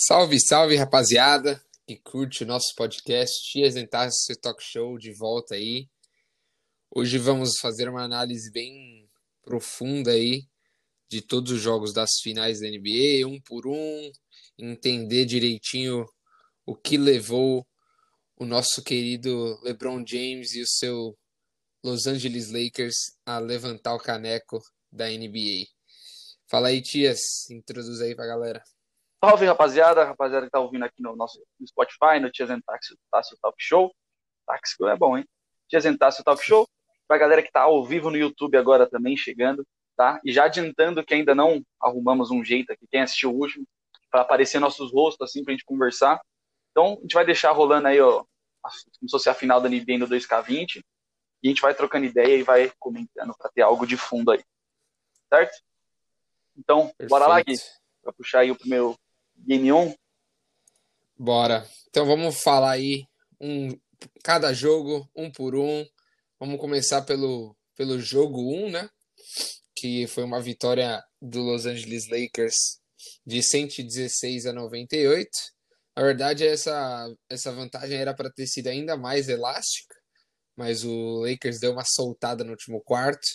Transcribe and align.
Salve, 0.00 0.38
salve, 0.38 0.76
rapaziada 0.76 1.60
que 1.84 1.96
curte 1.96 2.44
o 2.44 2.46
nosso 2.46 2.72
podcast 2.76 3.34
Tias 3.50 3.74
seu 4.24 4.40
Talk 4.40 4.62
Show 4.62 4.96
de 4.96 5.12
volta 5.12 5.56
aí. 5.56 5.88
Hoje 6.88 7.18
vamos 7.18 7.58
fazer 7.60 7.88
uma 7.88 8.04
análise 8.04 8.48
bem 8.52 9.10
profunda 9.42 10.12
aí 10.12 10.44
de 11.08 11.20
todos 11.20 11.50
os 11.50 11.60
jogos 11.60 11.92
das 11.92 12.10
finais 12.22 12.60
da 12.60 12.68
NBA, 12.68 13.26
um 13.26 13.40
por 13.40 13.66
um, 13.66 14.12
entender 14.56 15.24
direitinho 15.24 16.06
o 16.64 16.76
que 16.76 16.96
levou 16.96 17.66
o 18.36 18.44
nosso 18.44 18.84
querido 18.84 19.58
LeBron 19.64 20.04
James 20.06 20.54
e 20.54 20.62
o 20.62 20.68
seu 20.68 21.18
Los 21.82 22.06
Angeles 22.06 22.52
Lakers 22.52 22.94
a 23.26 23.40
levantar 23.40 23.96
o 23.96 24.00
caneco 24.00 24.62
da 24.92 25.08
NBA. 25.08 25.66
Fala 26.48 26.68
aí, 26.68 26.80
Tias, 26.80 27.50
introduz 27.50 28.00
aí 28.00 28.14
pra 28.14 28.28
galera. 28.28 28.62
Salve, 29.20 29.46
rapaziada, 29.46 30.04
rapaziada 30.04 30.46
que 30.46 30.52
tá 30.52 30.60
ouvindo 30.60 30.84
aqui 30.84 31.02
no 31.02 31.16
nosso 31.16 31.44
no 31.58 31.66
Spotify, 31.66 32.20
no 32.20 32.30
Tias 32.30 32.48
Táxi, 32.64 32.96
Táxi 33.10 33.36
Talk 33.42 33.56
Show. 33.58 33.92
Táxi 34.46 34.76
é 34.84 34.96
bom, 34.96 35.18
hein? 35.18 35.26
Tias 35.68 35.84
Táxi 35.98 36.22
Talk 36.22 36.44
Show. 36.44 36.68
Pra 37.08 37.18
galera 37.18 37.42
que 37.42 37.50
tá 37.50 37.62
ao 37.62 37.84
vivo 37.84 38.10
no 38.10 38.16
YouTube 38.16 38.56
agora 38.56 38.88
também 38.88 39.16
chegando, 39.16 39.66
tá? 39.96 40.20
E 40.24 40.32
já 40.32 40.44
adiantando 40.44 41.04
que 41.04 41.14
ainda 41.14 41.34
não 41.34 41.60
arrumamos 41.82 42.30
um 42.30 42.44
jeito 42.44 42.72
aqui, 42.72 42.86
quem 42.88 43.00
assistiu 43.00 43.32
o 43.32 43.36
último, 43.36 43.66
para 44.08 44.20
aparecer 44.20 44.60
nossos 44.60 44.92
rostos 44.92 45.28
assim 45.28 45.42
pra 45.42 45.52
gente 45.52 45.64
conversar. 45.64 46.20
Então, 46.70 46.96
a 46.98 47.00
gente 47.00 47.14
vai 47.14 47.24
deixar 47.24 47.50
rolando 47.50 47.88
aí, 47.88 48.00
ó, 48.00 48.24
como 48.62 49.08
se 49.08 49.10
fosse 49.10 49.28
a 49.28 49.34
final 49.34 49.60
da 49.60 49.68
NBA 49.68 49.98
no 49.98 50.06
2K20, 50.06 50.84
e 51.42 51.48
a 51.48 51.50
gente 51.50 51.62
vai 51.62 51.74
trocando 51.74 52.06
ideia 52.06 52.36
e 52.36 52.42
vai 52.44 52.70
comentando 52.78 53.34
para 53.36 53.50
ter 53.50 53.62
algo 53.62 53.84
de 53.84 53.96
fundo 53.96 54.30
aí. 54.30 54.44
Certo? 55.28 55.60
Então, 56.56 56.88
Perfeito. 56.88 57.10
bora 57.10 57.26
lá, 57.26 57.42
Gui, 57.42 57.56
para 58.02 58.12
puxar 58.12 58.40
aí 58.40 58.50
o 58.50 58.56
primeiro 58.56 58.96
Game 59.46 59.70
On? 59.72 59.94
Bora. 61.16 61.66
Então 61.88 62.06
vamos 62.06 62.40
falar 62.40 62.72
aí 62.72 63.04
um 63.40 63.70
cada 64.22 64.52
jogo, 64.52 65.08
um 65.16 65.30
por 65.30 65.54
um. 65.54 65.84
Vamos 66.38 66.60
começar 66.60 67.02
pelo, 67.02 67.56
pelo 67.76 67.98
jogo 67.98 68.40
1, 68.40 68.66
um, 68.66 68.70
né? 68.70 68.88
Que 69.74 70.06
foi 70.06 70.24
uma 70.24 70.40
vitória 70.40 71.02
do 71.20 71.40
Los 71.40 71.66
Angeles 71.66 72.08
Lakers 72.08 72.56
de 73.26 73.42
116 73.42 74.46
a 74.46 74.52
98. 74.52 75.28
Na 75.96 76.02
verdade, 76.04 76.46
essa, 76.46 77.12
essa 77.28 77.52
vantagem 77.52 77.98
era 77.98 78.14
para 78.14 78.30
ter 78.30 78.46
sido 78.46 78.68
ainda 78.68 78.96
mais 78.96 79.28
elástica, 79.28 79.94
mas 80.56 80.84
o 80.84 81.22
Lakers 81.22 81.58
deu 81.58 81.72
uma 81.72 81.84
soltada 81.84 82.44
no 82.44 82.52
último 82.52 82.80
quarto 82.82 83.26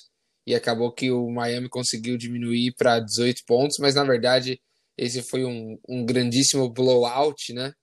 e 0.47 0.55
acabou 0.55 0.93
que 0.93 1.11
o 1.11 1.29
Miami 1.29 1.67
conseguiu 1.69 2.17
diminuir 2.17 2.73
para 2.77 2.99
18 2.99 3.43
pontos, 3.45 3.77
mas 3.79 3.95
na 3.95 4.03
verdade 4.03 4.61
esse 4.97 5.21
foi 5.23 5.45
um, 5.45 5.77
um 5.87 6.05
grandíssimo 6.05 6.69
blowout, 6.69 7.53
né? 7.53 7.73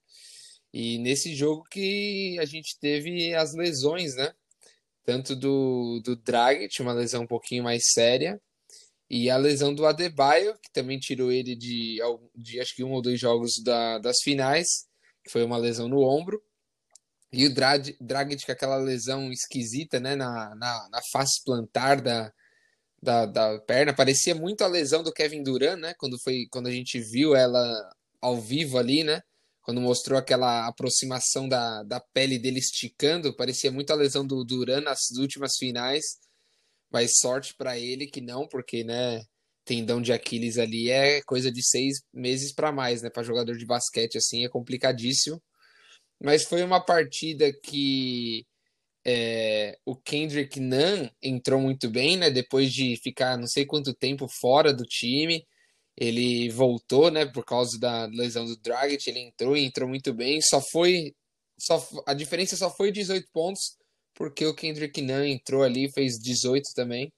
E 0.73 0.97
nesse 0.99 1.35
jogo 1.35 1.63
que 1.69 2.37
a 2.39 2.45
gente 2.45 2.77
teve 2.79 3.33
as 3.35 3.53
lesões, 3.53 4.15
né? 4.15 4.33
Tanto 5.03 5.35
do, 5.35 6.01
do 6.03 6.15
Dragic, 6.15 6.81
uma 6.81 6.93
lesão 6.93 7.23
um 7.23 7.27
pouquinho 7.27 7.63
mais 7.63 7.83
séria, 7.91 8.39
e 9.09 9.29
a 9.29 9.35
lesão 9.35 9.75
do 9.75 9.85
Adebayo, 9.85 10.53
que 10.53 10.71
também 10.71 10.97
tirou 10.97 11.31
ele 11.31 11.55
de, 11.55 11.99
de 12.33 12.61
acho 12.61 12.73
que 12.73 12.83
um 12.83 12.91
ou 12.93 13.01
dois 13.01 13.19
jogos 13.19 13.61
da, 13.61 13.97
das 13.99 14.21
finais, 14.21 14.67
que 15.23 15.31
foi 15.31 15.43
uma 15.43 15.57
lesão 15.57 15.89
no 15.89 15.99
ombro. 15.99 16.41
E 17.33 17.45
o 17.45 17.53
Dragic 17.53 18.45
com 18.45 18.51
aquela 18.51 18.77
lesão 18.77 19.31
esquisita, 19.31 19.99
né, 19.99 20.15
na, 20.15 20.55
na, 20.55 20.89
na 20.89 21.01
face 21.11 21.43
plantar 21.43 22.01
da, 22.01 22.31
da, 23.01 23.25
da 23.25 23.59
perna. 23.59 23.93
Parecia 23.93 24.35
muito 24.35 24.63
a 24.63 24.67
lesão 24.67 25.01
do 25.03 25.11
Kevin 25.11 25.43
Durant, 25.43 25.79
né? 25.79 25.93
Quando, 25.97 26.19
foi, 26.19 26.47
quando 26.51 26.67
a 26.67 26.71
gente 26.71 26.99
viu 26.99 27.35
ela 27.35 27.89
ao 28.21 28.39
vivo 28.39 28.77
ali, 28.77 29.03
né? 29.03 29.21
Quando 29.61 29.81
mostrou 29.81 30.17
aquela 30.17 30.67
aproximação 30.67 31.47
da, 31.47 31.83
da 31.83 31.99
pele 31.99 32.37
dele 32.39 32.59
esticando, 32.59 33.35
parecia 33.35 33.71
muito 33.71 33.91
a 33.91 33.95
lesão 33.95 34.25
do 34.25 34.43
Durant 34.43 34.83
nas 34.83 35.11
últimas 35.17 35.57
finais. 35.57 36.19
Mas 36.91 37.19
sorte 37.19 37.55
para 37.55 37.77
ele 37.77 38.07
que 38.07 38.21
não, 38.21 38.47
porque, 38.47 38.83
né? 38.83 39.23
Tendão 39.63 40.01
de 40.01 40.11
Aquiles 40.11 40.57
ali 40.57 40.89
é 40.89 41.21
coisa 41.21 41.51
de 41.51 41.63
seis 41.63 42.01
meses 42.13 42.51
para 42.53 42.71
mais, 42.71 43.01
né? 43.01 43.09
Para 43.09 43.23
jogador 43.23 43.55
de 43.57 43.65
basquete 43.65 44.17
assim 44.17 44.43
é 44.43 44.49
complicadíssimo. 44.49 45.41
Mas 46.19 46.43
foi 46.43 46.63
uma 46.63 46.83
partida 46.83 47.51
que 47.53 48.45
é, 49.05 49.77
o 49.85 49.95
Kendrick 49.95 50.59
Nunn 50.59 51.09
entrou 51.21 51.59
muito 51.59 51.89
bem, 51.89 52.17
né? 52.17 52.29
Depois 52.29 52.71
de 52.73 52.95
ficar 52.97 53.37
não 53.37 53.47
sei 53.47 53.65
quanto 53.65 53.93
tempo 53.93 54.27
fora 54.27 54.73
do 54.73 54.83
time, 54.85 55.45
ele 55.97 56.49
voltou, 56.49 57.11
né? 57.11 57.25
Por 57.25 57.45
causa 57.45 57.79
da 57.79 58.05
lesão 58.05 58.45
do 58.45 58.57
Dragic, 58.57 59.09
ele 59.09 59.19
entrou 59.19 59.57
e 59.57 59.65
entrou 59.65 59.89
muito 59.89 60.13
bem. 60.13 60.41
Só 60.41 60.61
foi, 60.61 61.15
só 61.57 61.85
a 62.05 62.13
diferença 62.13 62.55
só 62.55 62.69
foi 62.69 62.91
18 62.91 63.27
pontos 63.33 63.77
porque 64.13 64.45
o 64.45 64.53
Kendrick 64.53 65.01
Nunn 65.01 65.25
entrou 65.25 65.63
ali 65.63 65.91
fez 65.91 66.19
18 66.19 66.73
também. 66.75 67.11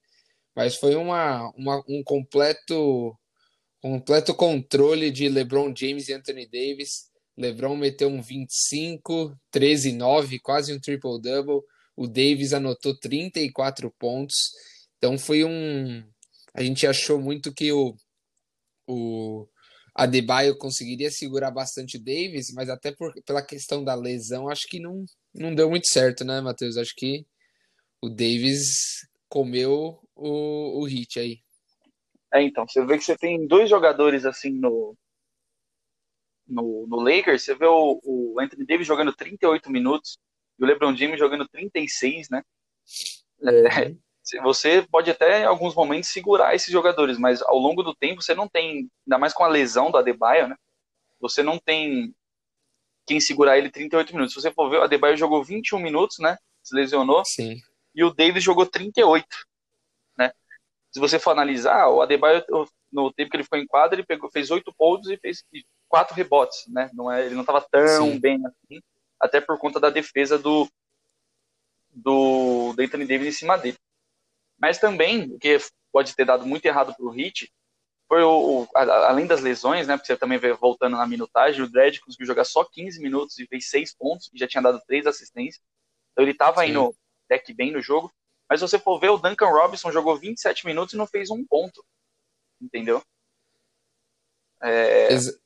Mas 0.55 0.75
foi 0.75 0.95
uma, 0.95 1.49
uma 1.57 1.83
um 1.87 2.03
completo 2.03 3.17
completo 3.81 4.33
controle 4.33 5.11
de 5.11 5.27
LeBron 5.27 5.73
James 5.75 6.07
e 6.07 6.13
Anthony 6.13 6.45
Davis. 6.47 7.09
LeBron 7.37 7.75
meteu 7.75 8.07
um 8.07 8.21
25, 8.21 9.37
13 9.51 9.91
9, 9.93 10.39
quase 10.39 10.73
um 10.73 10.79
triple 10.79 11.19
double. 11.21 11.61
O 11.95 12.07
Davis 12.07 12.53
anotou 12.53 12.97
34 12.97 13.91
pontos. 13.99 14.35
Então 14.97 15.17
foi 15.17 15.43
um. 15.43 16.03
A 16.53 16.63
gente 16.63 16.85
achou 16.87 17.19
muito 17.19 17.53
que 17.53 17.71
o, 17.71 17.95
o 18.87 19.47
Adebayo 19.95 20.57
conseguiria 20.57 21.11
segurar 21.11 21.51
bastante 21.51 21.97
o 21.97 22.03
Davis, 22.03 22.51
mas 22.53 22.69
até 22.69 22.91
por, 22.91 23.13
pela 23.25 23.45
questão 23.45 23.83
da 23.83 23.95
lesão, 23.95 24.49
acho 24.49 24.67
que 24.67 24.79
não, 24.79 25.05
não 25.33 25.53
deu 25.53 25.69
muito 25.69 25.87
certo, 25.87 26.23
né, 26.23 26.41
Matheus? 26.41 26.77
Acho 26.77 26.93
que 26.95 27.25
o 28.01 28.09
Davis 28.09 29.07
comeu 29.29 29.99
o, 30.15 30.81
o 30.81 30.85
hit 30.85 31.19
aí. 31.19 31.39
É, 32.33 32.41
então, 32.41 32.67
você 32.67 32.83
vê 32.85 32.97
que 32.97 33.03
você 33.03 33.15
tem 33.15 33.45
dois 33.47 33.69
jogadores 33.69 34.25
assim 34.25 34.51
no, 34.51 34.97
no, 36.47 36.87
no 36.87 36.99
Lakers, 36.99 37.43
você 37.43 37.55
vê 37.55 37.65
o, 37.65 37.99
o 38.03 38.39
Anthony 38.39 38.65
Davis 38.65 38.87
jogando 38.87 39.15
38 39.15 39.69
minutos, 39.69 40.17
e 40.59 40.63
o 40.63 40.67
LeBron 40.67 40.95
James 40.95 41.19
jogando 41.19 41.47
36, 41.47 42.29
né? 42.29 42.43
É, 43.41 43.95
você 44.43 44.81
pode 44.89 45.09
até 45.09 45.41
em 45.41 45.45
alguns 45.45 45.75
momentos 45.75 46.09
segurar 46.09 46.55
esses 46.55 46.71
jogadores, 46.71 47.17
mas 47.17 47.41
ao 47.41 47.57
longo 47.57 47.83
do 47.83 47.95
tempo 47.95 48.21
você 48.21 48.33
não 48.33 48.47
tem, 48.47 48.89
ainda 49.05 49.17
mais 49.17 49.33
com 49.33 49.43
a 49.43 49.47
lesão 49.47 49.91
do 49.91 49.97
Adebayo, 49.97 50.47
né? 50.47 50.55
Você 51.19 51.41
não 51.41 51.57
tem 51.57 52.13
quem 53.05 53.19
segurar 53.19 53.57
ele 53.57 53.69
38 53.69 54.13
minutos. 54.13 54.33
Se 54.33 54.41
você 54.41 54.51
for 54.51 54.69
ver, 54.69 54.77
o 54.77 54.83
Adebayo 54.83 55.17
jogou 55.17 55.43
21 55.43 55.79
minutos, 55.79 56.19
né? 56.19 56.37
Se 56.61 56.73
lesionou. 56.75 57.23
Sim. 57.25 57.59
E 57.93 58.03
o 58.03 58.13
Davis 58.13 58.43
jogou 58.43 58.65
38, 58.65 59.25
né? 60.17 60.31
Se 60.91 60.99
você 60.99 61.19
for 61.19 61.31
analisar, 61.31 61.89
o 61.89 62.01
Adebayo 62.01 62.43
no 62.91 63.11
tempo 63.11 63.29
que 63.29 63.37
ele 63.37 63.43
ficou 63.43 63.59
em 63.59 63.67
quadra, 63.67 63.95
ele 63.95 64.05
pegou, 64.05 64.29
fez 64.29 64.51
8 64.51 64.73
pontos 64.77 65.09
e 65.09 65.17
fez 65.17 65.43
quatro 65.89 66.15
rebotes, 66.15 66.65
né? 66.67 66.89
Não 66.93 67.11
é, 67.11 67.25
ele 67.25 67.35
não 67.35 67.41
estava 67.41 67.61
tão 67.61 68.11
Sim. 68.11 68.19
bem 68.19 68.41
assim 68.45 68.81
até 69.23 69.39
por 69.39 69.57
conta 69.57 69.79
da 69.79 69.89
defesa 69.89 70.37
do, 70.37 70.69
do, 71.89 72.75
Anthony 72.77 73.07
Davis 73.07 73.27
em 73.27 73.31
cima 73.31 73.57
dele. 73.57 73.77
Mas 74.59 74.77
também, 74.77 75.33
o 75.33 75.39
que 75.39 75.57
pode 75.91 76.13
ter 76.13 76.25
dado 76.25 76.45
muito 76.45 76.65
errado 76.65 76.93
para 76.93 77.05
o 77.05 77.09
Hit, 77.09 77.49
foi 78.07 78.21
o, 78.21 78.63
o, 78.63 78.67
além 78.75 79.25
das 79.25 79.41
lesões, 79.41 79.87
né, 79.87 79.95
porque 79.95 80.07
você 80.07 80.17
também 80.17 80.37
vê 80.37 80.51
voltando 80.53 80.97
na 80.97 81.07
minutagem, 81.07 81.61
o 81.61 81.69
Dredd 81.69 81.99
conseguiu 82.01 82.27
jogar 82.27 82.43
só 82.43 82.65
15 82.65 83.01
minutos 83.01 83.39
e 83.39 83.47
fez 83.47 83.69
6 83.69 83.95
pontos, 83.95 84.29
e 84.33 84.37
já 84.37 84.47
tinha 84.47 84.61
dado 84.61 84.81
3 84.85 85.07
assistências. 85.07 85.63
Então 86.11 86.23
ele 86.23 86.31
estava 86.31 86.65
indo 86.65 86.93
deck 87.29 87.53
bem 87.53 87.71
no 87.71 87.81
jogo. 87.81 88.11
Mas 88.49 88.59
se 88.59 88.67
você 88.67 88.77
for 88.77 88.99
ver, 88.99 89.09
o 89.09 89.17
Duncan 89.17 89.47
Robinson 89.47 89.91
jogou 89.91 90.17
27 90.17 90.65
minutos 90.65 90.93
e 90.93 90.97
não 90.97 91.07
fez 91.07 91.31
um 91.31 91.45
ponto. 91.45 91.83
Entendeu? 92.61 93.01
É, 94.61 95.13
Ex 95.13 95.39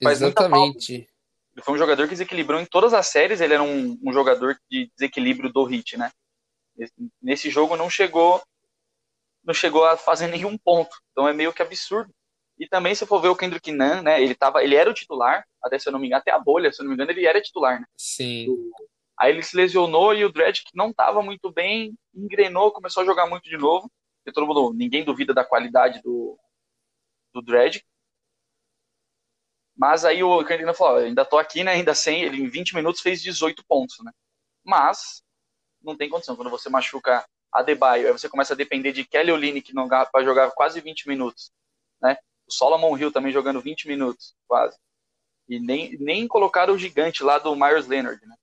exatamente. 0.00 1.08
Ele 1.58 1.64
foi 1.64 1.74
um 1.74 1.78
jogador 1.78 2.04
que 2.04 2.12
desequilibrou 2.12 2.60
em 2.60 2.64
todas 2.64 2.94
as 2.94 3.08
séries, 3.08 3.40
ele 3.40 3.52
era 3.52 3.62
um, 3.64 3.98
um 4.00 4.12
jogador 4.12 4.56
de 4.70 4.88
desequilíbrio 4.96 5.52
do 5.52 5.64
hit, 5.64 5.96
né? 5.96 6.12
Nesse 7.20 7.50
jogo 7.50 7.76
não 7.76 7.90
chegou 7.90 8.40
não 9.42 9.52
chegou 9.52 9.84
a 9.84 9.96
fazer 9.96 10.28
nenhum 10.30 10.56
ponto. 10.56 10.96
Então 11.10 11.26
é 11.26 11.32
meio 11.32 11.52
que 11.52 11.60
absurdo. 11.60 12.14
E 12.56 12.68
também, 12.68 12.94
se 12.94 13.04
for 13.04 13.20
ver 13.20 13.28
o 13.28 13.34
Kendrick 13.34 13.72
Nunn, 13.72 14.02
né? 14.02 14.22
Ele, 14.22 14.36
tava, 14.36 14.62
ele 14.62 14.76
era 14.76 14.88
o 14.88 14.94
titular, 14.94 15.44
até 15.60 15.80
se 15.80 15.88
eu 15.88 15.92
não 15.92 15.98
me 15.98 16.06
engano, 16.06 16.20
até 16.20 16.30
a 16.30 16.38
bolha, 16.38 16.72
se 16.72 16.80
eu 16.80 16.84
não 16.84 16.90
me 16.90 16.94
engano, 16.94 17.10
ele 17.10 17.26
era 17.26 17.40
titular, 17.40 17.80
né? 17.80 17.86
Sim. 17.96 18.46
Aí 19.18 19.32
ele 19.32 19.42
se 19.42 19.56
lesionou 19.56 20.14
e 20.14 20.24
o 20.24 20.32
Dredd, 20.32 20.62
que 20.62 20.76
não 20.76 20.90
estava 20.90 21.20
muito 21.22 21.50
bem, 21.50 21.92
engrenou, 22.14 22.70
começou 22.70 23.02
a 23.02 23.06
jogar 23.06 23.26
muito 23.26 23.50
de 23.50 23.56
novo. 23.56 23.90
Porque 24.18 24.32
todo 24.32 24.46
mundo, 24.46 24.72
ninguém 24.72 25.04
duvida 25.04 25.34
da 25.34 25.44
qualidade 25.44 26.00
do, 26.02 26.38
do 27.34 27.42
Dredd. 27.42 27.82
Mas 29.78 30.04
aí 30.04 30.24
o 30.24 30.44
Candina 30.44 30.74
falou, 30.74 30.98
ainda 30.98 31.24
tô 31.24 31.38
aqui, 31.38 31.62
né? 31.62 31.70
Ainda 31.70 31.94
sem, 31.94 32.22
ele 32.22 32.42
em 32.42 32.48
20 32.48 32.74
minutos 32.74 33.00
fez 33.00 33.22
18 33.22 33.64
pontos, 33.64 33.98
né? 34.00 34.10
Mas 34.64 35.22
não 35.80 35.96
tem 35.96 36.08
condição. 36.08 36.34
Quando 36.34 36.50
você 36.50 36.68
machuca 36.68 37.24
a 37.52 37.62
Debaio, 37.62 38.08
aí 38.08 38.12
você 38.12 38.28
começa 38.28 38.54
a 38.54 38.56
depender 38.56 38.90
de 38.92 39.04
Kelly 39.04 39.30
Olynyk 39.30 39.72
para 40.10 40.24
jogar 40.24 40.50
quase 40.50 40.80
20 40.80 41.06
minutos, 41.06 41.52
né? 42.02 42.16
O 42.48 42.52
Solomon 42.52 42.98
Hill 42.98 43.12
também 43.12 43.30
jogando 43.30 43.60
20 43.60 43.86
minutos, 43.86 44.34
quase. 44.48 44.76
E 45.48 45.60
nem, 45.60 45.96
nem 45.98 46.26
colocaram 46.26 46.74
o 46.74 46.78
gigante 46.78 47.22
lá 47.22 47.38
do 47.38 47.54
Myers 47.54 47.86
Leonard, 47.86 48.20
né? 48.26 48.36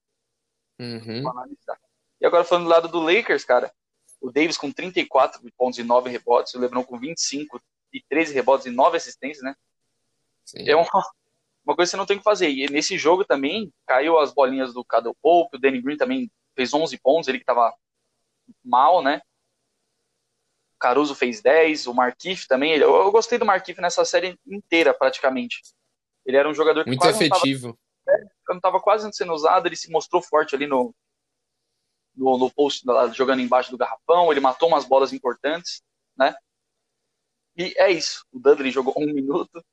Uhum. 0.79 1.23
E 2.21 2.25
agora 2.25 2.45
falando 2.45 2.63
do 2.63 2.69
lado 2.69 2.87
do 2.87 3.01
Lakers, 3.01 3.43
cara, 3.43 3.73
o 4.21 4.31
Davis 4.31 4.57
com 4.57 4.71
34 4.71 5.41
pontos 5.57 5.77
e 5.79 5.83
9 5.83 6.09
rebotes, 6.09 6.53
o 6.53 6.59
LeBron 6.59 6.83
com 6.83 6.97
25 6.97 7.61
e 7.93 8.01
13 8.01 8.33
rebotes 8.33 8.65
e 8.65 8.71
9 8.71 8.95
assistências, 8.95 9.43
né? 9.43 9.53
Sim. 10.45 10.67
É 10.67 10.75
uma, 10.75 10.87
uma 11.65 11.75
coisa 11.75 11.89
que 11.89 11.91
você 11.91 11.97
não 11.97 12.05
tem 12.05 12.17
que 12.17 12.23
fazer. 12.23 12.49
E 12.49 12.69
nesse 12.69 12.97
jogo 12.97 13.25
também 13.25 13.73
caiu 13.87 14.19
as 14.19 14.33
bolinhas 14.33 14.73
do 14.73 14.85
Cadel 14.85 15.15
Pope, 15.21 15.57
o 15.57 15.59
Danny 15.59 15.81
Green 15.81 15.97
também 15.97 16.31
fez 16.55 16.73
11 16.73 16.97
pontos, 16.99 17.27
ele 17.27 17.39
que 17.39 17.45
tava 17.45 17.73
mal, 18.63 19.01
né? 19.01 19.21
O 20.75 20.79
Caruso 20.79 21.15
fez 21.15 21.41
10, 21.41 21.87
o 21.87 21.93
Markif 21.93 22.47
também. 22.47 22.73
Eu, 22.73 22.95
eu 22.95 23.11
gostei 23.11 23.37
do 23.37 23.45
Markif 23.45 23.81
nessa 23.81 24.05
série 24.05 24.37
inteira, 24.45 24.93
praticamente. 24.93 25.61
Ele 26.25 26.37
era 26.37 26.49
um 26.49 26.53
jogador 26.53 26.83
que 26.83 26.89
Muito 26.89 27.07
efetivo. 27.07 27.77
Não 28.47 28.57
estava 28.57 28.79
quase 28.79 29.11
sendo 29.13 29.33
usado, 29.33 29.67
ele 29.67 29.75
se 29.75 29.89
mostrou 29.89 30.21
forte 30.21 30.53
ali 30.53 30.67
no, 30.67 30.93
no, 32.15 32.37
no 32.37 32.51
post, 32.51 32.85
jogando 33.13 33.41
embaixo 33.41 33.71
do 33.71 33.77
garrafão, 33.77 34.31
ele 34.31 34.39
matou 34.39 34.67
umas 34.67 34.85
bolas 34.85 35.11
importantes, 35.11 35.81
né? 36.15 36.35
E 37.57 37.73
é 37.77 37.89
isso. 37.91 38.25
O 38.31 38.39
Dudley 38.39 38.71
jogou 38.71 38.93
um 38.97 39.05
minuto. 39.13 39.63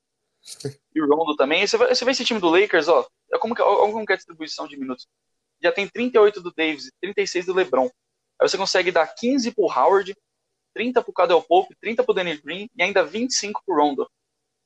E 0.94 1.00
o 1.00 1.06
Rondo 1.06 1.36
também. 1.36 1.66
Você, 1.66 1.76
você 1.76 2.04
vê 2.04 2.10
esse 2.10 2.24
time 2.24 2.40
do 2.40 2.50
Lakers, 2.50 2.88
ó. 2.88 3.06
É 3.32 3.38
como, 3.38 3.54
que, 3.54 3.62
como 3.62 4.04
que 4.04 4.12
é 4.12 4.14
a 4.14 4.18
distribuição 4.18 4.66
de 4.66 4.76
minutos? 4.76 5.06
Já 5.62 5.70
tem 5.70 5.88
38 5.88 6.40
do 6.40 6.52
Davis 6.52 6.86
e 6.86 6.92
36 7.00 7.46
do 7.46 7.54
LeBron. 7.54 7.88
Aí 8.40 8.48
você 8.48 8.56
consegue 8.56 8.90
dar 8.90 9.06
15 9.06 9.52
pro 9.52 9.66
Howard, 9.66 10.14
30 10.74 11.02
pro 11.02 11.12
Cadel 11.12 11.42
Pope, 11.42 11.76
30 11.80 12.02
pro 12.02 12.14
Danny 12.14 12.36
Green 12.38 12.68
e 12.76 12.82
ainda 12.82 13.04
25 13.04 13.62
pro 13.64 13.76
Rondo. 13.76 14.10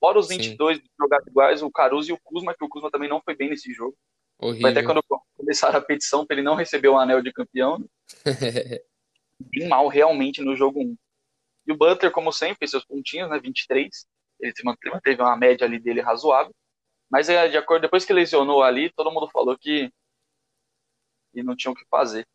Fora 0.01 0.19
os 0.19 0.29
22 0.29 0.81
jogados 0.99 1.27
iguais, 1.27 1.63
o 1.63 1.71
Caruso 1.71 2.11
e 2.11 2.13
o 2.13 2.21
Kuzma, 2.23 2.55
que 2.55 2.65
o 2.65 2.69
Kuzma 2.69 2.91
também 2.91 3.09
não 3.09 3.21
foi 3.23 3.35
bem 3.35 3.51
nesse 3.51 3.73
jogo. 3.73 3.97
Horrível. 4.39 4.69
Até 4.69 4.83
quando 4.83 5.03
começaram 5.37 5.79
a 5.79 5.83
petição 5.83 6.27
para 6.27 6.37
ele 6.37 6.45
não 6.45 6.55
receber 6.55 6.89
o 6.89 6.99
anel 6.99 7.23
de 7.23 7.33
campeão. 7.33 7.85
bem 9.41 9.69
mal 9.69 9.89
realmente 9.89 10.43
no 10.43 10.57
jogo 10.57 10.81
1. 10.81 10.97
E 11.67 11.73
o 11.73 11.77
Butler, 11.77 12.13
como 12.13 12.33
sempre, 12.33 12.69
seus 12.69 12.85
pontinhos, 12.85 13.29
né? 13.29 13.39
23. 13.39 14.07
Ele 14.41 14.53
manteve 14.65 15.23
uma 15.23 15.37
média 15.37 15.67
ali 15.67 15.79
dele 15.79 16.01
razoável. 16.01 16.55
Mas 17.11 17.29
é, 17.29 17.49
de 17.49 17.57
acordo, 17.57 17.83
depois 17.83 18.05
que 18.05 18.13
lesionou 18.13 18.63
ali, 18.63 18.93
todo 18.93 19.11
mundo 19.11 19.29
falou 19.29 19.57
que, 19.57 19.91
que 21.33 21.43
não 21.43 21.57
tinha 21.57 21.71
o 21.71 21.75
que 21.75 21.85
fazer, 21.89 22.27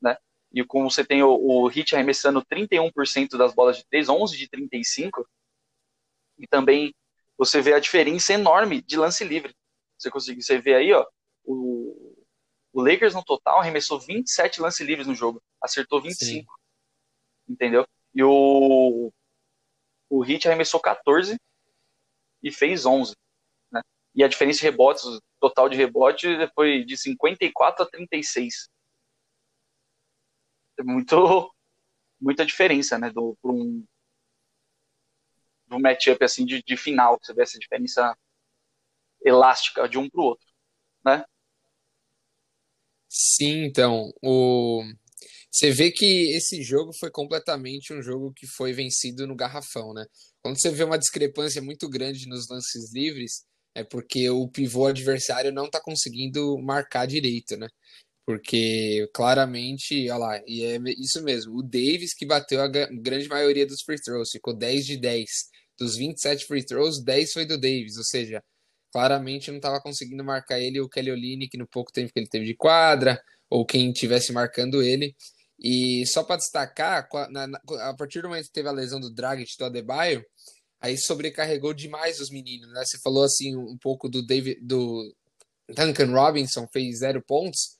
né? 0.00 0.16
E 0.52 0.64
como 0.64 0.90
você 0.90 1.04
tem 1.04 1.22
o, 1.22 1.30
o 1.30 1.66
Hit 1.68 1.94
arremessando 1.94 2.44
31% 2.44 3.36
das 3.38 3.54
bolas 3.54 3.78
de 3.78 3.86
3, 3.86 4.08
11 4.08 4.36
de 4.36 4.48
35, 4.48 5.26
e 6.38 6.46
também 6.46 6.94
você 7.38 7.60
vê 7.62 7.72
a 7.72 7.80
diferença 7.80 8.32
enorme 8.32 8.82
de 8.82 8.96
lance 8.96 9.24
livre. 9.24 9.54
Você 9.98 10.10
consegue, 10.10 10.42
você 10.42 10.58
vê 10.58 10.74
aí, 10.74 10.92
ó, 10.92 11.06
o, 11.44 12.16
o 12.72 12.82
Lakers 12.82 13.14
no 13.14 13.24
total 13.24 13.60
arremessou 13.60 14.00
27 14.00 14.60
lance 14.60 14.84
livres 14.84 15.06
no 15.06 15.14
jogo, 15.14 15.42
acertou 15.62 16.02
25. 16.02 16.26
Sim. 16.26 16.46
Entendeu? 17.48 17.86
E 18.14 18.22
o 18.22 19.12
o 20.10 20.24
Heat 20.24 20.48
arremessou 20.48 20.80
14 20.80 21.40
e 22.42 22.50
fez 22.50 22.84
11, 22.84 23.14
né? 23.70 23.80
E 24.14 24.24
a 24.24 24.28
diferença 24.28 24.58
de 24.58 24.64
rebotes, 24.64 25.04
o 25.04 25.20
total 25.38 25.68
de 25.68 25.76
rebote 25.76 26.26
foi 26.54 26.84
de 26.84 26.96
54 26.96 27.84
a 27.84 27.88
36. 27.88 28.68
É 30.78 30.82
muito 30.82 31.54
muita 32.20 32.44
diferença, 32.44 32.98
né, 32.98 33.10
do 33.10 33.36
um 33.42 33.84
do 35.66 35.78
matchup 35.78 36.22
assim 36.24 36.44
de, 36.44 36.62
de 36.62 36.76
final, 36.76 37.18
você 37.22 37.32
vê 37.32 37.42
essa 37.42 37.58
diferença 37.58 38.14
elástica 39.24 39.88
de 39.88 39.96
um 39.96 40.10
para 40.10 40.20
o 40.20 40.24
outro, 40.24 40.46
né? 41.04 41.24
Sim, 43.08 43.64
então, 43.64 44.12
o 44.22 44.82
você 45.50 45.70
vê 45.70 45.90
que 45.90 46.32
esse 46.36 46.62
jogo 46.62 46.92
foi 46.98 47.10
completamente 47.10 47.92
um 47.92 48.00
jogo 48.02 48.32
que 48.32 48.46
foi 48.46 48.72
vencido 48.72 49.26
no 49.26 49.34
garrafão, 49.34 49.92
né? 49.92 50.06
Quando 50.42 50.60
você 50.60 50.70
vê 50.70 50.84
uma 50.84 50.98
discrepância 50.98 51.60
muito 51.60 51.88
grande 51.88 52.28
nos 52.28 52.48
lances 52.48 52.92
livres, 52.92 53.44
é 53.74 53.84
porque 53.84 54.28
o 54.30 54.48
pivô 54.48 54.86
adversário 54.86 55.52
não 55.52 55.66
está 55.66 55.80
conseguindo 55.80 56.56
marcar 56.58 57.06
direito, 57.06 57.56
né? 57.56 57.68
Porque 58.26 59.08
claramente, 59.14 60.08
olha 60.10 60.18
lá, 60.18 60.42
e 60.46 60.64
é 60.64 60.78
isso 60.98 61.22
mesmo, 61.24 61.58
o 61.58 61.62
Davis 61.62 62.14
que 62.14 62.26
bateu 62.26 62.60
a 62.62 62.68
grande 62.68 63.28
maioria 63.28 63.66
dos 63.66 63.82
free 63.82 64.00
throws, 64.00 64.30
ficou 64.30 64.54
10 64.56 64.86
de 64.86 64.96
10. 64.96 65.30
Dos 65.78 65.96
27 65.96 66.46
free 66.46 66.64
throws, 66.64 67.02
10 67.02 67.32
foi 67.32 67.44
do 67.46 67.58
Davis, 67.58 67.96
ou 67.96 68.04
seja, 68.04 68.42
claramente 68.92 69.50
não 69.50 69.58
estava 69.58 69.80
conseguindo 69.80 70.22
marcar 70.24 70.60
ele 70.60 70.80
o 70.80 70.88
Kelly 70.88 71.10
Olynyk 71.10 71.56
no 71.58 71.66
pouco 71.66 71.92
tempo 71.92 72.12
que 72.12 72.20
ele 72.20 72.28
teve 72.28 72.44
de 72.46 72.54
quadra, 72.54 73.20
ou 73.48 73.66
quem 73.66 73.90
estivesse 73.90 74.32
marcando 74.32 74.82
ele. 74.82 75.14
E 75.60 76.06
só 76.06 76.24
para 76.24 76.36
destacar, 76.36 77.06
a 77.82 77.94
partir 77.94 78.22
do 78.22 78.28
momento 78.28 78.46
que 78.46 78.52
teve 78.52 78.68
a 78.68 78.72
lesão 78.72 78.98
do 78.98 79.12
Dragic 79.12 79.58
do 79.58 79.66
Adebayo, 79.66 80.24
aí 80.80 80.96
sobrecarregou 80.96 81.74
demais 81.74 82.18
os 82.18 82.30
meninos, 82.30 82.72
né? 82.72 82.82
Você 82.84 82.98
falou 82.98 83.24
assim 83.24 83.54
um 83.54 83.76
pouco 83.76 84.08
do 84.08 84.24
David, 84.24 84.58
do 84.62 85.14
Duncan 85.68 86.12
Robinson 86.12 86.66
fez 86.72 87.00
zero 87.00 87.22
pontos, 87.22 87.78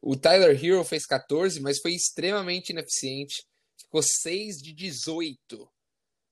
o 0.00 0.14
Tyler 0.14 0.64
Hero 0.64 0.84
fez 0.84 1.04
14, 1.04 1.58
mas 1.60 1.80
foi 1.80 1.94
extremamente 1.94 2.70
ineficiente, 2.70 3.44
ficou 3.76 4.02
6 4.02 4.58
de 4.58 4.72
18 4.72 5.68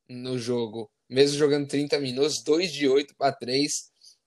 no 0.09 0.39
jogo, 0.39 0.89
mesmo 1.09 1.37
jogando 1.37 1.67
30 1.67 1.99
minutos, 1.99 2.41
2 2.45 2.73
de 2.73 2.87
8 2.87 3.17
para 3.17 3.35
3. 3.35 3.71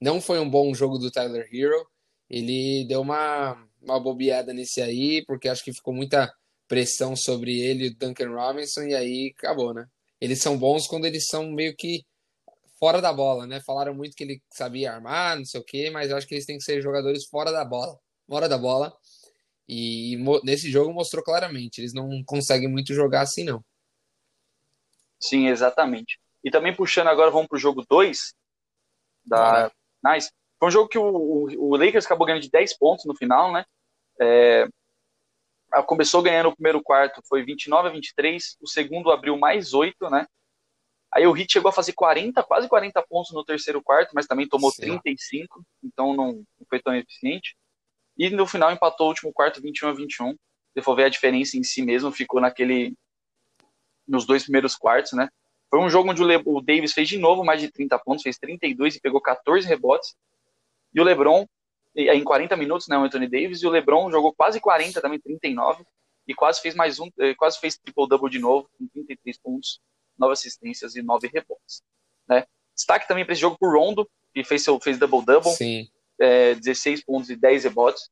Não 0.02 0.20
foi 0.20 0.40
um 0.40 0.50
bom 0.50 0.74
jogo 0.74 0.98
do 0.98 1.10
Tyler 1.10 1.48
Hero. 1.52 1.88
Ele 2.30 2.86
deu 2.90 3.00
uma, 3.00 3.54
uma 3.82 4.00
bobeada 4.00 4.54
nesse 4.54 4.82
aí, 4.82 5.24
porque 5.26 5.48
acho 5.48 5.64
que 5.64 5.74
ficou 5.74 5.94
muita 5.94 6.30
pressão 6.68 7.16
sobre 7.16 7.60
ele 7.60 7.86
e 7.86 7.88
o 7.90 7.96
Duncan 7.96 8.30
Robinson, 8.30 8.84
e 8.84 8.96
aí 8.96 9.34
acabou, 9.38 9.74
né? 9.74 9.88
Eles 10.20 10.42
são 10.42 10.58
bons 10.58 10.88
quando 10.88 11.06
eles 11.06 11.28
são 11.28 11.52
meio 11.52 11.76
que 11.76 12.04
fora 12.80 13.02
da 13.02 13.14
bola, 13.14 13.46
né? 13.46 13.62
Falaram 13.62 13.94
muito 13.94 14.16
que 14.16 14.24
ele 14.24 14.42
sabia 14.52 14.94
armar, 14.94 15.38
não 15.38 15.46
sei 15.46 15.60
o 15.60 15.64
quê, 15.64 15.90
mas 15.90 16.12
acho 16.12 16.28
que 16.28 16.36
eles 16.36 16.46
têm 16.46 16.58
que 16.58 16.64
ser 16.64 16.82
jogadores 16.82 17.26
fora 17.26 17.52
da 17.52 17.64
bola, 17.66 17.98
fora 18.28 18.48
da 18.48 18.58
bola. 18.58 18.94
E 19.68 20.18
nesse 20.44 20.72
jogo 20.72 20.94
mostrou 20.94 21.24
claramente, 21.24 21.80
eles 21.80 21.94
não 21.94 22.24
conseguem 22.26 22.70
muito 22.70 22.94
jogar 22.94 23.22
assim, 23.22 23.44
não. 23.44 23.64
Sim, 25.20 25.48
exatamente. 25.48 26.20
E 26.44 26.52
também 26.52 26.76
puxando 26.76 27.08
agora, 27.08 27.32
vamos 27.32 27.48
pro 27.48 27.58
jogo 27.58 27.84
2 27.90 28.34
da 29.26 29.72
Nice. 30.04 30.32
Foi 30.60 30.70
um 30.70 30.72
jogo 30.72 30.88
que 30.88 30.98
o, 30.98 31.04
o, 31.04 31.72
o, 31.72 31.76
Lakers 31.76 32.06
acabou 32.06 32.26
ganhando 32.26 32.44
de 32.44 32.50
10 32.50 32.78
pontos 32.78 33.06
no 33.06 33.16
final, 33.16 33.52
né? 33.52 33.66
É, 34.20 34.68
começou 35.86 36.22
ganhando 36.22 36.50
o 36.50 36.56
primeiro 36.56 36.82
quarto, 36.82 37.22
foi 37.28 37.44
29 37.44 37.90
a 37.90 37.92
23, 37.92 38.58
o 38.62 38.68
segundo 38.68 39.12
abriu 39.12 39.38
mais 39.38 39.74
8, 39.74 40.10
né? 40.10 40.26
Aí 41.14 41.26
o 41.26 41.36
Heat 41.36 41.54
chegou 41.54 41.70
a 41.70 41.74
fazer 41.74 41.94
40, 41.94 42.44
quase 42.44 42.68
40 42.68 43.02
pontos 43.08 43.32
no 43.32 43.44
terceiro 43.44 43.82
quarto, 43.82 44.12
mas 44.14 44.28
também 44.28 44.48
tomou 44.48 44.72
Sim. 44.72 45.00
35, 45.00 45.64
então 45.84 46.14
não, 46.14 46.34
não 46.34 46.66
foi 46.70 46.82
tão 46.82 46.94
eficiente. 46.96 47.56
E 48.18 48.30
no 48.30 48.46
final 48.46 48.72
empatou 48.72 49.08
o 49.08 49.10
último 49.10 49.32
quarto 49.32 49.62
21 49.62 49.90
a 49.90 49.94
21. 49.94 50.36
Se 50.74 50.82
for 50.82 50.96
ver 50.96 51.06
a 51.06 51.10
diferença 51.10 51.58
em 51.58 51.64
si 51.64 51.82
mesmo, 51.82 52.12
ficou 52.12 52.42
naquele 52.42 52.94
nos 54.08 54.26
dois 54.26 54.44
primeiros 54.44 54.76
quartos, 54.76 55.14
né? 55.14 55.28
Foi 55.70 55.80
um 55.80 55.90
jogo 55.90 56.10
onde 56.10 56.24
o, 56.24 56.26
Le 56.26 56.42
o 56.46 56.62
Davis 56.62 56.94
fez 56.94 57.10
de 57.10 57.18
novo 57.18 57.44
mais 57.44 57.60
de 57.60 57.70
30 57.70 58.00
pontos, 58.00 58.24
fez 58.24 58.38
32 58.38 58.96
e 58.96 59.02
pegou 59.02 59.22
14 59.22 59.68
rebotes. 59.68 60.16
E 60.94 61.02
o 61.02 61.04
LeBron, 61.04 61.46
em 61.98 62.24
40 62.24 62.56
minutos, 62.56 62.88
né, 62.88 62.98
o 62.98 63.04
Anthony 63.04 63.28
Davis, 63.28 63.62
e 63.62 63.68
o 63.68 63.70
LeBron 63.70 64.12
jogou 64.12 64.34
quase 64.34 64.60
40, 64.60 65.02
também 65.02 65.20
39, 65.20 65.84
e 66.28 66.34
quase 66.34 66.62
fez 66.62 66.76
mais 66.76 67.00
um, 67.00 67.10
eh, 67.20 67.34
quase 67.36 67.60
fez 67.60 67.78
triple-double 67.78 68.30
de 68.30 68.38
novo, 68.38 68.70
com 68.78 68.88
33 68.88 69.38
pontos, 69.40 69.82
9 70.18 70.34
assistências 70.34 70.96
e 70.96 71.02
9 71.02 71.28
rebotes. 71.28 71.82
Né? 72.28 72.46
Destaque 72.76 73.08
também 73.08 73.26
para 73.26 73.34
esse 73.34 73.42
jogo 73.42 73.58
por 73.58 73.76
Rondo, 73.76 74.08
que 74.34 74.44
fez 74.44 74.64
seu 74.64 74.80
fez 74.80 75.00
double-double, 75.00 75.52
é, 76.20 76.54
16 76.56 77.04
pontos 77.04 77.30
e 77.30 77.36
10 77.36 77.64
rebotes. 77.64 78.10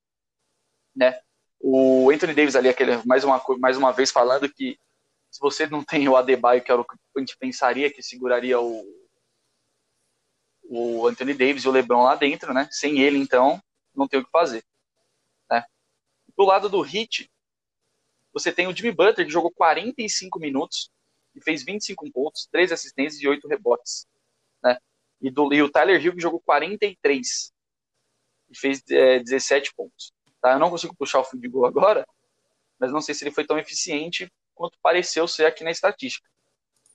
Né? 0.95 1.19
O 1.59 2.09
Anthony 2.09 2.33
Davis 2.33 2.55
ali, 2.55 2.69
aquele, 2.69 2.97
mais, 3.05 3.23
uma, 3.23 3.41
mais 3.59 3.77
uma 3.77 3.91
vez 3.91 4.11
falando 4.11 4.49
que 4.49 4.79
se 5.29 5.39
você 5.39 5.67
não 5.67 5.83
tem 5.83 6.07
o 6.07 6.15
Adebayo, 6.15 6.63
que 6.63 6.71
era 6.71 6.79
o 6.79 6.85
que 6.85 6.95
a 7.17 7.19
gente 7.19 7.37
pensaria 7.37 7.91
que 7.91 8.01
seguraria 8.01 8.59
o, 8.59 8.85
o 10.63 11.07
Anthony 11.07 11.33
Davis 11.33 11.63
e 11.63 11.67
o 11.67 11.71
LeBron 11.71 12.03
lá 12.03 12.15
dentro, 12.15 12.53
né? 12.53 12.67
Sem 12.71 13.01
ele, 13.01 13.17
então, 13.17 13.61
não 13.97 14.07
tem 14.07 14.19
o 14.19 14.25
que 14.25 14.31
fazer. 14.31 14.63
Né? 15.49 15.63
Do 16.37 16.43
lado 16.43 16.69
do 16.69 16.85
Heat, 16.85 17.29
você 18.33 18.51
tem 18.51 18.67
o 18.67 18.75
Jimmy 18.75 18.91
Butler, 18.91 19.25
que 19.25 19.31
jogou 19.31 19.51
45 19.51 20.39
minutos 20.39 20.91
e 21.33 21.41
fez 21.41 21.63
25 21.63 22.11
pontos, 22.11 22.47
13 22.51 22.73
assistências 22.73 23.21
e 23.21 23.27
8 23.27 23.47
rebotes. 23.47 24.07
Né? 24.63 24.77
E, 25.21 25.29
do, 25.29 25.53
e 25.53 25.61
o 25.61 25.69
Tyler 25.69 26.03
Hill, 26.03 26.13
que 26.13 26.21
jogou 26.21 26.41
43 26.41 27.53
e 28.49 28.57
fez 28.57 28.83
é, 28.89 29.19
17 29.19 29.73
pontos. 29.73 30.13
Tá? 30.41 30.53
Eu 30.53 30.59
não 30.59 30.69
consigo 30.69 30.95
puxar 30.95 31.19
o 31.19 31.23
fio 31.23 31.39
de 31.39 31.47
gol 31.47 31.65
agora, 31.65 32.05
mas 32.79 32.91
não 32.91 33.01
sei 33.01 33.15
se 33.15 33.23
ele 33.23 33.31
foi 33.31 33.45
tão 33.45 33.57
eficiente 33.57 34.31
quanto 34.53 34.77
pareceu 34.81 35.27
ser 35.27 35.45
aqui 35.45 35.63
na 35.63 35.71
estatística. 35.71 36.29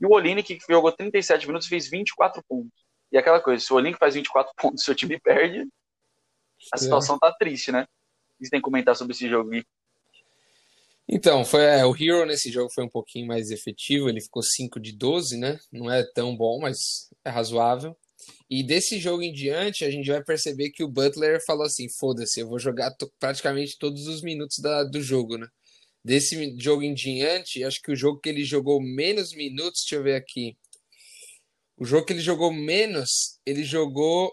E 0.00 0.06
o 0.06 0.10
Olini, 0.10 0.42
que 0.42 0.58
jogou 0.68 0.92
37 0.92 1.46
minutos, 1.46 1.68
fez 1.68 1.88
24 1.88 2.42
pontos. 2.48 2.84
E 3.12 3.18
aquela 3.18 3.40
coisa, 3.40 3.64
se 3.64 3.72
o 3.72 3.76
Olink 3.76 3.98
faz 3.98 4.14
24 4.14 4.52
pontos 4.56 4.84
seu 4.84 4.94
time 4.94 5.18
perde, 5.20 5.68
a 6.72 6.76
é. 6.76 6.78
situação 6.78 7.18
tá 7.18 7.32
triste, 7.32 7.72
né? 7.72 7.82
O 7.82 8.38
que 8.38 8.46
você 8.46 8.50
tem 8.50 8.60
que 8.60 8.64
comentar 8.64 8.96
sobre 8.96 9.12
esse 9.12 9.28
jogo, 9.28 9.50
Gui? 9.50 9.64
Então, 11.12 11.44
foi, 11.44 11.64
é, 11.64 11.84
o 11.84 11.94
Hero 11.94 12.24
nesse 12.24 12.52
jogo 12.52 12.70
foi 12.72 12.84
um 12.84 12.88
pouquinho 12.88 13.26
mais 13.26 13.50
efetivo, 13.50 14.08
ele 14.08 14.20
ficou 14.20 14.42
5 14.42 14.78
de 14.78 14.92
12, 14.92 15.36
né? 15.36 15.58
Não 15.72 15.90
é 15.90 16.04
tão 16.14 16.36
bom, 16.36 16.60
mas 16.60 17.08
é 17.24 17.30
razoável. 17.30 17.96
E 18.48 18.62
desse 18.62 18.98
jogo 18.98 19.22
em 19.22 19.32
diante, 19.32 19.84
a 19.84 19.90
gente 19.90 20.08
vai 20.08 20.22
perceber 20.22 20.70
que 20.70 20.84
o 20.84 20.88
Butler 20.88 21.44
falou 21.44 21.64
assim: 21.64 21.88
foda-se, 21.98 22.40
eu 22.40 22.48
vou 22.48 22.58
jogar 22.58 22.94
praticamente 23.18 23.76
todos 23.78 24.06
os 24.06 24.22
minutos 24.22 24.58
da, 24.58 24.84
do 24.84 25.02
jogo, 25.02 25.36
né? 25.36 25.48
Desse 26.04 26.56
jogo 26.58 26.82
em 26.82 26.94
diante, 26.94 27.64
acho 27.64 27.82
que 27.82 27.92
o 27.92 27.96
jogo 27.96 28.20
que 28.20 28.28
ele 28.28 28.44
jogou 28.44 28.80
menos 28.80 29.34
minutos, 29.34 29.82
deixa 29.82 29.96
eu 29.96 30.02
ver 30.02 30.14
aqui. 30.14 30.56
O 31.76 31.84
jogo 31.84 32.06
que 32.06 32.12
ele 32.12 32.20
jogou 32.20 32.52
menos, 32.52 33.38
ele 33.44 33.64
jogou 33.64 34.32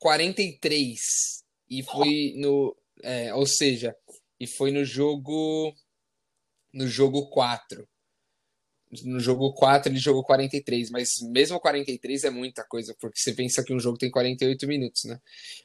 43. 0.00 1.44
E 1.68 1.82
foi 1.84 2.34
no. 2.36 2.76
É, 3.02 3.32
ou 3.34 3.46
seja, 3.46 3.94
e 4.40 4.46
foi 4.46 4.72
no 4.72 4.84
jogo. 4.84 5.72
No 6.72 6.88
jogo 6.88 7.30
4. 7.30 7.88
No 9.04 9.20
jogo 9.20 9.52
4 9.54 9.92
ele 9.92 10.00
jogou 10.00 10.24
43, 10.24 10.90
mas 10.90 11.20
mesmo 11.22 11.60
43 11.60 12.24
é 12.24 12.30
muita 12.30 12.64
coisa, 12.64 12.92
porque 13.00 13.20
você 13.20 13.32
pensa 13.32 13.62
que 13.62 13.72
um 13.72 13.78
jogo 13.78 13.96
tem 13.96 14.10
48 14.10 14.66
minutos, 14.66 15.04
né? 15.04 15.20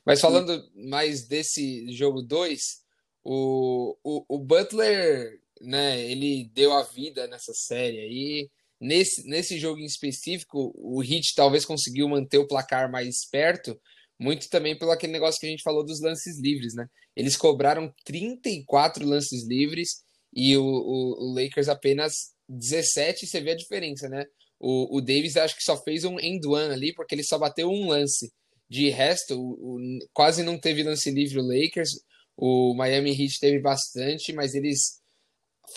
Mas 0.06 0.22
falando 0.22 0.62
Sim. 0.62 0.90
mais 0.90 1.28
desse 1.28 1.92
jogo 1.92 2.22
2, 2.22 2.84
o, 3.24 3.98
o, 4.04 4.26
o 4.30 4.38
Butler, 4.38 5.42
né, 5.60 6.00
ele 6.00 6.48
deu 6.54 6.72
a 6.74 6.84
vida 6.84 7.26
nessa 7.26 7.52
série 7.52 8.00
aí. 8.00 8.50
Nesse, 8.80 9.28
nesse 9.28 9.58
jogo 9.58 9.80
em 9.80 9.86
específico, 9.86 10.72
o 10.76 11.02
Heat 11.04 11.34
talvez 11.36 11.66
conseguiu 11.66 12.08
manter 12.08 12.38
o 12.38 12.48
placar 12.48 12.92
mais 12.92 13.26
perto, 13.28 13.80
muito 14.20 14.50
também 14.50 14.78
pelo 14.78 14.92
aquele 14.92 15.14
negócio 15.14 15.40
que 15.40 15.48
a 15.48 15.50
gente 15.50 15.64
falou 15.64 15.84
dos 15.84 16.02
lances 16.02 16.40
livres, 16.40 16.74
né? 16.74 16.88
Eles 17.16 17.36
cobraram 17.36 17.94
34 18.06 19.06
lances 19.06 19.48
livres 19.48 20.04
e 20.34 20.56
o, 20.58 20.64
o, 20.64 21.30
o 21.30 21.34
Lakers 21.34 21.70
apenas 21.70 22.34
17, 22.48 23.26
você 23.26 23.42
vê 23.42 23.52
a 23.52 23.56
diferença, 23.56 24.08
né? 24.08 24.26
O, 24.60 24.98
o 24.98 25.02
Davis 25.02 25.38
acho 25.38 25.56
que 25.56 25.64
só 25.64 25.82
fez 25.82 26.04
um 26.04 26.20
end 26.20 26.46
one 26.48 26.74
ali, 26.74 26.94
porque 26.94 27.16
ele 27.16 27.24
só 27.24 27.38
bateu 27.38 27.70
um 27.70 27.90
lance. 27.90 28.32
De 28.70 28.90
resto, 28.90 29.40
o, 29.40 29.80
quase 30.14 30.44
não 30.44 30.58
teve 30.58 30.84
lance 30.84 31.12
livre 31.12 31.40
o 31.40 31.48
Lakers. 31.48 31.92
O 32.38 32.74
Miami 32.74 33.12
Heat 33.12 33.40
teve 33.40 33.60
bastante, 33.60 34.34
mas 34.34 34.54
eles, 34.56 35.02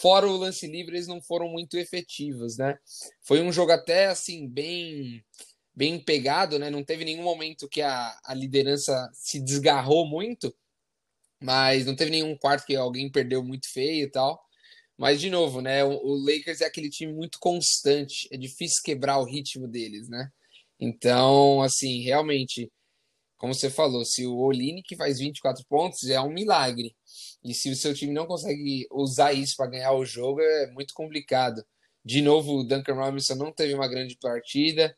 fora 0.00 0.26
o 0.26 0.36
lance 0.36 0.66
livre, 0.66 0.96
eles 0.96 1.06
não 1.06 1.20
foram 1.22 1.48
muito 1.48 1.76
efetivos, 1.76 2.56
né? 2.56 2.76
Foi 3.22 3.40
um 3.42 3.52
jogo 3.52 3.72
até 3.72 4.06
assim, 4.06 4.48
bem 4.48 5.22
bem 5.78 6.00
pegado, 6.00 6.58
né? 6.58 6.70
Não 6.70 6.82
teve 6.82 7.04
nenhum 7.04 7.22
momento 7.22 7.68
que 7.68 7.80
a, 7.80 8.18
a 8.24 8.34
liderança 8.34 9.08
se 9.14 9.38
desgarrou 9.40 10.04
muito, 10.08 10.52
mas 11.40 11.86
não 11.86 11.94
teve 11.94 12.10
nenhum 12.10 12.36
quarto 12.36 12.66
que 12.66 12.74
alguém 12.74 13.08
perdeu 13.08 13.44
muito 13.44 13.72
feio 13.72 14.04
e 14.06 14.10
tal. 14.10 14.42
Mas, 14.98 15.20
de 15.20 15.30
novo, 15.30 15.60
né? 15.60 15.84
O, 15.84 15.90
o 15.90 16.14
Lakers 16.16 16.62
é 16.62 16.66
aquele 16.66 16.90
time 16.90 17.12
muito 17.12 17.38
constante, 17.38 18.28
é 18.32 18.36
difícil 18.36 18.82
quebrar 18.84 19.18
o 19.20 19.24
ritmo 19.24 19.68
deles, 19.68 20.08
né? 20.08 20.28
Então, 20.80 21.62
assim, 21.62 22.02
realmente, 22.02 22.70
como 23.36 23.54
você 23.54 23.70
falou, 23.70 24.04
se 24.04 24.26
o 24.26 24.36
Olini 24.36 24.82
que 24.82 24.96
faz 24.96 25.20
24 25.20 25.64
pontos 25.68 26.08
é 26.10 26.20
um 26.20 26.32
milagre. 26.32 26.96
E 27.44 27.54
se 27.54 27.70
o 27.70 27.76
seu 27.76 27.94
time 27.94 28.12
não 28.12 28.26
consegue 28.26 28.88
usar 28.90 29.32
isso 29.32 29.56
para 29.56 29.70
ganhar 29.70 29.92
o 29.92 30.04
jogo, 30.04 30.40
é 30.40 30.70
muito 30.72 30.92
complicado. 30.94 31.64
De 32.04 32.20
novo, 32.22 32.60
o 32.60 32.64
Duncan 32.64 32.94
Robinson 32.94 33.36
não 33.36 33.52
teve 33.52 33.74
uma 33.74 33.88
grande 33.88 34.16
partida 34.20 34.96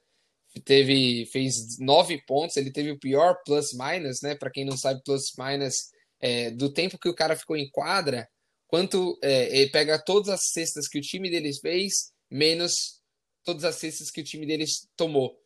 teve 0.64 1.26
fez 1.26 1.78
nove 1.78 2.20
pontos, 2.26 2.56
ele 2.56 2.72
teve 2.72 2.90
o 2.90 2.98
pior 2.98 3.36
plus 3.44 3.72
minus, 3.72 4.20
né? 4.22 4.34
Para 4.34 4.50
quem 4.50 4.64
não 4.64 4.76
sabe, 4.76 5.00
plus 5.04 5.32
minus 5.38 5.90
é, 6.20 6.50
do 6.50 6.72
tempo 6.72 6.98
que 6.98 7.08
o 7.08 7.14
cara 7.14 7.36
ficou 7.36 7.56
em 7.56 7.70
quadra, 7.70 8.28
quanto 8.66 9.18
é, 9.22 9.56
ele 9.56 9.70
pega 9.70 10.02
todas 10.02 10.28
as 10.28 10.50
cestas 10.50 10.88
que 10.88 10.98
o 10.98 11.02
time 11.02 11.30
deles 11.30 11.58
fez 11.60 12.12
menos 12.30 13.00
todas 13.44 13.64
as 13.64 13.76
cestas 13.76 14.10
que 14.10 14.20
o 14.20 14.24
time 14.24 14.46
deles 14.46 14.88
tomou 14.96 15.36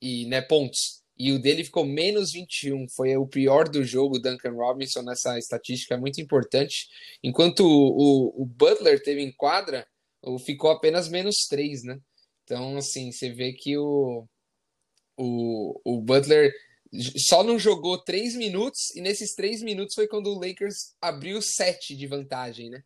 e 0.00 0.26
né 0.26 0.40
pontos. 0.40 1.02
E 1.18 1.32
o 1.32 1.38
dele 1.38 1.64
ficou 1.64 1.84
menos 1.84 2.32
21, 2.32 2.88
foi 2.90 3.16
o 3.16 3.26
pior 3.26 3.68
do 3.68 3.82
jogo, 3.82 4.18
Duncan 4.18 4.52
Robinson, 4.52 5.00
nessa 5.00 5.38
estatística 5.38 5.94
é 5.94 5.98
muito 5.98 6.20
importante. 6.20 6.88
Enquanto 7.22 7.60
o, 7.60 8.36
o, 8.36 8.42
o 8.42 8.44
Butler 8.44 9.02
teve 9.02 9.22
em 9.22 9.32
quadra, 9.32 9.86
ficou 10.44 10.70
apenas 10.70 11.08
menos 11.08 11.46
3, 11.46 11.84
né? 11.84 11.98
Então, 12.44 12.76
assim, 12.76 13.10
você 13.10 13.30
vê 13.30 13.54
que 13.54 13.78
o, 13.78 14.26
o, 15.16 15.80
o 15.84 16.00
Butler 16.00 16.52
só 17.18 17.42
não 17.42 17.58
jogou 17.58 18.02
três 18.02 18.34
minutos, 18.34 18.94
e 18.94 19.00
nesses 19.00 19.34
três 19.34 19.62
minutos 19.62 19.94
foi 19.94 20.06
quando 20.06 20.28
o 20.28 20.38
Lakers 20.38 20.94
abriu 21.00 21.40
sete 21.42 21.96
de 21.96 22.06
vantagem, 22.06 22.70
né? 22.70 22.82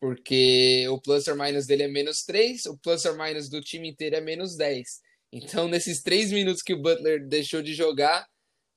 Porque 0.00 0.88
o 0.88 1.00
plus 1.00 1.26
or 1.28 1.36
minus 1.36 1.66
dele 1.66 1.82
é 1.82 1.88
menos 1.88 2.22
três, 2.22 2.64
o 2.66 2.78
plus 2.78 3.04
or 3.04 3.16
minus 3.16 3.48
do 3.50 3.60
time 3.60 3.88
inteiro 3.88 4.16
é 4.16 4.20
menos 4.20 4.56
dez. 4.56 5.00
Então, 5.32 5.68
nesses 5.68 6.02
três 6.02 6.32
minutos 6.32 6.62
que 6.62 6.74
o 6.74 6.80
Butler 6.80 7.26
deixou 7.26 7.62
de 7.62 7.74
jogar, 7.74 8.26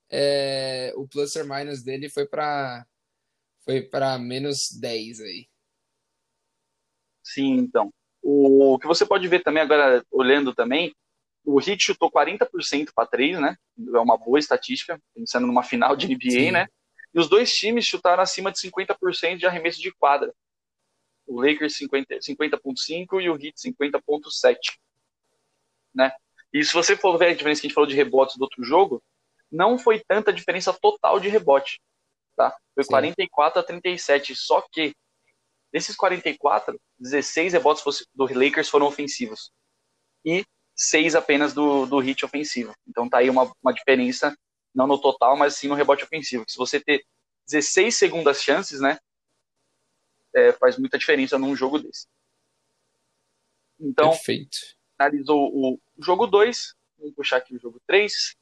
é, 0.09 0.93
o 0.95 1.07
plus 1.07 1.35
or 1.35 1.45
minus 1.45 1.81
dele 1.81 2.09
foi 2.09 2.27
para 2.27 2.85
foi 3.63 3.81
para 3.81 4.17
menos 4.19 4.69
10 4.79 5.21
aí. 5.21 5.47
Sim, 7.23 7.53
então. 7.53 7.93
O 8.21 8.77
que 8.79 8.87
você 8.87 9.05
pode 9.05 9.27
ver 9.27 9.41
também 9.41 9.63
agora, 9.63 10.05
olhando 10.11 10.53
também, 10.53 10.93
o 11.43 11.59
Heat 11.59 11.83
chutou 11.83 12.11
40% 12.11 12.89
para 12.95 13.07
três, 13.07 13.39
né? 13.39 13.57
É 13.93 13.99
uma 13.99 14.17
boa 14.17 14.39
estatística, 14.39 14.99
pensando 15.13 15.45
numa 15.45 15.63
final 15.63 15.95
de 15.95 16.07
NBA, 16.07 16.31
Sim. 16.31 16.51
né? 16.51 16.67
E 17.13 17.19
os 17.19 17.29
dois 17.29 17.53
times 17.53 17.85
chutaram 17.85 18.23
acima 18.23 18.51
de 18.51 18.59
50% 18.59 19.37
de 19.37 19.45
arremesso 19.45 19.81
de 19.81 19.91
quadra. 19.93 20.33
O 21.27 21.41
Lakers 21.41 21.77
50.5 21.77 22.21
50 22.21 22.59
e 23.21 23.29
o 23.29 23.35
Heat 23.35 23.55
50.7, 23.57 24.57
né? 25.93 26.11
E 26.51 26.63
se 26.63 26.73
você 26.73 26.95
for 26.95 27.17
ver 27.17 27.27
a 27.27 27.33
diferença 27.33 27.61
que 27.61 27.67
a 27.67 27.69
gente 27.69 27.75
falou 27.75 27.89
de 27.89 27.95
rebotes 27.95 28.37
do 28.37 28.43
outro 28.43 28.63
jogo, 28.63 29.01
não 29.51 29.77
foi 29.77 29.99
tanta 29.99 30.33
diferença 30.33 30.73
total 30.73 31.19
de 31.19 31.29
rebote, 31.29 31.79
tá? 32.35 32.55
Foi 32.73 32.83
Sim. 32.83 32.89
44 32.89 33.59
a 33.59 33.63
37, 33.63 34.35
só 34.35 34.61
que 34.71 34.95
desses 35.71 35.95
44, 35.95 36.79
16 36.99 37.53
rebotes 37.53 37.83
do 38.13 38.25
Lakers 38.25 38.69
foram 38.69 38.85
ofensivos. 38.85 39.51
E 40.25 40.45
seis 40.75 41.15
apenas 41.15 41.53
do, 41.53 41.85
do 41.85 41.99
hit 41.99 42.25
ofensivo. 42.25 42.73
Então 42.87 43.09
tá 43.09 43.19
aí 43.19 43.29
uma, 43.29 43.51
uma 43.61 43.73
diferença, 43.73 44.35
não 44.73 44.87
no 44.87 44.99
total, 44.99 45.37
mas 45.37 45.55
sim 45.55 45.67
no 45.67 45.75
rebote 45.75 46.03
ofensivo. 46.03 46.45
Se 46.47 46.57
você 46.57 46.79
ter 46.79 47.05
16 47.47 47.95
segundas 47.95 48.41
chances, 48.41 48.79
né, 48.79 48.97
é, 50.33 50.51
faz 50.53 50.77
muita 50.77 50.97
diferença 50.97 51.37
num 51.37 51.55
jogo 51.55 51.79
desse. 51.79 52.07
Então, 53.79 54.11
Perfeito. 54.11 54.57
analisou 54.97 55.51
o 55.53 55.79
jogo 55.99 56.25
2, 56.25 56.75
vamos 56.97 57.13
puxar 57.15 57.37
aqui 57.37 57.55
o 57.55 57.59
jogo 57.59 57.81
3. 57.85 58.35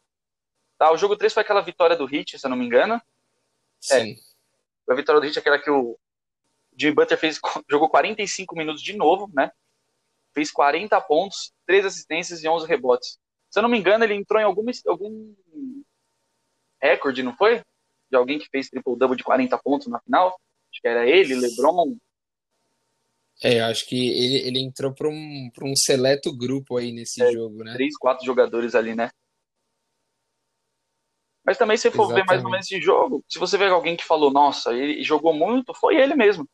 Tá, 0.77 0.91
o 0.91 0.97
jogo 0.97 1.17
3 1.17 1.33
foi 1.33 1.41
aquela 1.41 1.61
vitória 1.61 1.95
do 1.95 2.05
Hit, 2.05 2.37
se 2.37 2.45
eu 2.45 2.49
não 2.49 2.57
me 2.57 2.65
engano. 2.65 3.01
Sim. 3.79 4.13
É, 4.87 4.91
a 4.91 4.95
vitória 4.95 5.19
do 5.19 5.25
Hit 5.25 5.37
é 5.37 5.39
aquela 5.39 5.59
que 5.59 5.69
o 5.69 5.97
Jimmy 6.77 6.95
Butler 6.95 7.19
fez, 7.19 7.39
jogou 7.69 7.89
45 7.89 8.55
minutos 8.55 8.81
de 8.81 8.95
novo, 8.95 9.29
né? 9.33 9.51
Fez 10.33 10.51
40 10.51 10.99
pontos, 11.01 11.51
3 11.65 11.85
assistências 11.85 12.43
e 12.43 12.47
11 12.47 12.67
rebotes. 12.67 13.17
Se 13.49 13.59
eu 13.59 13.63
não 13.63 13.69
me 13.69 13.77
engano, 13.77 14.03
ele 14.03 14.13
entrou 14.13 14.39
em 14.39 14.45
algum, 14.45 14.65
algum 14.87 15.33
recorde, 16.81 17.21
não 17.21 17.35
foi? 17.35 17.61
De 18.09 18.17
alguém 18.17 18.39
que 18.39 18.49
fez 18.49 18.69
triple-double 18.69 19.17
de 19.17 19.23
40 19.23 19.57
pontos 19.57 19.87
na 19.87 19.99
final? 19.99 20.27
Acho 20.71 20.81
que 20.81 20.87
era 20.87 21.07
ele, 21.07 21.35
LeBron. 21.35 21.97
É, 23.43 23.59
acho 23.61 23.85
que 23.87 23.95
ele, 23.95 24.47
ele 24.47 24.59
entrou 24.59 24.93
para 24.93 25.09
um, 25.09 25.49
um 25.63 25.75
seleto 25.75 26.35
grupo 26.35 26.77
aí 26.77 26.91
nesse 26.91 27.21
é, 27.23 27.31
jogo, 27.31 27.63
né? 27.63 27.73
Três, 27.73 27.97
quatro 27.97 28.25
jogadores 28.25 28.75
ali, 28.75 28.95
né? 28.95 29.09
Mas 31.43 31.57
também, 31.57 31.75
se 31.75 31.89
for 31.89 32.03
Exatamente. 32.03 32.19
ver 32.19 32.25
mais 32.27 32.43
ou 32.43 32.51
menos 32.51 32.65
esse 32.67 32.79
jogo, 32.79 33.25
se 33.27 33.39
você 33.39 33.57
ver 33.57 33.71
alguém 33.71 33.97
que 33.97 34.03
falou, 34.03 34.31
nossa, 34.31 34.73
ele 34.73 35.03
jogou 35.03 35.33
muito, 35.33 35.73
foi 35.73 35.95
ele 35.95 36.13
mesmo, 36.15 36.47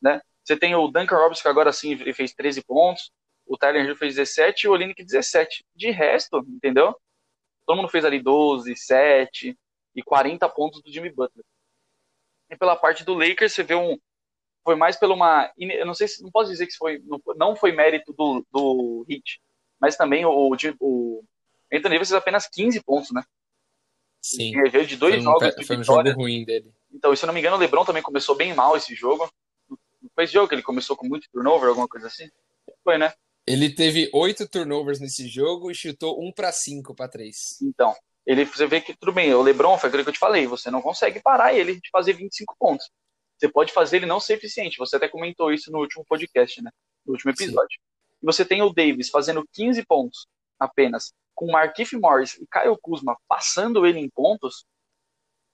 né? 0.00 0.20
Você 0.46 0.56
tem 0.56 0.76
o 0.76 0.86
Duncan 0.86 1.16
Robinson, 1.16 1.42
que 1.42 1.48
agora 1.48 1.72
sim 1.72 1.96
fez 2.14 2.32
13 2.32 2.62
pontos. 2.62 3.10
O 3.44 3.58
Tyler 3.58 3.84
Hill 3.84 3.96
fez 3.96 4.14
17 4.14 4.64
e 4.64 4.68
o 4.68 4.72
Olinick 4.72 5.02
17. 5.02 5.64
De 5.74 5.90
resto, 5.90 6.38
entendeu? 6.46 6.94
Todo 7.66 7.76
mundo 7.76 7.88
fez 7.88 8.04
ali 8.04 8.22
12, 8.22 8.76
7 8.76 9.58
e 9.96 10.02
40 10.02 10.48
pontos 10.50 10.80
do 10.82 10.92
Jimmy 10.92 11.10
Butler. 11.10 11.44
E 12.48 12.56
pela 12.56 12.76
parte 12.76 13.04
do 13.04 13.14
Lakers, 13.14 13.54
você 13.54 13.64
vê 13.64 13.74
um. 13.74 13.98
Foi 14.64 14.76
mais 14.76 14.96
pela 14.96 15.14
uma. 15.14 15.52
Eu 15.58 15.84
não 15.84 15.94
sei 15.94 16.06
se. 16.06 16.22
Não 16.22 16.30
posso 16.30 16.50
dizer 16.50 16.68
que 16.68 16.76
foi, 16.76 17.02
não 17.34 17.56
foi 17.56 17.72
mérito 17.72 18.12
do, 18.12 18.46
do 18.52 19.04
Hit. 19.08 19.40
Mas 19.80 19.96
também 19.96 20.24
o, 20.24 20.30
o 20.80 21.24
Anthony 21.72 21.94
Davis 21.94 22.08
fez 22.08 22.12
apenas 22.12 22.46
15 22.46 22.84
pontos, 22.84 23.10
né? 23.10 23.24
Sim. 24.22 24.56
Ele 24.56 24.70
veio 24.70 24.86
de 24.86 24.96
dois 24.96 25.14
foi 25.14 25.20
um, 25.20 25.24
jogos. 25.24 25.56
De 25.56 25.64
foi 25.64 25.76
um 25.76 25.84
jogo 25.84 26.10
ruim 26.12 26.44
dele. 26.44 26.72
Então, 26.92 27.14
se 27.14 27.24
eu 27.24 27.26
não 27.26 27.34
me 27.34 27.40
engano, 27.40 27.56
o 27.56 27.58
LeBron 27.58 27.84
também 27.84 28.02
começou 28.02 28.36
bem 28.36 28.54
mal 28.54 28.76
esse 28.76 28.94
jogo. 28.94 29.28
Foi 30.14 30.24
esse 30.24 30.32
jogo 30.32 30.48
que 30.48 30.54
ele 30.54 30.62
começou 30.62 30.96
com 30.96 31.06
muito 31.06 31.28
turnover, 31.32 31.68
alguma 31.68 31.88
coisa 31.88 32.06
assim? 32.06 32.28
Foi, 32.82 32.98
né? 32.98 33.12
Ele 33.46 33.72
teve 33.72 34.10
oito 34.12 34.48
turnovers 34.48 34.98
nesse 35.00 35.28
jogo 35.28 35.70
e 35.70 35.74
chutou 35.74 36.20
um 36.22 36.32
para 36.32 36.50
cinco 36.50 36.94
para 36.94 37.08
três. 37.08 37.60
Então, 37.62 37.94
ele, 38.26 38.44
você 38.44 38.66
vê 38.66 38.80
que 38.80 38.96
tudo 38.96 39.12
bem, 39.12 39.32
o 39.32 39.42
LeBron, 39.42 39.78
foi 39.78 39.88
aquilo 39.88 40.02
que 40.02 40.08
eu 40.10 40.14
te 40.14 40.18
falei, 40.18 40.46
você 40.46 40.70
não 40.70 40.82
consegue 40.82 41.20
parar 41.20 41.54
ele 41.54 41.80
de 41.80 41.88
fazer 41.90 42.12
25 42.12 42.56
pontos. 42.58 42.90
Você 43.38 43.48
pode 43.48 43.72
fazer 43.72 43.98
ele 43.98 44.06
não 44.06 44.18
ser 44.18 44.34
eficiente. 44.34 44.78
Você 44.78 44.96
até 44.96 45.08
comentou 45.08 45.52
isso 45.52 45.70
no 45.70 45.78
último 45.78 46.04
podcast, 46.04 46.60
né? 46.62 46.70
No 47.04 47.12
último 47.12 47.30
episódio. 47.30 47.78
Sim. 47.78 48.18
E 48.22 48.26
você 48.26 48.44
tem 48.44 48.62
o 48.62 48.72
Davis 48.72 49.10
fazendo 49.10 49.46
15 49.52 49.84
pontos 49.84 50.26
apenas, 50.58 51.12
com 51.34 51.52
Markif 51.52 51.96
Morris 51.96 52.34
e 52.34 52.46
Kyle 52.46 52.76
Kuzma 52.80 53.16
passando 53.28 53.86
ele 53.86 53.98
em 53.98 54.08
pontos, 54.08 54.64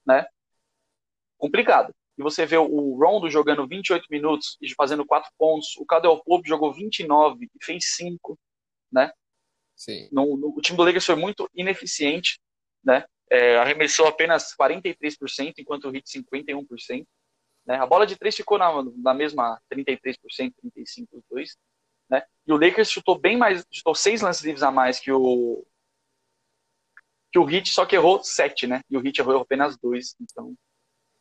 né? 0.07 0.25
Complicado. 1.37 1.93
E 2.19 2.23
você 2.23 2.45
vê 2.45 2.57
o 2.57 2.95
Rondo 2.99 3.31
jogando 3.31 3.67
28 3.67 4.07
minutos 4.11 4.57
e 4.61 4.73
fazendo 4.75 5.05
4 5.05 5.31
pontos. 5.39 5.77
O 5.79 5.87
Cadel 5.87 6.23
Pope 6.25 6.49
jogou 6.49 6.73
29 6.73 7.47
e 7.47 7.65
fez 7.65 7.95
5, 7.97 8.39
né? 8.91 9.13
Sim. 9.75 10.09
No, 10.13 10.37
no, 10.37 10.55
o 10.57 10.61
time 10.61 10.77
do 10.77 10.85
Lakers 10.85 11.07
foi 11.07 11.17
muito 11.17 11.49
ineficiente, 11.55 12.39
né? 12.85 13.05
É, 13.31 13.57
arremessou 13.57 14.07
apenas 14.07 14.55
43%, 14.55 15.55
enquanto 15.59 15.89
o 15.89 15.97
Heat 15.97 16.05
51%. 16.07 17.07
Né? 17.65 17.77
A 17.77 17.87
bola 17.87 18.07
de 18.07 18.17
três 18.17 18.37
ficou 18.37 18.59
na, 18.59 18.71
na 18.97 19.15
mesma 19.15 19.59
33%, 19.73 20.09
35% 20.63 21.09
os 21.13 21.25
dois. 21.31 21.57
Né? 22.11 22.23
E 22.47 22.53
o 22.53 22.57
Lakers 22.59 22.91
chutou 22.91 23.19
bem 23.19 23.39
mais, 23.39 23.65
chutou 23.73 23.95
seis 23.95 24.21
lances 24.21 24.43
livres 24.43 24.63
a 24.63 24.71
mais 24.71 25.01
que 25.01 25.11
o 25.11 25.65
que 27.33 27.39
o 27.39 27.49
Heat, 27.49 27.71
só 27.71 27.87
que 27.87 27.97
errou 27.97 28.23
sete, 28.23 28.67
né? 28.67 28.83
E 28.91 28.97
o 28.97 29.05
Heat 29.05 29.19
errou 29.19 29.41
apenas 29.41 29.79
dois. 29.79 30.15
Então, 30.21 30.55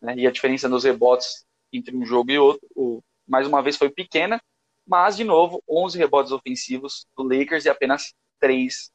né? 0.01 0.15
E 0.17 0.27
a 0.27 0.31
diferença 0.31 0.67
nos 0.67 0.83
rebotes 0.83 1.45
entre 1.71 1.95
um 1.95 2.05
jogo 2.05 2.31
e 2.31 2.37
outro, 2.37 2.67
o, 2.75 3.01
mais 3.27 3.47
uma 3.47 3.61
vez, 3.61 3.77
foi 3.77 3.89
pequena. 3.89 4.41
Mas, 4.85 5.15
de 5.15 5.23
novo, 5.23 5.63
11 5.69 5.97
rebotes 5.97 6.31
ofensivos 6.31 7.05
do 7.15 7.23
Lakers 7.23 7.65
e 7.65 7.69
apenas 7.69 8.13
3 8.39 8.91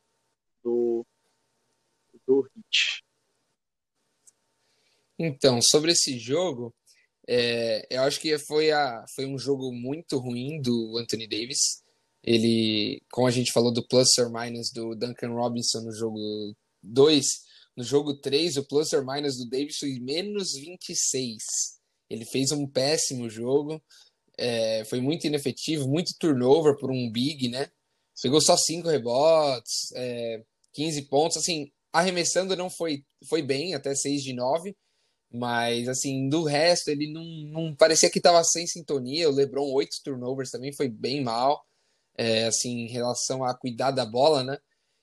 do, 0.62 1.06
do 2.26 2.50
Heat. 2.54 3.02
Então, 5.18 5.60
sobre 5.62 5.92
esse 5.92 6.18
jogo, 6.18 6.74
é, 7.26 7.86
eu 7.90 8.02
acho 8.02 8.20
que 8.20 8.36
foi, 8.38 8.70
a, 8.70 9.04
foi 9.14 9.26
um 9.26 9.38
jogo 9.38 9.72
muito 9.72 10.18
ruim 10.18 10.60
do 10.60 10.98
Anthony 10.98 11.26
Davis. 11.26 11.82
Ele, 12.22 13.00
como 13.10 13.26
a 13.26 13.30
gente 13.30 13.52
falou 13.52 13.72
do 13.72 13.86
plus 13.86 14.18
or 14.18 14.30
minus 14.30 14.70
do 14.72 14.94
Duncan 14.94 15.32
Robinson 15.32 15.80
no 15.80 15.94
jogo 15.94 16.54
2, 16.82 17.24
no 17.76 17.84
jogo 17.84 18.14
3, 18.14 18.56
o 18.56 18.64
plus 18.64 18.92
or 18.92 19.04
minus 19.04 19.36
do 19.36 19.48
Davis 19.48 19.78
foi 19.78 19.98
menos 20.00 20.54
26. 20.54 21.42
Ele 22.08 22.24
fez 22.24 22.52
um 22.52 22.66
péssimo 22.66 23.28
jogo, 23.28 23.82
é, 24.38 24.84
foi 24.86 25.00
muito 25.00 25.26
inefetivo, 25.26 25.88
muito 25.88 26.14
turnover 26.18 26.76
por 26.78 26.90
um 26.90 27.10
big, 27.10 27.48
né? 27.48 27.68
Pegou 28.22 28.40
só 28.40 28.56
5 28.56 28.88
rebotes, 28.88 29.92
é, 29.94 30.42
15 30.72 31.02
pontos, 31.02 31.36
assim, 31.36 31.70
arremessando 31.92 32.56
não 32.56 32.70
foi, 32.70 33.04
foi 33.28 33.42
bem, 33.42 33.74
até 33.74 33.94
6 33.94 34.22
de 34.22 34.32
9, 34.32 34.74
mas, 35.32 35.88
assim, 35.88 36.28
do 36.28 36.44
resto, 36.44 36.88
ele 36.88 37.12
não, 37.12 37.24
não 37.24 37.74
parecia 37.74 38.10
que 38.10 38.18
estava 38.18 38.42
sem 38.44 38.66
sintonia. 38.66 39.28
O 39.28 39.32
LeBron, 39.32 39.70
oito 39.72 39.96
turnovers 40.04 40.50
também 40.50 40.72
foi 40.72 40.88
bem 40.88 41.22
mal, 41.22 41.62
é, 42.16 42.46
assim, 42.46 42.80
em 42.84 42.88
relação 42.88 43.44
a 43.44 43.54
cuidar 43.54 43.90
da 43.90 44.06
bola, 44.06 44.44
né? 44.44 44.58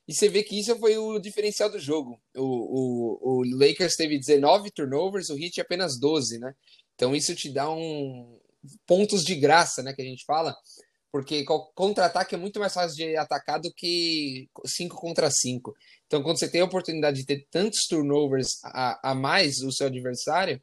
E 0.07 0.13
você 0.13 0.27
vê 0.27 0.43
que 0.43 0.60
isso 0.60 0.77
foi 0.79 0.98
o 0.98 1.17
diferencial 1.17 1.69
do 1.69 1.79
jogo. 1.79 2.19
O, 2.36 2.41
o, 2.41 3.39
o 3.39 3.43
Lakers 3.55 3.95
teve 3.95 4.19
19 4.19 4.72
turnovers, 4.72 5.29
o 5.29 5.38
Heat 5.38 5.62
apenas 5.62 5.98
12, 6.00 6.39
né? 6.39 6.53
Então 6.95 7.15
isso 7.15 7.33
te 7.36 7.50
dá 7.50 7.69
um 7.69 8.39
pontos 8.86 9.24
de 9.24 9.36
graça, 9.36 9.83
né, 9.83 9.93
que 9.93 10.01
a 10.01 10.05
gente 10.05 10.24
fala, 10.25 10.55
porque 11.12 11.43
contra-ataque 11.75 12.33
é 12.33 12.38
muito 12.38 12.60
mais 12.60 12.74
fácil 12.74 12.95
de 12.95 13.15
atacar 13.15 13.60
do 13.60 13.72
que 13.74 14.50
5 14.65 14.95
contra 14.95 15.29
5. 15.29 15.75
Então, 16.07 16.24
quando 16.24 16.39
você 16.39 16.50
tem 16.50 16.62
a 16.62 16.65
oportunidade 16.65 17.17
de 17.17 17.25
ter 17.25 17.45
tantos 17.51 17.81
turnovers 17.88 18.60
a, 18.63 19.12
a 19.12 19.15
mais 19.15 19.59
o 19.59 19.72
seu 19.72 19.87
adversário, 19.87 20.61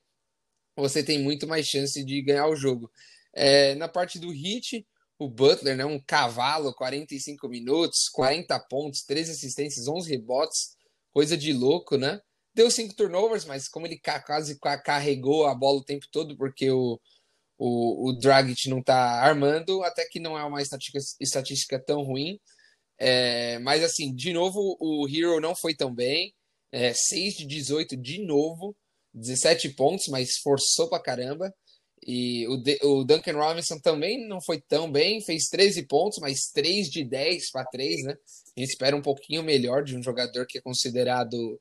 você 0.76 1.02
tem 1.02 1.20
muito 1.20 1.46
mais 1.46 1.66
chance 1.66 2.04
de 2.04 2.22
ganhar 2.22 2.48
o 2.48 2.56
jogo. 2.56 2.90
É, 3.32 3.74
na 3.76 3.86
parte 3.86 4.18
do 4.18 4.30
hit, 4.30 4.84
o 5.20 5.28
Butler, 5.28 5.76
né, 5.76 5.84
um 5.84 6.00
cavalo, 6.00 6.72
45 6.72 7.46
minutos, 7.46 8.08
40 8.08 8.58
pontos, 8.70 9.02
13 9.02 9.32
assistências, 9.32 9.86
11 9.86 10.10
rebotes, 10.10 10.70
coisa 11.12 11.36
de 11.36 11.52
louco, 11.52 11.98
né? 11.98 12.18
Deu 12.54 12.70
cinco 12.70 12.94
turnovers, 12.94 13.44
mas 13.44 13.68
como 13.68 13.86
ele 13.86 14.00
quase 14.24 14.58
carregou 14.82 15.46
a 15.46 15.54
bola 15.54 15.80
o 15.80 15.84
tempo 15.84 16.06
todo, 16.10 16.34
porque 16.38 16.70
o, 16.70 16.98
o, 17.58 18.08
o 18.08 18.12
Dragic 18.14 18.66
não 18.70 18.82
tá 18.82 18.96
armando, 19.20 19.82
até 19.82 20.06
que 20.06 20.18
não 20.18 20.38
é 20.38 20.42
uma 20.42 20.62
estatística, 20.62 20.98
estatística 21.20 21.78
tão 21.78 22.02
ruim. 22.02 22.40
É, 22.98 23.58
mas 23.58 23.84
assim, 23.84 24.14
de 24.14 24.32
novo, 24.32 24.74
o 24.80 25.06
Hero 25.06 25.38
não 25.38 25.54
foi 25.54 25.74
tão 25.74 25.94
bem. 25.94 26.34
É, 26.72 26.94
6 26.94 27.34
de 27.34 27.46
18 27.46 27.94
de 27.94 28.24
novo, 28.24 28.74
17 29.12 29.68
pontos, 29.74 30.08
mas 30.08 30.38
forçou 30.42 30.88
pra 30.88 30.98
caramba. 30.98 31.54
E 32.06 32.46
o, 32.48 32.56
de, 32.56 32.78
o 32.82 33.04
Duncan 33.04 33.36
Robinson 33.36 33.78
também 33.78 34.26
não 34.26 34.40
foi 34.40 34.60
tão 34.60 34.90
bem, 34.90 35.20
fez 35.20 35.48
13 35.48 35.82
pontos, 35.86 36.18
mas 36.18 36.50
3 36.52 36.88
de 36.88 37.04
10 37.04 37.50
para 37.50 37.66
3, 37.66 38.04
né? 38.04 38.12
A 38.56 38.60
gente 38.60 38.70
espera 38.70 38.96
um 38.96 39.02
pouquinho 39.02 39.42
melhor 39.42 39.84
de 39.84 39.96
um 39.96 40.02
jogador 40.02 40.46
que 40.46 40.58
é 40.58 40.62
considerado 40.62 41.60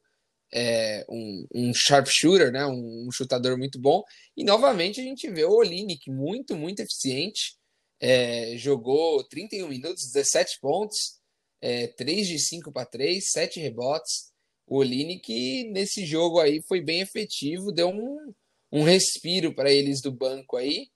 é, 0.52 1.06
um, 1.10 1.48
um 1.54 1.74
sharpshooter, 1.74 2.52
né? 2.52 2.66
Um, 2.66 3.08
um, 3.08 3.12
chutador 3.12 3.58
muito 3.58 3.80
bom. 3.80 4.04
E 4.36 4.44
novamente 4.44 5.02
a 5.02 5.04
gente 5.04 5.30
vê 5.30 5.44
o 5.44 5.54
Olinick 5.54 6.10
muito, 6.10 6.56
muito 6.56 6.80
eficiente. 6.80 7.58
É, 8.00 8.56
jogou 8.58 9.24
31 9.26 9.68
minutos, 9.68 10.12
17 10.14 10.60
pontos, 10.62 11.20
é, 11.62 11.88
3 11.88 12.28
de 12.28 12.40
5 12.40 12.72
para 12.72 12.86
3, 12.86 13.30
7 13.30 13.60
rebotes. 13.60 14.30
O 14.66 14.78
Oline 14.78 15.20
que 15.20 15.66
nesse 15.72 16.06
jogo 16.06 16.40
aí 16.40 16.62
foi 16.68 16.80
bem 16.80 17.02
efetivo, 17.02 17.72
deu 17.72 17.90
um, 17.90 18.34
um 18.72 18.84
respiro 18.84 19.54
para 19.54 19.72
eles 19.72 20.02
do 20.02 20.12
banco 20.12 20.58
aí. 20.58 20.88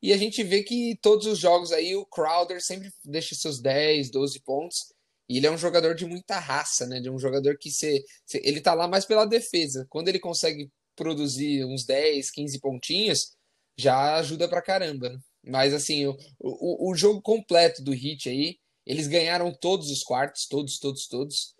E 0.00 0.12
a 0.12 0.16
gente 0.16 0.42
vê 0.44 0.62
que 0.62 0.96
todos 1.02 1.26
os 1.26 1.38
jogos 1.38 1.72
aí 1.72 1.96
o 1.96 2.06
Crowder 2.06 2.62
sempre 2.62 2.90
deixa 3.04 3.34
seus 3.34 3.60
10, 3.60 4.10
12 4.10 4.40
pontos. 4.40 4.92
E 5.28 5.36
ele 5.36 5.46
é 5.46 5.50
um 5.50 5.58
jogador 5.58 5.94
de 5.94 6.06
muita 6.06 6.38
raça, 6.38 6.86
né? 6.86 7.00
De 7.00 7.10
um 7.10 7.18
jogador 7.18 7.58
que 7.58 7.70
se, 7.70 8.04
se 8.24 8.40
ele 8.44 8.60
tá 8.60 8.74
lá 8.74 8.86
mais 8.86 9.04
pela 9.04 9.26
defesa. 9.26 9.86
Quando 9.90 10.08
ele 10.08 10.20
consegue 10.20 10.70
produzir 10.96 11.64
uns 11.64 11.84
10, 11.84 12.30
15 12.30 12.60
pontinhos, 12.60 13.32
já 13.76 14.16
ajuda 14.16 14.48
pra 14.48 14.62
caramba. 14.62 15.18
Mas 15.44 15.74
assim, 15.74 16.06
o, 16.06 16.16
o, 16.40 16.90
o 16.90 16.94
jogo 16.94 17.20
completo 17.20 17.82
do 17.82 17.92
Hit 17.92 18.28
aí, 18.28 18.56
eles 18.86 19.06
ganharam 19.06 19.52
todos 19.52 19.90
os 19.90 20.02
quartos, 20.02 20.46
todos, 20.46 20.78
todos, 20.78 21.06
todos. 21.06 21.54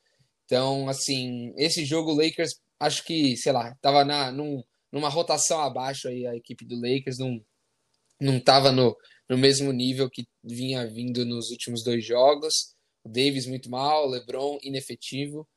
Então, 0.44 0.88
assim, 0.88 1.53
esse 1.59 1.85
jogo, 1.85 2.12
o 2.12 2.16
Lakers, 2.16 2.55
acho 2.81 3.05
que, 3.05 3.37
sei 3.37 3.53
lá, 3.53 3.77
tava 3.83 4.05
na, 4.05 4.33
num, 4.33 4.64
numa 4.92 5.09
rotação 5.09 5.61
abaixo 5.61 6.09
aí 6.09 6.27
a 6.27 6.35
equipe 6.35 6.64
do 6.64 6.77
Lakers, 6.81 7.18
não, 7.18 7.40
não 8.20 8.40
tava 8.40 8.72
no, 8.72 8.96
no 9.29 9.37
mesmo 9.37 9.72
nível 9.72 10.09
que 10.11 10.27
vinha 10.42 10.87
vindo 10.87 11.24
nos 11.24 11.51
últimos 11.51 11.83
dois 11.83 12.05
jogos. 12.05 12.74
O 13.05 13.09
Davis 13.09 13.46
muito 13.46 13.70
mal, 13.70 14.07
o 14.07 14.11
LeBron 14.11 14.59
inefetivo. 14.62 15.48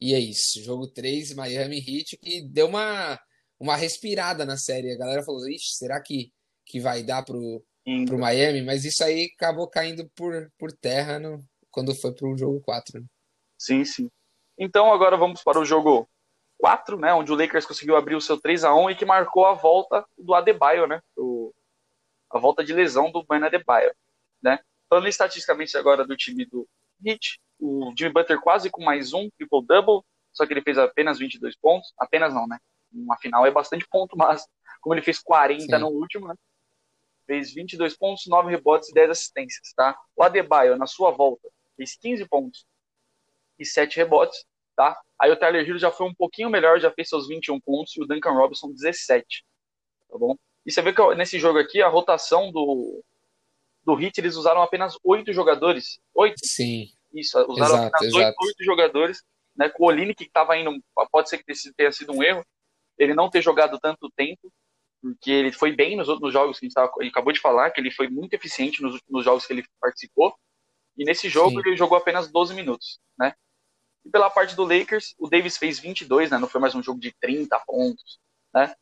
E 0.00 0.14
é 0.14 0.18
isso. 0.18 0.62
Jogo 0.62 0.86
3, 0.86 1.34
Miami 1.34 1.78
Heat, 1.78 2.16
que 2.16 2.42
deu 2.42 2.66
uma, 2.66 3.20
uma 3.58 3.76
respirada 3.76 4.46
na 4.46 4.56
série. 4.56 4.92
A 4.92 4.98
galera 4.98 5.22
falou: 5.22 5.46
Ixi, 5.48 5.76
será 5.76 6.00
que, 6.00 6.32
que 6.64 6.80
vai 6.80 7.02
dar 7.02 7.22
pro, 7.22 7.62
para 8.06 8.14
o 8.14 8.18
Miami, 8.18 8.62
mas 8.62 8.84
isso 8.84 9.02
aí 9.02 9.30
acabou 9.34 9.68
caindo 9.68 10.08
por, 10.14 10.50
por 10.58 10.72
terra 10.72 11.18
no, 11.18 11.44
quando 11.70 11.94
foi 11.94 12.12
para 12.14 12.28
o 12.28 12.36
jogo 12.36 12.60
4. 12.60 13.00
Né? 13.00 13.06
Sim, 13.58 13.84
sim. 13.84 14.10
Então 14.58 14.92
agora 14.92 15.16
vamos 15.16 15.42
para 15.42 15.58
o 15.58 15.64
jogo 15.64 16.08
4, 16.60 16.98
né, 16.98 17.12
onde 17.14 17.32
o 17.32 17.34
Lakers 17.34 17.66
conseguiu 17.66 17.96
abrir 17.96 18.14
o 18.14 18.20
seu 18.20 18.38
3 18.38 18.64
a 18.64 18.74
1 18.74 18.90
e 18.90 18.94
que 18.94 19.04
marcou 19.04 19.46
a 19.46 19.54
volta 19.54 20.04
do 20.16 20.34
Adebayo, 20.34 20.86
né, 20.86 21.02
o, 21.16 21.52
a 22.30 22.38
volta 22.38 22.62
de 22.62 22.72
lesão 22.72 23.10
do 23.10 23.24
Ben 23.24 23.42
Adebayo, 23.42 23.92
né. 24.42 24.60
Falando 24.88 25.08
estatisticamente 25.08 25.76
agora 25.76 26.04
do 26.06 26.16
time 26.16 26.44
do 26.44 26.68
Heat, 27.04 27.40
o 27.58 27.92
Jimmy 27.96 28.12
Butler 28.12 28.40
quase 28.40 28.70
com 28.70 28.84
mais 28.84 29.12
um 29.12 29.30
triple-double, 29.30 30.02
só 30.32 30.46
que 30.46 30.52
ele 30.52 30.62
fez 30.62 30.78
apenas 30.78 31.18
22 31.18 31.56
pontos, 31.56 31.92
apenas 31.98 32.34
não, 32.34 32.46
né, 32.46 32.58
uma 32.92 33.16
final 33.16 33.46
é 33.46 33.50
bastante 33.50 33.86
ponto, 33.88 34.16
mas 34.16 34.46
como 34.80 34.94
ele 34.94 35.02
fez 35.02 35.18
40 35.18 35.62
Sim. 35.62 35.78
no 35.78 35.88
último, 35.88 36.28
né, 36.28 36.34
fez 37.26 37.54
22 37.54 37.96
pontos, 37.96 38.26
9 38.26 38.50
rebotes 38.50 38.88
e 38.88 38.92
10 38.92 39.10
assistências, 39.10 39.72
tá? 39.74 39.96
O 40.16 40.22
Adebayo, 40.24 40.76
na 40.76 40.88
sua 40.88 41.12
volta, 41.12 41.48
fez 41.76 41.96
15 41.96 42.26
pontos 42.26 42.66
e 43.56 43.64
7 43.64 43.96
rebotes, 43.98 44.44
tá? 44.80 44.98
Aí 45.20 45.30
o 45.30 45.36
Tyler 45.36 45.68
Hero 45.68 45.78
já 45.78 45.90
foi 45.90 46.06
um 46.06 46.14
pouquinho 46.14 46.48
melhor, 46.48 46.80
já 46.80 46.90
fez 46.90 47.10
seus 47.10 47.28
21 47.28 47.60
pontos 47.60 47.94
e 47.94 48.02
o 48.02 48.06
Duncan 48.06 48.32
Robinson 48.32 48.72
17, 48.72 49.44
tá 50.08 50.16
bom? 50.16 50.34
E 50.64 50.72
você 50.72 50.80
vê 50.80 50.94
que 50.94 51.14
nesse 51.14 51.38
jogo 51.38 51.58
aqui, 51.58 51.82
a 51.82 51.88
rotação 51.88 52.50
do, 52.50 53.04
do 53.84 54.00
Heat, 54.00 54.18
eles 54.18 54.36
usaram 54.36 54.62
apenas 54.62 54.96
8 55.04 55.34
jogadores. 55.34 56.00
8? 56.14 56.34
Sim. 56.42 56.88
Isso, 57.12 57.38
usaram 57.46 57.74
exato, 57.74 57.94
apenas 57.94 58.14
exato. 58.14 58.36
8, 58.40 58.46
8 58.48 58.64
jogadores, 58.64 59.22
né? 59.54 59.68
Com 59.68 59.84
o 59.84 59.86
Olini, 59.88 60.14
que 60.14 60.24
estava 60.24 60.56
indo, 60.56 60.72
pode 61.12 61.28
ser 61.28 61.36
que 61.38 61.44
tenha 61.76 61.92
sido 61.92 62.12
um 62.14 62.22
erro, 62.22 62.42
ele 62.96 63.12
não 63.12 63.28
ter 63.28 63.42
jogado 63.42 63.78
tanto 63.78 64.10
tempo, 64.16 64.50
porque 65.02 65.30
ele 65.30 65.52
foi 65.52 65.72
bem 65.72 65.94
nos 65.94 66.08
outros 66.08 66.32
jogos 66.32 66.58
que 66.58 66.64
a 66.64 66.68
gente, 66.68 66.74
tava, 66.74 66.90
acabou 67.06 67.34
de 67.34 67.40
falar, 67.40 67.70
que 67.70 67.80
ele 67.80 67.90
foi 67.90 68.08
muito 68.08 68.32
eficiente 68.32 68.80
nos, 68.80 68.98
nos 69.08 69.24
jogos 69.24 69.44
que 69.44 69.52
ele 69.52 69.64
participou. 69.78 70.34
E 70.96 71.04
nesse 71.04 71.28
jogo 71.28 71.60
Sim. 71.60 71.68
ele 71.68 71.76
jogou 71.76 71.98
apenas 71.98 72.30
12 72.30 72.54
minutos, 72.54 72.98
né? 73.18 73.34
E 74.04 74.10
pela 74.10 74.30
parte 74.30 74.56
do 74.56 74.64
Lakers, 74.64 75.14
o 75.18 75.28
Davis 75.28 75.56
fez 75.56 75.78
22, 75.78 76.30
né? 76.30 76.38
Não 76.38 76.48
foi 76.48 76.60
mais 76.60 76.74
um 76.74 76.82
jogo 76.82 76.98
de 77.00 77.12
30 77.20 77.58
pontos, 77.66 78.18
né? 78.54 78.74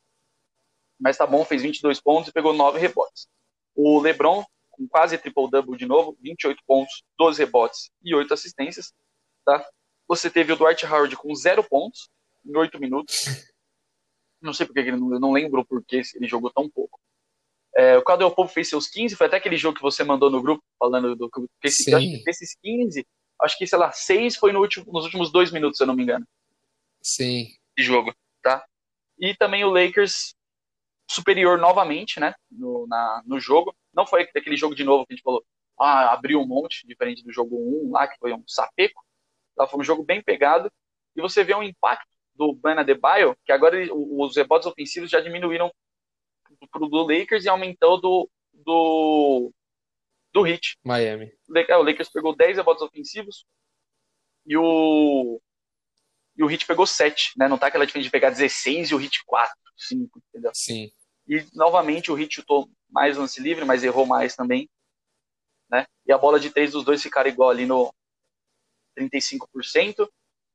Mas 0.98 1.16
tá 1.16 1.26
bom, 1.26 1.44
fez 1.44 1.62
22 1.62 2.00
pontos 2.00 2.28
e 2.28 2.32
pegou 2.32 2.52
9 2.52 2.78
rebotes. 2.78 3.28
O 3.74 4.00
LeBron, 4.00 4.44
com 4.70 4.88
quase 4.88 5.18
triple-double 5.18 5.76
de 5.76 5.86
novo, 5.86 6.16
28 6.20 6.62
pontos, 6.66 7.04
12 7.18 7.44
rebotes 7.44 7.90
e 8.02 8.14
8 8.14 8.34
assistências, 8.34 8.92
tá? 9.44 9.64
Você 10.08 10.30
teve 10.30 10.52
o 10.52 10.56
Dwight 10.56 10.86
Howard 10.86 11.14
com 11.16 11.34
0 11.34 11.62
pontos 11.64 12.08
em 12.44 12.56
8 12.56 12.78
minutos. 12.80 13.16
Não 14.40 14.52
sei 14.52 14.66
porque 14.66 14.78
ele 14.78 14.92
não, 14.92 15.12
eu 15.12 15.20
não 15.20 15.32
lembro 15.32 15.66
porque 15.66 16.00
ele 16.14 16.28
jogou 16.28 16.50
tão 16.50 16.70
pouco. 16.70 17.00
É, 17.76 17.96
o 17.98 18.02
Caldwell 18.02 18.30
Pope 18.30 18.52
fez 18.52 18.68
seus 18.68 18.88
15, 18.88 19.14
foi 19.14 19.26
até 19.26 19.36
aquele 19.36 19.56
jogo 19.56 19.76
que 19.76 19.82
você 19.82 20.02
mandou 20.02 20.30
no 20.30 20.42
grupo, 20.42 20.64
falando 20.78 21.14
do 21.14 21.30
que 21.30 21.40
esse, 21.64 21.90
desses 22.24 22.56
15, 22.62 23.06
acho 23.40 23.56
que, 23.58 23.66
sei 23.66 23.78
lá, 23.78 23.92
6 23.92 24.36
foi 24.36 24.52
no 24.52 24.60
último, 24.60 24.90
nos 24.92 25.04
últimos 25.04 25.30
dois 25.30 25.50
minutos, 25.50 25.78
se 25.78 25.82
eu 25.82 25.86
não 25.86 25.94
me 25.94 26.02
engano. 26.02 26.26
Sim. 27.00 27.48
De 27.76 27.82
jogo, 27.82 28.14
tá? 28.42 28.64
E 29.18 29.34
também 29.34 29.64
o 29.64 29.70
Lakers 29.70 30.34
superior 31.10 31.58
novamente, 31.58 32.20
né, 32.20 32.34
no, 32.50 32.86
na, 32.86 33.22
no 33.26 33.40
jogo. 33.40 33.74
Não 33.94 34.06
foi 34.06 34.22
aquele 34.22 34.56
jogo 34.56 34.74
de 34.74 34.84
novo 34.84 35.06
que 35.06 35.12
a 35.12 35.16
gente 35.16 35.24
falou, 35.24 35.44
ah, 35.78 36.12
abriu 36.12 36.40
um 36.40 36.46
monte, 36.46 36.86
diferente 36.86 37.22
do 37.24 37.32
jogo 37.32 37.56
1 37.88 37.92
lá, 37.92 38.06
que 38.06 38.18
foi 38.18 38.32
um 38.32 38.44
sapeco. 38.46 39.02
Lá 39.56 39.66
foi 39.66 39.80
um 39.80 39.84
jogo 39.84 40.02
bem 40.02 40.22
pegado. 40.22 40.70
E 41.16 41.20
você 41.20 41.42
vê 41.42 41.54
um 41.54 41.62
impacto 41.62 42.06
do 42.34 42.54
Bana 42.54 42.84
Bio, 42.84 43.36
que 43.44 43.50
agora 43.50 43.76
os 43.92 44.36
rebotes 44.36 44.66
ofensivos 44.66 45.10
já 45.10 45.20
diminuíram 45.20 45.72
pro 46.70 46.88
do 46.88 47.02
Lakers 47.02 47.44
e 47.44 47.48
aumentou 47.48 48.00
do, 48.00 48.30
do, 48.52 49.52
do 50.32 50.46
Heat. 50.46 50.76
Miami. 50.84 51.32
É, 51.68 51.76
o 51.76 51.82
Lakers 51.82 52.10
pegou 52.10 52.36
10 52.36 52.58
rebotes 52.58 52.82
ofensivos 52.82 53.46
e 54.46 54.56
o, 54.56 55.40
e 56.36 56.42
o 56.42 56.50
Heat 56.50 56.66
pegou 56.66 56.86
7, 56.86 57.32
né? 57.36 57.48
Não 57.48 57.58
tá 57.58 57.66
aquela 57.66 57.86
diferença 57.86 58.06
de 58.06 58.12
pegar 58.12 58.30
16 58.30 58.90
e 58.90 58.94
o 58.94 59.00
Heat 59.00 59.24
4, 59.24 59.54
5, 59.76 60.22
entendeu? 60.28 60.50
Sim. 60.54 60.90
E 61.26 61.44
novamente 61.54 62.10
o 62.10 62.18
Heat 62.18 62.36
chutou 62.36 62.70
mais 62.88 63.16
lance 63.16 63.40
livre, 63.40 63.64
mas 63.64 63.84
errou 63.84 64.06
mais 64.06 64.34
também. 64.34 64.68
Né? 65.70 65.86
E 66.06 66.12
a 66.12 66.18
bola 66.18 66.40
de 66.40 66.50
três 66.50 66.72
dos 66.72 66.84
dois 66.84 67.02
ficaram 67.02 67.28
igual 67.28 67.50
ali 67.50 67.66
no 67.66 67.92
35%, 68.98 70.08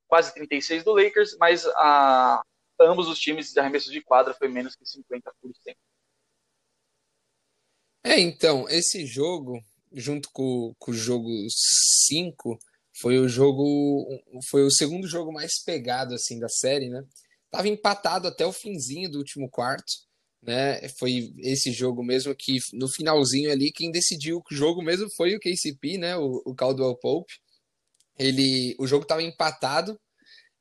quase 0.08 0.34
36% 0.34 0.84
do 0.84 0.94
Lakers, 0.94 1.38
mas 1.38 1.66
a, 1.68 2.42
ambos 2.80 3.08
os 3.08 3.20
times 3.20 3.52
de 3.52 3.60
arremessos 3.60 3.92
de 3.92 4.02
quadra 4.02 4.34
foi 4.34 4.48
menos 4.48 4.76
que 4.76 4.84
50%. 4.84 5.32
É, 8.04 8.20
então, 8.20 8.68
esse 8.70 9.06
jogo, 9.06 9.64
junto 9.94 10.30
com, 10.32 10.74
com 10.78 10.92
o 10.92 10.94
jogo 10.94 11.30
5, 12.08 12.60
foi 13.00 13.18
o 13.18 13.28
jogo. 13.28 14.06
Foi 14.50 14.64
o 14.64 14.72
segundo 14.72 15.08
jogo 15.08 15.32
mais 15.32 15.64
pegado 15.64 16.14
assim 16.14 16.40
da 16.40 16.50
série, 16.50 16.90
né? 16.90 17.04
Tava 17.50 17.68
empatado 17.68 18.28
até 18.28 18.46
o 18.46 18.54
finzinho 18.54 19.10
do 19.10 19.20
último 19.20 19.50
quarto, 19.50 19.94
né? 20.42 20.88
Foi 21.00 21.34
esse 21.40 21.72
jogo 21.72 22.04
mesmo 22.04 22.36
que 22.36 22.58
no 22.74 22.88
finalzinho 22.90 23.52
ali 23.52 23.72
quem 23.72 23.92
decidiu 23.92 24.40
o 24.40 24.56
jogo 24.56 24.82
mesmo 24.82 25.08
foi 25.16 25.36
o 25.36 25.40
KCP, 25.40 25.98
né? 25.98 26.18
O, 26.18 26.42
o 26.46 26.56
Caldwell 26.56 26.96
Pope. 26.98 27.34
Ele, 28.18 28.76
o 28.78 28.86
jogo 28.86 29.04
estava 29.04 29.24
empatado 29.24 30.00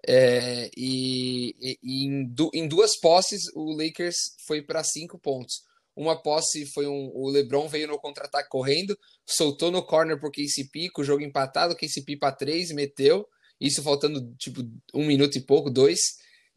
é, 0.07 0.71
e, 0.77 1.55
e, 1.61 2.07
em, 2.07 2.25
du, 2.25 2.51
em, 2.55 2.67
duas 2.67 2.99
posses 2.99 3.43
o 3.55 3.77
Lakers 3.77 4.17
foi 4.47 4.63
para 4.63 4.83
cinco 4.83 5.19
pontos. 5.19 5.63
Uma 5.95 6.21
posse 6.21 6.67
foi 6.73 6.87
um. 6.87 7.11
O 7.15 7.29
LeBron 7.29 7.69
veio 7.69 7.89
no 7.89 7.99
contra-ataque 7.99 8.49
correndo, 8.49 8.99
soltou 9.27 9.71
no 9.71 9.83
corner 9.83 10.19
pro 10.19 10.31
KCP, 10.31 10.91
com 10.91 11.03
o 11.03 11.05
jogo 11.05 11.23
empatado, 11.23 11.77
KCP 11.77 12.17
para 12.17 12.35
três, 12.35 12.71
meteu. 12.73 13.27
Isso 13.61 13.83
faltando 13.83 14.35
tipo 14.37 14.63
um 14.95 15.07
minuto 15.07 15.37
e 15.37 15.41
pouco, 15.41 15.71
dois. 15.71 15.99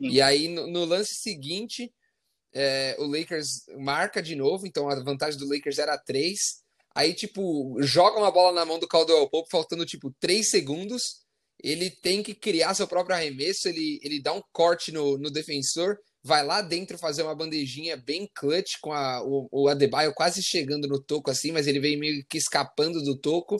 Sim. 0.02 0.10
E 0.10 0.22
aí 0.22 0.48
no, 0.48 0.68
no 0.68 0.86
lance 0.86 1.16
seguinte, 1.16 1.94
é, 2.54 2.96
o 2.98 3.06
Lakers 3.06 3.66
marca 3.78 4.24
de 4.24 4.36
novo, 4.36 4.66
então 4.66 4.90
a 4.90 5.04
vantagem 5.04 5.38
do 5.38 5.48
Lakers 5.48 5.78
era 5.78 5.98
três. 5.98 6.64
Aí, 6.96 7.14
tipo, 7.14 7.76
joga 7.82 8.18
uma 8.18 8.32
bola 8.32 8.54
na 8.54 8.66
mão 8.66 8.80
do 8.80 8.88
Caldwell 8.88 9.30
Pope, 9.30 9.50
faltando, 9.52 9.86
tipo, 9.86 10.16
três 10.18 10.50
segundos. 10.50 11.26
Ele 11.62 11.92
tem 11.92 12.24
que 12.24 12.34
criar 12.34 12.74
seu 12.74 12.88
próprio 12.88 13.16
arremesso, 13.18 13.68
ele, 13.68 14.00
ele 14.02 14.22
dá 14.22 14.32
um 14.32 14.42
corte 14.54 14.94
no, 14.94 15.18
no 15.18 15.30
defensor, 15.30 15.98
vai 16.26 16.44
lá 16.44 16.60
dentro 16.60 16.98
fazer 16.98 17.22
uma 17.22 17.36
bandejinha 17.36 17.96
bem 17.96 18.28
clutch 18.34 18.80
com 18.82 18.92
a, 18.92 19.24
o, 19.24 19.48
o 19.52 19.68
Adebayo 19.68 20.12
quase 20.12 20.42
chegando 20.42 20.88
no 20.88 21.00
toco 21.00 21.30
assim, 21.30 21.52
mas 21.52 21.68
ele 21.68 21.80
veio 21.80 22.00
meio 22.00 22.26
que 22.28 22.40
escapando 22.40 23.00
do 23.04 23.16
toco. 23.16 23.58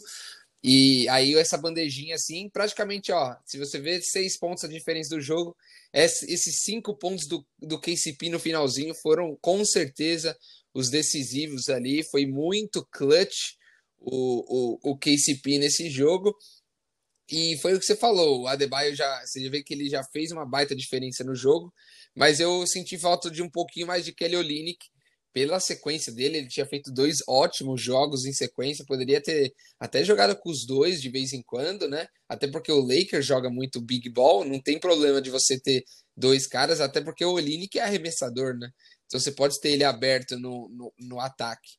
E 0.64 1.08
aí 1.10 1.36
essa 1.36 1.60
bandejinha 1.60 2.16
assim, 2.16 2.50
praticamente, 2.50 3.12
ó, 3.12 3.36
se 3.46 3.60
você 3.60 3.80
vê 3.80 4.02
seis 4.02 4.36
pontos 4.40 4.64
a 4.64 4.68
diferença 4.68 5.16
do 5.16 5.22
jogo, 5.22 5.56
esses 5.94 6.64
cinco 6.64 6.98
pontos 6.98 7.28
do, 7.28 7.46
do 7.60 7.80
KCP 7.80 8.30
no 8.30 8.40
finalzinho 8.40 8.96
foram 8.96 9.38
com 9.40 9.64
certeza 9.64 10.36
os 10.74 10.90
decisivos 10.90 11.70
ali. 11.70 12.04
Foi 12.04 12.26
muito 12.26 12.84
clutch 12.92 13.54
o, 14.00 14.80
o, 14.82 14.92
o 14.92 14.98
KCP 14.98 15.60
nesse 15.60 15.88
jogo. 15.88 16.36
E 17.30 17.58
foi 17.58 17.74
o 17.74 17.80
que 17.80 17.86
você 17.86 17.96
falou, 17.96 18.42
o 18.42 18.48
Adebayo 18.48 18.96
já, 18.96 19.26
você 19.26 19.50
vê 19.50 19.64
que 19.64 19.74
ele 19.74 19.90
já 19.90 20.04
fez 20.04 20.32
uma 20.32 20.46
baita 20.46 20.76
diferença 20.76 21.24
no 21.24 21.36
jogo, 21.36 21.74
mas 22.16 22.40
eu 22.40 22.66
senti 22.68 22.98
falta 22.98 23.32
de 23.32 23.42
um 23.42 23.50
pouquinho 23.50 23.88
mais 23.88 24.06
de 24.06 24.14
Kelly 24.14 24.36
Olynyk 24.36 24.86
pela 25.36 25.60
sequência 25.60 26.14
dele, 26.14 26.38
ele 26.38 26.48
tinha 26.48 26.66
feito 26.66 26.90
dois 26.90 27.18
ótimos 27.28 27.82
jogos 27.82 28.26
em 28.26 28.32
sequência, 28.32 28.86
poderia 28.88 29.22
ter 29.22 29.54
até 29.78 30.02
jogado 30.02 30.34
com 30.38 30.50
os 30.50 30.66
dois 30.66 31.02
de 31.02 31.10
vez 31.10 31.34
em 31.34 31.42
quando, 31.42 31.90
né? 31.90 32.08
Até 32.30 32.48
porque 32.48 32.72
o 32.72 32.80
Lakers 32.80 33.26
joga 33.26 33.50
muito 33.50 33.82
big 33.82 34.10
ball, 34.10 34.46
não 34.46 34.62
tem 34.62 34.80
problema 34.80 35.22
de 35.22 35.30
você 35.30 35.60
ter 35.60 35.84
dois 36.16 36.48
caras, 36.48 36.80
até 36.80 37.02
porque 37.02 37.26
o 37.26 37.34
Olynyk 37.34 37.78
é 37.78 37.82
arremessador, 37.82 38.58
né? 38.58 38.70
Então 39.06 39.20
você 39.20 39.30
pode 39.30 39.60
ter 39.60 39.72
ele 39.72 39.84
aberto 39.84 40.40
no, 40.40 40.70
no, 40.70 40.94
no 40.98 41.20
ataque. 41.20 41.72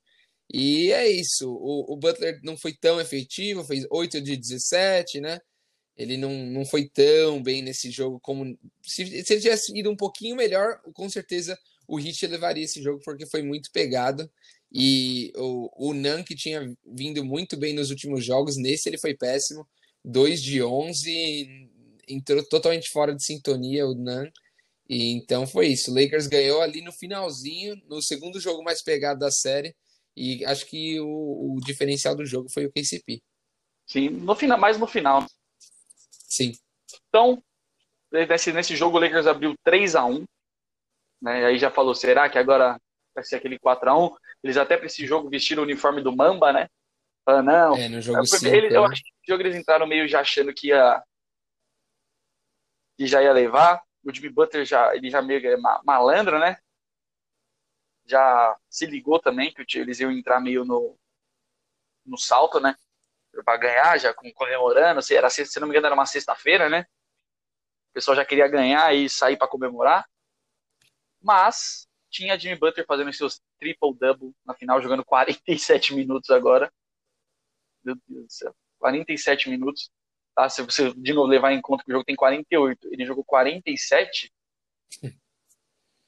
E 0.53 0.93
é 0.93 1.09
isso, 1.09 1.51
o, 1.51 1.93
o, 1.93 1.97
Butler 1.97 2.41
não 2.43 2.57
foi 2.57 2.73
tão 2.73 3.01
efetivo, 3.01 3.65
fez 3.65 3.85
8 3.91 4.21
de 4.21 4.37
17, 4.37 5.21
né? 5.21 5.41
Ele 5.97 6.17
não, 6.17 6.33
não 6.47 6.65
foi 6.65 6.89
tão 6.89 7.43
bem 7.43 7.63
nesse 7.63 7.91
jogo 7.91 8.21
como. 8.21 8.57
Se, 8.83 9.25
se 9.25 9.33
ele 9.33 9.43
tivesse 9.43 9.77
ido 9.77 9.91
um 9.91 9.97
pouquinho 9.97 10.37
melhor, 10.37 10.81
com 10.95 11.09
certeza 11.09 11.59
o 11.89 11.99
Heat 11.99 12.27
levaria 12.27 12.65
esse 12.65 12.83
jogo 12.83 13.01
porque 13.05 13.27
foi 13.27 13.43
muito 13.43 13.71
pegado. 13.73 14.31
E 14.73 15.33
o, 15.37 15.91
o 15.91 15.95
Nan, 15.95 16.23
que 16.23 16.35
tinha 16.35 16.75
vindo 16.85 17.25
muito 17.25 17.57
bem 17.57 17.73
nos 17.73 17.91
últimos 17.91 18.25
jogos, 18.25 18.57
nesse 18.57 18.89
ele 18.89 18.99
foi 18.99 19.15
péssimo. 19.15 19.67
2 20.05 20.43
de 20.43 20.63
11, 20.63 21.71
entrou 22.09 22.43
totalmente 22.45 22.91
fora 22.91 23.15
de 23.15 23.25
sintonia 23.25 23.87
o 23.87 23.95
Nan. 23.95 24.31
E 24.89 25.13
então 25.13 25.47
foi 25.47 25.69
isso. 25.69 25.91
O 25.91 25.95
Lakers 25.95 26.27
ganhou 26.27 26.61
ali 26.61 26.83
no 26.83 26.93
finalzinho, 26.93 27.77
no 27.89 28.03
segundo 28.03 28.41
jogo 28.41 28.63
mais 28.63 28.83
pegado 28.83 29.21
da 29.21 29.31
série. 29.31 29.75
E 30.17 30.45
acho 30.47 30.67
que 30.67 30.99
o, 31.01 31.57
o 31.57 31.61
diferencial 31.61 32.17
do 32.17 32.25
jogo 32.25 32.49
foi 32.49 32.67
o 32.67 32.73
KCP. 32.73 33.21
Sim, 33.87 34.09
no 34.09 34.35
final, 34.35 34.59
mais 34.59 34.79
no 34.79 34.87
final. 34.87 35.25
Sim. 36.11 36.53
Então, 37.09 37.43
nesse, 38.11 38.53
nesse 38.53 38.75
jogo 38.75 38.97
o 38.97 39.01
Lakers 39.01 39.27
abriu 39.27 39.55
3 39.63 39.95
a 39.95 40.05
1 40.05 40.25
né? 41.21 41.47
Aí 41.47 41.59
já 41.59 41.71
falou, 41.71 41.95
será 41.95 42.29
que 42.29 42.39
agora 42.39 42.81
vai 43.15 43.25
ser 43.25 43.37
aquele 43.37 43.59
4 43.59 43.91
a 43.91 43.99
1 43.99 44.17
Eles 44.45 44.57
até 44.57 44.77
para 44.77 44.87
esse 44.87 45.07
jogo 45.07 45.31
vestiram 45.31 45.63
o 45.63 45.67
uniforme 45.67 46.03
do 46.03 46.15
Mamba, 46.15 46.53
né? 46.53 46.69
Ah, 47.27 47.43
não. 47.43 47.77
É, 47.77 47.89
no 47.89 48.01
jogo 48.01 48.19
eu, 48.19 48.55
eles, 48.55 48.73
eu 48.73 48.83
né? 48.83 48.89
acho 48.93 49.03
que 49.03 49.11
no 49.11 49.35
jogo 49.35 49.43
eles 49.43 49.57
entraram 49.57 49.87
meio 49.87 50.07
já 50.07 50.21
achando 50.21 50.55
que 50.55 50.69
ia 50.69 51.03
que 52.97 53.07
já 53.07 53.23
ia 53.23 53.33
levar. 53.33 53.83
O 54.05 54.15
Jimmy 54.15 54.29
Butler 54.29 54.65
já 54.65 54.95
ele 54.95 55.11
já 55.11 55.21
meio 55.21 55.45
é 55.45 55.57
malandro, 55.85 56.39
né? 56.39 56.59
Já 58.07 58.57
se 58.71 58.87
ligou 58.87 59.19
também 59.21 59.53
que 59.53 59.79
eles 59.79 60.01
iam 60.01 60.11
entrar 60.11 60.41
meio 60.41 60.65
no 60.65 60.99
no 62.05 62.17
salto, 62.17 62.61
né? 62.61 62.77
Para 63.45 63.57
ganhar, 63.59 63.99
já 63.99 64.15
comemorando, 64.15 65.03
se 65.03 65.15
era 65.15 65.29
se 65.29 65.61
não 65.61 65.67
me 65.67 65.73
engano 65.73 65.87
era 65.87 65.95
uma 65.95 66.07
sexta-feira, 66.07 66.69
né? 66.69 66.87
O 67.91 67.95
pessoal 67.95 68.17
já 68.17 68.25
queria 68.25 68.49
ganhar 68.49 68.95
e 68.95 69.09
sair 69.09 69.37
para 69.37 69.49
comemorar. 69.49 70.09
Mas 71.21 71.89
tinha 72.11 72.39
Jimmy 72.39 72.57
Butler 72.59 72.87
fazendo 72.87 73.13
seus 73.13 73.41
triple-double 73.59 74.33
na 74.45 74.55
final, 74.55 74.81
jogando 74.81 75.05
47 75.05 75.95
minutos 75.95 76.31
agora. 76.31 76.73
Meu 77.85 77.97
Deus 78.07 78.27
do 78.27 78.33
céu. 78.33 78.57
47 78.79 79.51
minutos. 79.51 79.91
Tá? 80.35 80.49
Se 80.49 80.63
você 80.63 80.93
de 80.95 81.13
novo 81.13 81.29
levar 81.29 81.53
em 81.53 81.61
conta 81.61 81.83
que 81.85 81.91
o 81.91 81.95
jogo 81.95 82.05
tem 82.05 82.15
48, 82.17 82.89
ele 82.93 83.07
jogou 83.07 83.25
47, 83.25 84.33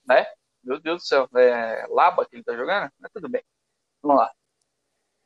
né? 0.07 0.27
Meu 0.69 0.79
Deus 0.79 1.03
do 1.03 1.07
céu. 1.07 1.27
É 1.35 1.87
Laba 1.89 2.27
que 2.27 2.37
ele 2.37 2.45
tá 2.45 2.55
jogando? 2.55 2.93
Mas 3.01 3.11
tudo 3.11 3.27
bem. 3.27 3.43
Vamos 4.03 4.19
lá. 4.19 4.31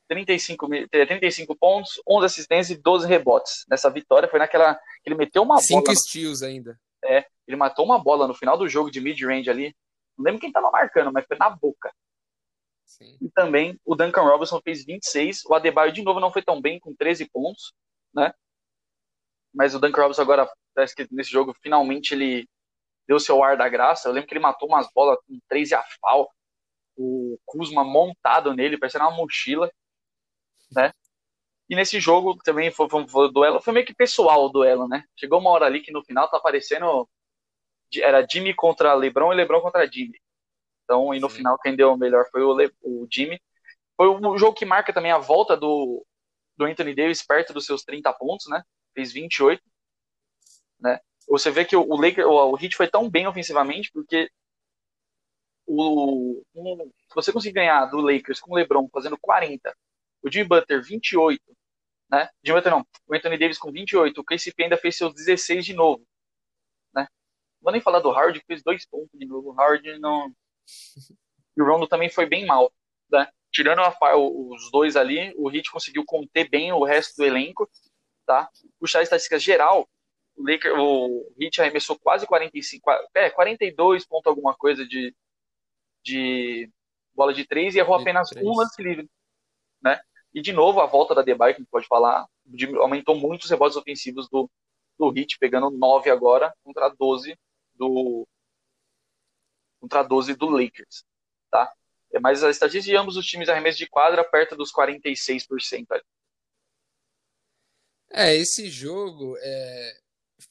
35, 0.08 0.68
35 0.88 1.56
pontos, 1.56 2.00
11 2.08 2.26
assistências 2.26 2.78
e 2.78 2.80
12 2.80 3.08
rebotes. 3.08 3.64
Nessa 3.68 3.90
vitória 3.90 4.28
foi 4.28 4.38
naquela. 4.38 4.78
Ele 5.04 5.16
meteu 5.16 5.42
uma 5.42 5.58
Cinco 5.58 5.82
bola. 5.82 5.96
Cinco 5.96 6.08
steals 6.08 6.42
ainda. 6.42 6.78
É, 7.04 7.26
ele 7.46 7.56
matou 7.56 7.84
uma 7.84 7.98
bola 7.98 8.28
no 8.28 8.34
final 8.34 8.56
do 8.56 8.68
jogo 8.68 8.90
de 8.90 9.00
mid-range 9.00 9.50
ali. 9.50 9.74
Não 10.16 10.24
lembro 10.26 10.40
quem 10.40 10.52
tava 10.52 10.70
marcando, 10.70 11.12
mas 11.12 11.26
foi 11.26 11.36
na 11.36 11.50
boca. 11.50 11.92
Sim. 12.84 13.16
E 13.20 13.28
também 13.30 13.80
o 13.84 13.96
Duncan 13.96 14.22
Robinson 14.22 14.60
fez 14.62 14.84
26. 14.84 15.44
O 15.46 15.54
Adebayo, 15.54 15.90
de 15.90 16.02
novo, 16.02 16.20
não 16.20 16.32
foi 16.32 16.42
tão 16.42 16.60
bem, 16.60 16.78
com 16.78 16.94
13 16.94 17.28
pontos, 17.30 17.72
né? 18.14 18.32
Mas 19.52 19.74
o 19.74 19.80
Duncan 19.80 20.02
Robinson 20.02 20.22
agora, 20.22 20.48
parece 20.74 20.94
que 20.94 21.08
nesse 21.10 21.30
jogo, 21.30 21.56
finalmente 21.60 22.14
ele 22.14 22.48
deu 23.06 23.18
seu 23.18 23.42
ar 23.42 23.56
da 23.56 23.68
graça. 23.68 24.08
Eu 24.08 24.12
lembro 24.12 24.28
que 24.28 24.34
ele 24.34 24.40
matou 24.40 24.68
umas 24.68 24.88
bolas 24.92 25.18
com 25.26 25.38
3 25.48 25.70
e 25.70 25.74
a 25.74 25.82
fal. 26.00 26.30
O 26.96 27.38
Kuzma 27.46 27.84
montado 27.84 28.52
nele, 28.54 28.78
parecendo 28.78 29.04
uma 29.04 29.16
mochila, 29.16 29.70
né? 30.70 30.92
E 31.68 31.74
nesse 31.74 31.98
jogo 31.98 32.36
também 32.44 32.70
foi, 32.70 32.88
foi, 32.88 33.08
foi, 33.08 33.26
o 33.26 33.30
duelo, 33.30 33.60
foi 33.60 33.72
meio 33.72 33.86
que 33.86 33.94
pessoal 33.94 34.44
o 34.44 34.48
duelo, 34.48 34.86
né? 34.86 35.04
Chegou 35.16 35.40
uma 35.40 35.50
hora 35.50 35.66
ali 35.66 35.80
que 35.80 35.92
no 35.92 36.04
final 36.04 36.28
tá 36.28 36.36
aparecendo 36.36 37.08
era 38.00 38.26
Jimmy 38.26 38.54
contra 38.54 38.94
LeBron 38.94 39.32
e 39.32 39.36
LeBron 39.36 39.60
contra 39.60 39.90
Jimmy. 39.90 40.18
Então, 40.84 41.14
e 41.14 41.20
no 41.20 41.28
Sim. 41.28 41.38
final 41.38 41.58
quem 41.58 41.76
deu 41.76 41.92
o 41.92 41.96
melhor 41.96 42.26
foi 42.30 42.42
o, 42.42 42.54
Le, 42.54 42.72
o 42.82 43.06
Jimmy. 43.10 43.40
Foi 43.96 44.08
o 44.08 44.38
jogo 44.38 44.56
que 44.56 44.64
marca 44.64 44.92
também 44.92 45.12
a 45.12 45.18
volta 45.18 45.56
do, 45.56 46.04
do 46.56 46.64
Anthony 46.64 46.94
Davis 46.94 47.24
perto 47.24 47.52
dos 47.52 47.66
seus 47.66 47.82
30 47.84 48.12
pontos, 48.14 48.46
né? 48.48 48.62
Fez 48.94 49.12
28, 49.12 49.62
né? 50.80 51.00
Você 51.28 51.50
vê 51.50 51.64
que 51.64 51.76
o, 51.76 51.96
Lakers, 51.96 52.26
o, 52.26 52.56
Heat 52.56 52.76
foi 52.76 52.88
tão 52.88 53.08
bem 53.08 53.26
ofensivamente 53.26 53.90
porque 53.92 54.30
o, 55.66 56.42
um, 56.54 56.90
se 57.08 57.14
você 57.14 57.32
conseguir 57.32 57.54
ganhar 57.54 57.86
do 57.86 58.00
Lakers 58.00 58.40
com 58.40 58.52
o 58.52 58.54
LeBron 58.56 58.88
fazendo 58.92 59.18
40, 59.18 59.74
o 60.22 60.30
Jimmy 60.30 60.48
Butler 60.48 60.82
28, 60.82 61.42
né? 62.10 62.28
Jimmy 62.44 62.58
Butler 62.58 62.74
não, 62.74 62.86
o 63.06 63.14
Anthony 63.14 63.38
Davis 63.38 63.58
com 63.58 63.72
28, 63.72 64.20
o 64.20 64.24
KCP 64.24 64.64
ainda 64.64 64.76
fez 64.76 64.96
seus 64.96 65.14
16 65.14 65.64
de 65.64 65.74
novo, 65.74 66.04
né? 66.94 67.02
Não 67.02 67.62
vou 67.62 67.72
nem 67.72 67.80
falar 67.80 68.00
do 68.00 68.10
Howard 68.10 68.38
que 68.40 68.46
fez 68.46 68.62
dois 68.62 68.86
pontos 68.86 69.18
de 69.18 69.26
novo. 69.26 69.50
O 69.50 69.52
Howard 69.52 69.98
não. 69.98 70.32
E 71.56 71.62
o 71.62 71.64
Rondo 71.64 71.86
também 71.86 72.08
foi 72.08 72.26
bem 72.26 72.46
mal, 72.46 72.72
né? 73.10 73.28
Tirando 73.50 73.80
a, 73.80 74.16
os 74.16 74.70
dois 74.70 74.96
ali, 74.96 75.32
o 75.36 75.50
Heat 75.50 75.70
conseguiu 75.70 76.04
conter 76.06 76.48
bem 76.48 76.72
o 76.72 76.84
resto 76.84 77.16
do 77.16 77.24
elenco, 77.24 77.70
tá? 78.26 78.48
Puxar 78.80 79.00
a 79.00 79.02
estatística 79.02 79.38
geral, 79.38 79.88
o, 80.42 80.50
Lakers, 80.50 80.74
o 80.76 81.32
Heat 81.40 81.60
arremessou 81.60 81.98
quase 81.98 82.26
45, 82.26 82.90
é, 83.14 83.30
42 83.30 84.04
ponto 84.04 84.28
alguma 84.28 84.54
coisa 84.54 84.86
de, 84.86 85.14
de 86.02 86.70
bola 87.14 87.32
de 87.32 87.46
três 87.46 87.74
e 87.74 87.78
errou 87.78 87.96
de 87.96 88.02
apenas 88.02 88.28
três. 88.28 88.46
um 88.46 88.56
lance 88.56 88.82
livre, 88.82 89.08
né? 89.82 90.00
E 90.34 90.40
de 90.40 90.52
novo 90.52 90.80
a 90.80 90.86
volta 90.86 91.14
da 91.14 91.22
Debye, 91.22 91.54
que 91.54 91.60
a 91.60 91.62
gente 91.62 91.70
pode 91.70 91.86
falar, 91.86 92.26
aumentou 92.80 93.14
muito 93.14 93.44
os 93.44 93.50
rebotes 93.50 93.76
ofensivos 93.76 94.28
do, 94.28 94.50
do 94.98 95.16
Heat, 95.16 95.38
pegando 95.38 95.70
9 95.70 96.10
agora 96.10 96.52
contra 96.64 96.88
12 96.88 97.38
do 97.74 98.26
contra 99.80 100.02
12 100.02 100.34
do 100.36 100.48
Lakers, 100.48 101.04
tá? 101.50 101.72
É 102.12 102.20
mais 102.20 102.44
a 102.44 102.50
estatística 102.50 102.92
de 102.92 102.96
ambos 102.96 103.16
os 103.16 103.26
times 103.26 103.48
arremesso 103.48 103.78
de 103.78 103.88
quadra 103.88 104.22
perto 104.22 104.54
dos 104.54 104.72
46%. 104.72 105.86
Ali. 105.90 106.02
É, 108.14 108.36
esse 108.36 108.68
jogo 108.68 109.36
é, 109.38 110.01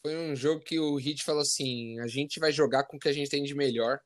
foi 0.01 0.15
um 0.15 0.35
jogo 0.35 0.61
que 0.61 0.79
o 0.79 0.99
Heat 0.99 1.23
falou 1.23 1.41
assim: 1.41 1.99
a 1.99 2.07
gente 2.07 2.39
vai 2.39 2.51
jogar 2.51 2.85
com 2.85 2.97
o 2.97 2.99
que 2.99 3.09
a 3.09 3.13
gente 3.13 3.29
tem 3.29 3.43
de 3.43 3.55
melhor, 3.55 3.99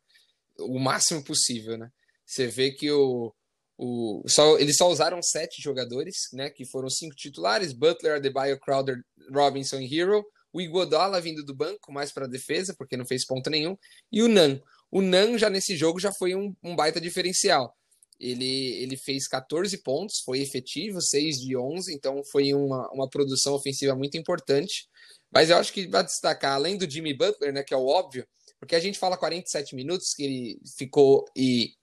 o 0.60 0.80
máximo 0.80 1.24
possível, 1.24 1.78
né? 1.78 1.89
Você 2.26 2.48
vê 2.48 2.71
que 2.71 2.91
o, 2.91 3.34
o 3.78 4.24
só, 4.28 4.58
eles 4.58 4.78
só 4.78 4.89
usaram 4.89 5.21
sete 5.21 5.62
jogadores, 5.62 6.15
né? 6.34 6.50
Que 6.50 6.65
foram 6.65 6.89
cinco 6.89 7.15
titulares: 7.15 7.74
Butler, 7.74 8.15
Adebayo, 8.15 8.60
Crowder, 8.60 8.98
Robinson 9.32 9.80
e 9.80 10.00
Hero. 10.00 10.26
O 10.52 10.62
Iguodala 10.62 11.19
vindo 11.19 11.43
do 11.43 11.54
banco, 11.54 11.91
mais 11.91 12.13
para 12.13 12.28
defesa, 12.28 12.74
porque 12.78 12.95
não 12.95 13.06
fez 13.06 13.26
ponto 13.26 13.50
nenhum. 13.50 13.76
E 14.10 14.24
o 14.24 14.30
Nan. 14.30 14.62
O 14.89 15.02
Nan 15.02 15.38
já 15.38 15.50
nesse 15.50 15.76
jogo 15.76 16.00
já 16.00 16.13
foi 16.17 16.34
um, 16.34 16.56
um 16.63 16.74
baita 16.76 17.02
diferencial. 17.02 17.76
Ele, 18.17 18.74
ele 18.82 18.95
fez 18.95 19.28
14 19.28 19.78
pontos, 19.84 20.21
foi 20.24 20.39
efetivo, 20.39 21.02
6 21.02 21.38
de 21.41 21.58
11, 21.58 21.93
então 21.93 22.21
foi 22.32 22.54
uma, 22.54 22.89
uma 22.93 23.10
produção 23.10 23.54
ofensiva 23.54 23.93
muito 23.95 24.17
importante. 24.17 24.88
Mas 25.36 25.50
eu 25.50 25.58
acho 25.58 25.74
que 25.74 25.86
vai 25.86 26.02
destacar, 26.02 26.54
além 26.54 26.78
do 26.78 26.89
Jimmy 26.89 27.13
Butler, 27.13 27.52
né, 27.52 27.62
que 27.62 27.74
é 27.74 27.78
o 27.78 27.88
óbvio, 27.88 28.26
porque 28.58 28.74
a 28.74 28.80
gente 28.80 28.98
fala 28.98 29.17
47 29.17 29.76
minutos 29.76 30.13
que 30.13 30.24
ele 30.24 30.60
ficou 30.78 31.26
e 31.36 31.74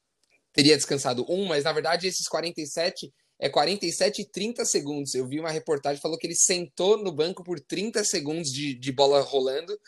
teria 0.55 0.75
descansado 0.75 1.27
um, 1.29 1.45
mas 1.45 1.65
na 1.65 1.73
verdade 1.73 2.07
esses 2.07 2.27
47 2.27 3.13
é 3.39 3.51
47 3.51 4.23
e 4.23 4.25
30 4.25 4.65
segundos. 4.65 5.15
Eu 5.15 5.27
vi 5.27 5.39
uma 5.39 5.51
reportagem 5.51 6.01
falou 6.01 6.17
que 6.17 6.27
ele 6.27 6.35
sentou 6.35 6.97
no 6.97 7.13
banco 7.13 7.45
por 7.45 7.61
30 7.61 8.03
segundos 8.05 8.51
de, 8.51 8.73
de 8.73 8.91
bola 8.91 9.21
rolando. 9.21 9.79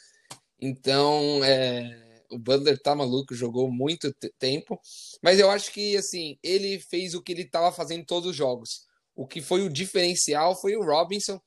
Então, 0.60 1.42
é, 1.42 2.22
o 2.30 2.38
Butler 2.38 2.78
tá 2.82 2.94
maluco, 2.94 3.34
jogou 3.34 3.70
muito 3.70 4.12
tempo. 4.38 4.78
Mas 5.22 5.38
eu 5.38 5.50
acho 5.50 5.72
que, 5.72 5.96
assim, 5.96 6.36
ele 6.42 6.80
fez 6.80 7.14
o 7.14 7.22
que 7.22 7.32
ele 7.32 7.42
estava 7.42 7.70
fazendo 7.70 8.00
em 8.00 8.04
todos 8.04 8.30
os 8.30 8.36
jogos. 8.36 8.86
O 9.14 9.26
que 9.26 9.40
foi 9.40 9.62
o 9.62 9.72
diferencial 9.72 10.60
foi 10.60 10.74
o 10.74 10.84
Robinson, 10.84 11.40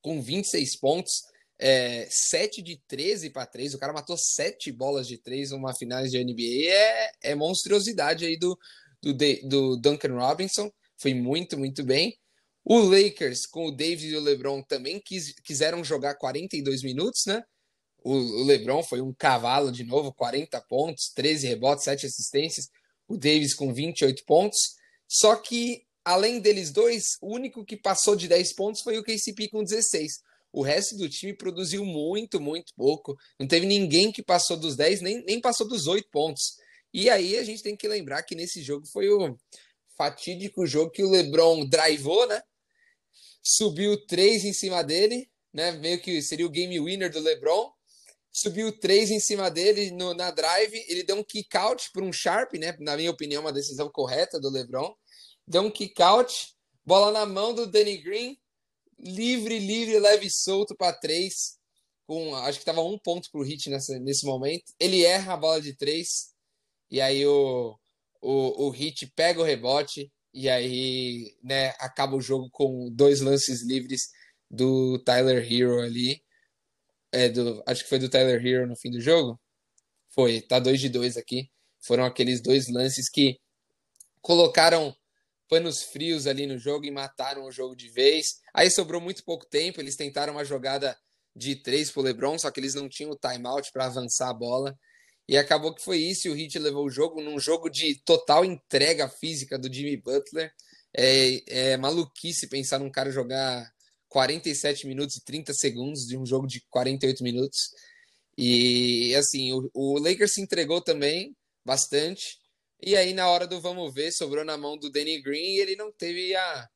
com 0.00 0.20
26 0.20 0.76
pontos 0.76 1.30
é, 1.60 2.08
7 2.10 2.62
de 2.62 2.80
13 2.88 3.30
para 3.30 3.46
3. 3.46 3.74
O 3.74 3.78
cara 3.78 3.92
matou 3.92 4.16
7 4.16 4.72
bolas 4.72 5.06
de 5.06 5.18
3 5.18 5.50
numa 5.50 5.74
finais 5.74 6.10
de 6.10 6.22
NBA. 6.22 6.72
É, 6.72 7.10
é 7.22 7.34
monstruosidade 7.34 8.24
aí 8.24 8.38
do, 8.38 8.58
do, 9.02 9.14
do 9.14 9.76
Duncan 9.76 10.14
Robinson. 10.14 10.70
Foi 10.96 11.12
muito, 11.12 11.58
muito 11.58 11.84
bem. 11.84 12.16
O 12.64 12.78
Lakers, 12.78 13.46
com 13.46 13.66
o 13.66 13.70
Davis 13.70 14.04
e 14.04 14.16
o 14.16 14.20
LeBron, 14.20 14.62
também 14.62 15.00
quis, 15.00 15.34
quiseram 15.42 15.84
jogar 15.84 16.14
42 16.14 16.82
minutos, 16.82 17.24
né? 17.26 17.42
O, 18.02 18.12
o 18.12 18.44
LeBron 18.44 18.82
foi 18.82 19.00
um 19.00 19.12
cavalo 19.12 19.70
de 19.70 19.84
novo, 19.84 20.12
40 20.12 20.60
pontos, 20.62 21.10
13 21.14 21.46
rebotes, 21.46 21.84
7 21.84 22.06
assistências. 22.06 22.68
O 23.06 23.16
Davis 23.16 23.54
com 23.54 23.72
28 23.72 24.24
pontos. 24.24 24.76
Só 25.08 25.36
que, 25.36 25.82
além 26.10 26.40
deles 26.40 26.70
dois, 26.70 27.16
o 27.20 27.34
único 27.34 27.64
que 27.64 27.76
passou 27.76 28.14
de 28.14 28.28
10 28.28 28.54
pontos 28.54 28.82
foi 28.82 28.98
o 28.98 29.02
KCP 29.02 29.48
com 29.48 29.62
16. 29.62 30.20
O 30.52 30.62
resto 30.62 30.96
do 30.96 31.08
time 31.08 31.32
produziu 31.32 31.84
muito, 31.84 32.40
muito 32.40 32.72
pouco. 32.76 33.16
Não 33.38 33.46
teve 33.46 33.66
ninguém 33.66 34.10
que 34.10 34.22
passou 34.22 34.56
dos 34.56 34.76
10, 34.76 35.00
nem, 35.00 35.24
nem 35.24 35.40
passou 35.40 35.66
dos 35.66 35.86
8 35.86 36.08
pontos. 36.10 36.56
E 36.92 37.08
aí 37.08 37.38
a 37.38 37.44
gente 37.44 37.62
tem 37.62 37.76
que 37.76 37.86
lembrar 37.86 38.22
que 38.24 38.34
nesse 38.34 38.62
jogo 38.62 38.86
foi 38.86 39.08
o 39.08 39.36
fatídico 39.96 40.66
jogo 40.66 40.90
que 40.90 41.04
o 41.04 41.10
LeBron 41.10 41.66
drivou, 41.66 42.26
né? 42.26 42.42
Subiu 43.42 43.96
3 44.06 44.44
em 44.44 44.52
cima 44.52 44.82
dele, 44.82 45.30
né? 45.52 45.72
Meio 45.72 46.00
que 46.00 46.20
seria 46.20 46.46
o 46.46 46.50
game 46.50 46.80
winner 46.80 47.12
do 47.12 47.20
LeBron. 47.20 47.70
Subiu 48.32 48.72
3 48.72 49.10
em 49.10 49.20
cima 49.20 49.50
dele 49.50 49.90
no, 49.92 50.14
na 50.14 50.30
drive. 50.30 50.84
Ele 50.88 51.04
deu 51.04 51.16
um 51.16 51.24
kick 51.24 51.56
out 51.56 51.90
para 51.92 52.04
um 52.04 52.12
Sharp, 52.12 52.54
né? 52.54 52.76
Na 52.80 52.96
minha 52.96 53.10
opinião, 53.10 53.42
uma 53.42 53.52
decisão 53.52 53.88
correta 53.88 54.40
do 54.40 54.50
LeBron. 54.50 54.94
Deu 55.50 55.62
um 55.62 55.70
kick 55.70 56.00
out, 56.00 56.54
bola 56.86 57.10
na 57.10 57.26
mão 57.26 57.52
do 57.52 57.66
Danny 57.66 57.98
Green 57.98 58.40
livre, 59.02 59.58
livre, 59.58 59.98
leve 59.98 60.26
e 60.26 60.30
solto 60.30 60.76
para 60.76 60.92
três. 60.92 61.58
Com, 62.06 62.34
acho 62.36 62.58
que 62.58 62.62
estava 62.62 62.82
um 62.82 62.98
ponto 62.98 63.30
para 63.30 63.40
o 63.40 63.44
Hit 63.44 63.70
nessa, 63.70 63.98
nesse 63.98 64.26
momento. 64.26 64.72
Ele 64.78 65.04
erra 65.04 65.34
a 65.34 65.36
bola 65.36 65.60
de 65.60 65.74
três. 65.74 66.34
E 66.90 67.00
aí 67.00 67.24
o, 67.26 67.78
o, 68.20 68.66
o 68.66 68.70
Hit 68.70 69.06
pega 69.14 69.40
o 69.40 69.44
rebote. 69.44 70.12
E 70.32 70.48
aí 70.48 71.36
né, 71.42 71.70
acaba 71.78 72.16
o 72.16 72.20
jogo 72.20 72.48
com 72.50 72.88
dois 72.92 73.20
lances 73.20 73.62
livres 73.62 74.10
do 74.50 74.98
Tyler 75.00 75.44
Hero 75.50 75.80
ali. 75.80 76.22
É, 77.12 77.28
do, 77.28 77.62
acho 77.66 77.82
que 77.82 77.88
foi 77.88 77.98
do 77.98 78.08
Tyler 78.08 78.44
Hero 78.44 78.66
no 78.66 78.76
fim 78.76 78.90
do 78.90 79.00
jogo. 79.00 79.40
Foi, 80.10 80.40
tá 80.40 80.58
2 80.58 80.80
de 80.80 80.88
2 80.88 81.16
aqui. 81.16 81.48
Foram 81.80 82.04
aqueles 82.04 82.40
dois 82.40 82.68
lances 82.68 83.08
que 83.08 83.40
colocaram 84.20 84.94
panos 85.50 85.82
frios 85.82 86.28
ali 86.28 86.46
no 86.46 86.56
jogo 86.56 86.86
e 86.86 86.90
mataram 86.92 87.44
o 87.44 87.50
jogo 87.50 87.74
de 87.74 87.88
vez. 87.88 88.36
Aí 88.54 88.70
sobrou 88.70 89.00
muito 89.00 89.24
pouco 89.24 89.44
tempo, 89.44 89.80
eles 89.80 89.96
tentaram 89.96 90.34
uma 90.34 90.44
jogada 90.44 90.96
de 91.34 91.56
três 91.56 91.90
pro 91.90 92.02
LeBron, 92.02 92.38
só 92.38 92.50
que 92.50 92.60
eles 92.60 92.74
não 92.74 92.88
tinham 92.88 93.10
o 93.10 93.18
timeout 93.18 93.72
para 93.72 93.86
avançar 93.86 94.30
a 94.30 94.34
bola. 94.34 94.78
E 95.28 95.36
acabou 95.36 95.74
que 95.74 95.82
foi 95.82 95.98
isso, 95.98 96.28
e 96.28 96.30
o 96.30 96.38
Heat 96.38 96.58
levou 96.58 96.86
o 96.86 96.90
jogo 96.90 97.20
num 97.20 97.38
jogo 97.38 97.68
de 97.68 98.00
total 98.04 98.44
entrega 98.44 99.08
física 99.08 99.58
do 99.58 99.72
Jimmy 99.72 99.96
Butler. 99.96 100.52
É, 100.96 101.72
é 101.72 101.76
maluquice 101.76 102.48
pensar 102.48 102.78
num 102.78 102.90
cara 102.90 103.10
jogar 103.10 103.68
47 104.08 104.86
minutos 104.86 105.16
e 105.16 105.24
30 105.24 105.52
segundos 105.54 106.06
de 106.06 106.16
um 106.16 106.24
jogo 106.24 106.46
de 106.46 106.60
48 106.70 107.22
minutos. 107.22 107.70
E 108.36 109.14
assim, 109.16 109.52
o, 109.52 109.70
o 109.74 109.98
Lakers 109.98 110.34
se 110.34 110.40
entregou 110.40 110.80
também 110.80 111.36
bastante. 111.64 112.39
E 112.82 112.96
aí, 112.96 113.12
na 113.12 113.28
hora 113.28 113.46
do 113.46 113.60
vamos 113.60 113.92
ver, 113.92 114.10
sobrou 114.10 114.44
na 114.44 114.56
mão 114.56 114.78
do 114.78 114.90
Danny 114.90 115.20
Green 115.20 115.56
e 115.56 115.60
ele 115.60 115.76
não 115.76 115.92
teve 115.92 116.34
a, 116.34 116.68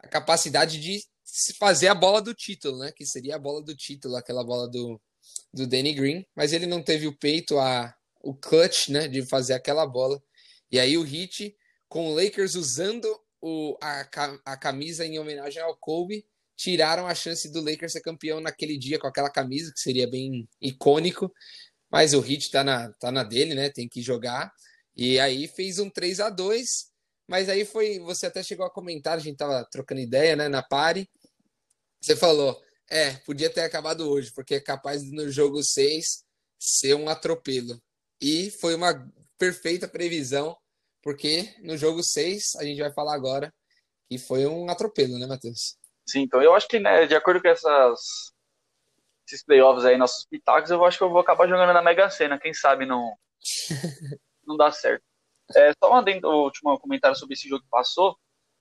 a 0.00 0.08
capacidade 0.08 0.80
de 0.80 1.00
fazer 1.58 1.88
a 1.88 1.94
bola 1.94 2.20
do 2.20 2.34
título, 2.34 2.78
né? 2.78 2.92
Que 2.94 3.06
seria 3.06 3.36
a 3.36 3.38
bola 3.38 3.62
do 3.62 3.74
título, 3.74 4.16
aquela 4.16 4.42
bola 4.42 4.68
do, 4.68 5.00
do 5.54 5.66
Danny 5.66 5.94
Green. 5.94 6.26
Mas 6.34 6.52
ele 6.52 6.66
não 6.66 6.82
teve 6.82 7.06
o 7.06 7.16
peito, 7.16 7.58
a, 7.58 7.94
o 8.20 8.34
clutch, 8.34 8.88
né? 8.88 9.06
De 9.06 9.24
fazer 9.26 9.54
aquela 9.54 9.86
bola. 9.86 10.20
E 10.70 10.80
aí 10.80 10.98
o 10.98 11.06
Heat, 11.06 11.54
com 11.88 12.08
o 12.08 12.14
Lakers 12.14 12.56
usando 12.56 13.06
o, 13.40 13.76
a, 13.80 14.08
a 14.44 14.56
camisa 14.56 15.06
em 15.06 15.18
homenagem 15.18 15.62
ao 15.62 15.76
Kobe, 15.76 16.26
tiraram 16.56 17.06
a 17.06 17.14
chance 17.14 17.50
do 17.50 17.60
Lakers 17.60 17.92
ser 17.92 18.00
campeão 18.00 18.40
naquele 18.40 18.76
dia 18.76 18.98
com 18.98 19.06
aquela 19.06 19.30
camisa, 19.30 19.72
que 19.72 19.80
seria 19.80 20.08
bem 20.10 20.48
icônico. 20.60 21.32
Mas 21.90 22.12
o 22.14 22.24
Heat 22.24 22.50
tá 22.50 22.64
na, 22.64 22.92
tá 22.94 23.12
na 23.12 23.22
dele, 23.22 23.54
né? 23.54 23.70
Tem 23.70 23.88
que 23.88 24.02
jogar. 24.02 24.52
E 24.96 25.18
aí 25.18 25.48
fez 25.48 25.78
um 25.78 25.88
3 25.88 26.20
a 26.20 26.30
2 26.30 26.92
mas 27.28 27.48
aí 27.48 27.64
foi. 27.64 27.98
Você 28.00 28.26
até 28.26 28.42
chegou 28.42 28.66
a 28.66 28.70
comentar, 28.70 29.16
a 29.16 29.20
gente 29.20 29.36
tava 29.38 29.66
trocando 29.70 30.00
ideia, 30.00 30.36
né, 30.36 30.48
na 30.48 30.62
pare. 30.62 31.08
Você 32.00 32.16
falou, 32.16 32.60
é, 32.90 33.14
podia 33.24 33.48
ter 33.48 33.62
acabado 33.62 34.06
hoje, 34.06 34.30
porque 34.34 34.56
é 34.56 34.60
capaz 34.60 35.02
de 35.02 35.12
no 35.12 35.30
jogo 35.30 35.62
6 35.62 36.24
ser 36.58 36.94
um 36.94 37.08
atropelo. 37.08 37.80
E 38.20 38.50
foi 38.50 38.74
uma 38.74 39.08
perfeita 39.38 39.88
previsão, 39.88 40.56
porque 41.02 41.54
no 41.62 41.76
jogo 41.76 42.02
6, 42.02 42.56
a 42.56 42.64
gente 42.64 42.80
vai 42.80 42.92
falar 42.92 43.14
agora, 43.14 43.52
que 44.10 44.18
foi 44.18 44.46
um 44.46 44.68
atropelo, 44.68 45.18
né, 45.18 45.26
Matheus? 45.26 45.76
Sim, 46.06 46.20
então 46.20 46.42
eu 46.42 46.54
acho 46.54 46.68
que, 46.68 46.78
né, 46.78 47.06
de 47.06 47.14
acordo 47.14 47.40
com 47.40 47.48
essas, 47.48 47.98
esses 49.26 49.44
playoffs 49.44 49.84
aí, 49.84 49.96
nossos 49.96 50.26
pitacos, 50.26 50.70
eu 50.70 50.84
acho 50.84 50.98
que 50.98 51.04
eu 51.04 51.10
vou 51.10 51.20
acabar 51.20 51.48
jogando 51.48 51.72
na 51.72 51.82
Mega 51.82 52.10
Sena, 52.10 52.38
quem 52.38 52.52
sabe 52.52 52.84
não, 52.84 53.16
não 54.46 54.56
dá 54.56 54.70
certo. 54.70 55.02
É, 55.56 55.72
só 55.82 55.92
um 55.92 56.26
último 56.44 56.78
comentário 56.78 57.16
sobre 57.16 57.34
esse 57.34 57.48
jogo 57.48 57.62
que 57.62 57.70
passou. 57.70 58.16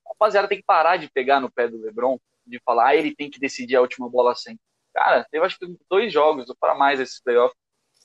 Rapaziada, 0.07 0.47
tem 0.47 0.57
que 0.57 0.65
parar 0.65 0.97
de 0.97 1.09
pegar 1.09 1.39
no 1.39 1.51
pé 1.51 1.67
do 1.67 1.81
LeBron, 1.81 2.19
de 2.45 2.59
falar, 2.65 2.87
ah, 2.87 2.95
ele 2.95 3.15
tem 3.15 3.29
que 3.29 3.39
decidir 3.39 3.75
a 3.75 3.81
última 3.81 4.09
bola 4.09 4.35
sempre. 4.35 4.61
Cara, 4.93 5.25
teve 5.31 5.45
acho 5.45 5.57
que 5.57 5.77
dois 5.89 6.11
jogos, 6.11 6.49
ou 6.49 6.55
para 6.59 6.75
mais 6.75 6.99
esses 6.99 7.21
playoffs, 7.21 7.57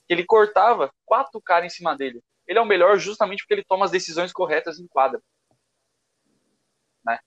que 0.07 0.13
ele 0.13 0.25
cortava 0.25 0.91
quatro 1.05 1.41
caras 1.41 1.65
em 1.65 1.75
cima 1.75 1.97
dele. 1.97 2.21
Ele 2.47 2.59
é 2.59 2.61
o 2.61 2.65
melhor 2.65 2.97
justamente 2.97 3.43
porque 3.43 3.55
ele 3.55 3.65
toma 3.65 3.85
as 3.85 3.91
decisões 3.91 4.31
corretas 4.31 4.79
em 4.79 4.87
quadra. 4.87 5.21
Né? 7.05 7.19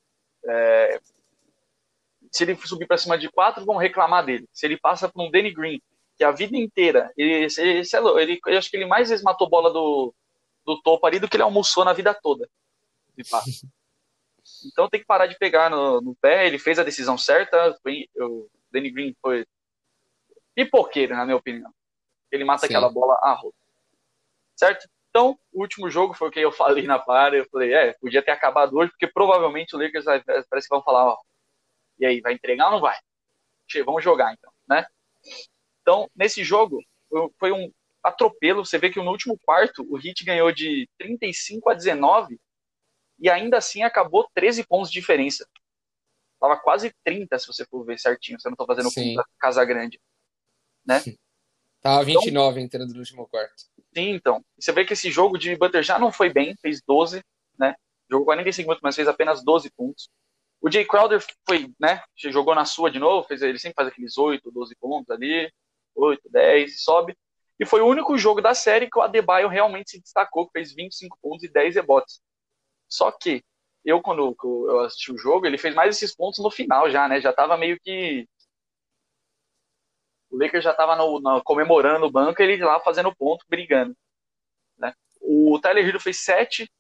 É... 0.46 1.00
Se 2.32 2.44
ele 2.44 2.56
subir 2.56 2.86
para 2.86 2.96
cima 2.96 3.18
de 3.18 3.28
quatro, 3.30 3.66
vão 3.66 3.76
reclamar 3.76 4.24
dele. 4.24 4.48
Se 4.52 4.64
ele 4.64 4.78
passa 4.78 5.08
para 5.08 5.22
um 5.22 5.30
Danny 5.30 5.52
Green, 5.52 5.82
que 6.16 6.24
a 6.24 6.30
vida 6.30 6.56
inteira, 6.56 7.12
ele, 7.16 7.48
ele, 7.58 7.82
ele, 8.20 8.40
ele, 8.46 8.56
acho 8.56 8.70
que 8.70 8.76
ele 8.76 8.86
mais 8.86 9.10
vezes 9.10 9.24
matou 9.24 9.48
bola 9.48 9.70
do, 9.70 10.14
do 10.74 10.83
topo 10.83 11.06
ali 11.06 11.18
do 11.18 11.28
que 11.28 11.37
ele 11.37 11.42
almoçou 11.42 11.85
na 11.85 11.92
vida 11.92 12.14
toda. 12.14 12.48
Então 14.66 14.88
tem 14.88 15.00
que 15.00 15.06
parar 15.06 15.26
de 15.26 15.38
pegar 15.38 15.70
no, 15.70 16.00
no 16.00 16.14
pé. 16.14 16.46
Ele 16.46 16.59
fez 16.59 16.78
a 16.78 16.83
decisão 16.83 17.16
certa. 17.16 17.78
O 18.16 18.50
Danny 18.70 18.90
Green 18.90 19.14
foi 19.20 19.46
pipoqueiro, 20.54 21.14
na 21.14 21.24
minha 21.24 21.37
opinião. 21.37 21.72
Ele 22.33 22.44
mata 22.44 22.66
Sim. 22.66 22.72
aquela 22.72 22.90
bola 22.90 23.16
a 23.22 23.33
roda. 23.35 23.54
Certo? 24.56 24.88
Então, 25.09 25.38
o 25.52 25.61
último 25.61 25.90
jogo 25.90 26.14
foi 26.14 26.28
o 26.28 26.30
que 26.30 26.40
eu 26.40 26.50
falei 26.52 26.87
na 26.87 26.98
para. 26.98 27.37
Eu 27.37 27.46
falei, 27.50 27.72
é, 27.72 27.92
podia 27.94 28.22
ter 28.22 28.30
acabado 28.30 28.76
hoje, 28.76 28.90
porque 28.90 29.06
provavelmente 29.06 29.76
o 29.76 29.78
Lakers 29.78 30.04
vai, 30.04 30.22
parece 30.22 30.68
que 30.68 30.74
vão 30.74 30.83
falar, 30.83 31.06
ó, 31.06 31.18
e 31.98 32.06
aí, 32.06 32.20
vai 32.20 32.33
entregar 32.33 32.66
ou 32.66 32.72
não 32.72 32.80
vai? 32.80 32.96
Vamos 33.85 34.02
jogar 34.02 34.33
então, 34.33 34.50
né? 34.68 34.87
Então, 35.83 36.11
nesse 36.16 36.42
jogo, 36.42 36.83
foi 37.38 37.52
um 37.52 37.70
atropelo. 38.02 38.64
Você 38.64 38.78
vê 38.78 38.90
que 38.90 39.00
no 39.00 39.10
último 39.10 39.38
quarto 39.38 39.86
o 39.90 39.98
Heat 39.98 40.24
ganhou 40.24 40.50
de 40.52 40.88
35 40.98 41.70
a 41.70 41.74
19 41.74 42.38
e 43.18 43.28
ainda 43.28 43.58
assim 43.58 43.82
acabou 43.82 44.28
13 44.34 44.64
pontos 44.64 44.90
de 44.90 44.98
diferença. 44.98 45.46
Tava 46.40 46.58
quase 46.58 46.94
30 47.04 47.38
se 47.38 47.46
você 47.46 47.66
for 47.66 47.84
ver 47.84 47.98
certinho, 47.98 48.40
você 48.40 48.48
não 48.48 48.56
tá 48.56 48.64
fazendo 48.64 48.90
Sim. 48.90 49.14
Casa 49.38 49.64
Grande, 49.64 50.00
né? 50.86 51.02
Tava 51.82 52.04
29 52.04 52.50
então, 52.50 52.64
entrando 52.64 52.92
no 52.92 52.98
último 52.98 53.26
quarto. 53.28 53.54
Sim, 53.94 54.10
então. 54.10 54.44
Você 54.58 54.72
vê 54.72 54.84
que 54.84 54.94
esse 54.94 55.10
jogo 55.10 55.38
de 55.38 55.56
Butter 55.56 55.82
já 55.82 55.98
não 55.98 56.12
foi 56.12 56.30
bem, 56.32 56.54
fez 56.60 56.80
12, 56.86 57.22
né? 57.58 57.74
Jogou 58.10 58.26
45 58.26 58.66
minutos, 58.66 58.82
mas 58.82 58.96
fez 58.96 59.08
apenas 59.08 59.42
12 59.44 59.70
pontos. 59.70 60.08
O 60.60 60.70
Jay 60.70 60.84
Crowder 60.84 61.24
foi, 61.46 61.72
né? 61.80 62.02
Jogou 62.16 62.54
na 62.54 62.64
sua 62.64 62.90
de 62.90 62.98
novo, 62.98 63.26
fez, 63.26 63.40
ele 63.40 63.58
sempre 63.58 63.76
faz 63.76 63.88
aqueles 63.88 64.18
8, 64.18 64.50
12 64.50 64.76
pontos 64.76 65.10
ali, 65.10 65.50
8, 65.94 66.20
10, 66.30 66.82
sobe. 66.82 67.16
E 67.61 67.66
foi 67.66 67.83
o 67.83 67.87
único 67.87 68.16
jogo 68.16 68.40
da 68.40 68.55
série 68.55 68.88
que 68.90 68.99
o 68.99 69.03
Adebayo 69.03 69.46
realmente 69.46 69.90
se 69.90 70.01
destacou, 70.01 70.46
que 70.46 70.53
fez 70.53 70.73
25 70.75 71.18
pontos 71.20 71.44
e 71.44 71.53
10 71.53 71.75
rebotes. 71.75 72.23
Só 72.88 73.12
que 73.12 73.44
eu, 73.85 74.01
quando 74.01 74.35
eu 74.40 74.81
assisti 74.81 75.12
o 75.12 75.18
jogo, 75.18 75.46
ele 75.46 75.59
fez 75.59 75.75
mais 75.75 75.94
esses 75.94 76.16
pontos 76.16 76.38
no 76.42 76.51
final 76.51 76.90
já, 76.90 77.07
né? 77.07 77.20
Já 77.20 77.35
tava 77.35 77.59
meio 77.59 77.79
que. 77.79 78.27
O 80.31 80.38
Lakers 80.38 80.64
já 80.64 80.73
tava 80.73 80.96
no, 80.96 81.20
no, 81.20 81.42
comemorando 81.42 82.07
o 82.07 82.11
banco 82.11 82.40
ele 82.42 82.64
lá 82.64 82.81
fazendo 82.81 83.14
ponto, 83.14 83.44
brigando. 83.46 83.94
Né? 84.79 84.94
O 85.20 85.59
Tyler 85.61 85.87
Hero 85.87 86.01
fez 86.01 86.18
7, 86.18 86.70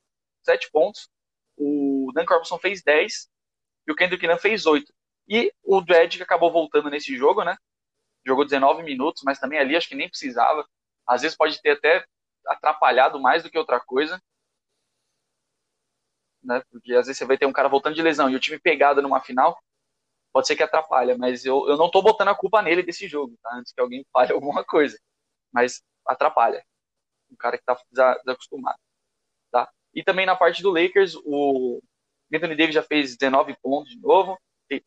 7 0.42 0.70
pontos. 0.70 1.10
O 1.58 2.10
Dan 2.14 2.24
Corbson 2.24 2.58
fez 2.58 2.82
10. 2.82 3.28
E 3.86 3.92
o 3.92 3.94
Kendrick 3.94 4.26
Nunn 4.26 4.38
fez 4.38 4.64
8. 4.64 4.90
E 5.28 5.52
o 5.62 5.82
Dredd 5.82 6.22
acabou 6.22 6.50
voltando 6.50 6.88
nesse 6.88 7.14
jogo, 7.16 7.44
né? 7.44 7.56
Jogou 8.26 8.44
19 8.44 8.82
minutos, 8.82 9.22
mas 9.24 9.38
também 9.38 9.58
ali 9.58 9.76
acho 9.76 9.88
que 9.88 9.94
nem 9.94 10.08
precisava. 10.08 10.66
Às 11.06 11.22
vezes 11.22 11.36
pode 11.36 11.60
ter 11.60 11.70
até 11.72 12.04
atrapalhado 12.46 13.20
mais 13.20 13.42
do 13.42 13.50
que 13.50 13.58
outra 13.58 13.80
coisa. 13.80 14.20
Né? 16.42 16.62
Porque 16.70 16.92
às 16.94 17.06
vezes 17.06 17.18
você 17.18 17.24
vai 17.24 17.36
ter 17.36 17.46
um 17.46 17.52
cara 17.52 17.68
voltando 17.68 17.94
de 17.94 18.02
lesão 18.02 18.30
e 18.30 18.36
o 18.36 18.40
time 18.40 18.58
pegado 18.58 19.02
numa 19.02 19.20
final, 19.20 19.58
pode 20.32 20.46
ser 20.46 20.56
que 20.56 20.62
atrapalha, 20.62 21.16
mas 21.18 21.44
eu, 21.44 21.68
eu 21.68 21.76
não 21.76 21.90
tô 21.90 22.00
botando 22.02 22.28
a 22.28 22.34
culpa 22.34 22.62
nele 22.62 22.82
desse 22.82 23.08
jogo, 23.08 23.36
tá? 23.42 23.54
Antes 23.54 23.72
que 23.72 23.80
alguém 23.80 24.06
fale 24.12 24.32
alguma 24.32 24.64
coisa. 24.64 24.98
Mas 25.52 25.82
atrapalha. 26.06 26.64
Um 27.30 27.36
cara 27.36 27.58
que 27.58 27.64
tá 27.64 27.78
desacostumado. 27.90 28.78
Tá? 29.50 29.70
E 29.94 30.02
também 30.02 30.26
na 30.26 30.36
parte 30.36 30.62
do 30.62 30.70
Lakers, 30.70 31.14
o 31.24 31.80
Anthony 32.32 32.56
Davis 32.56 32.74
já 32.74 32.82
fez 32.82 33.16
19 33.16 33.56
pontos 33.60 33.90
de 33.90 34.00
novo. 34.00 34.38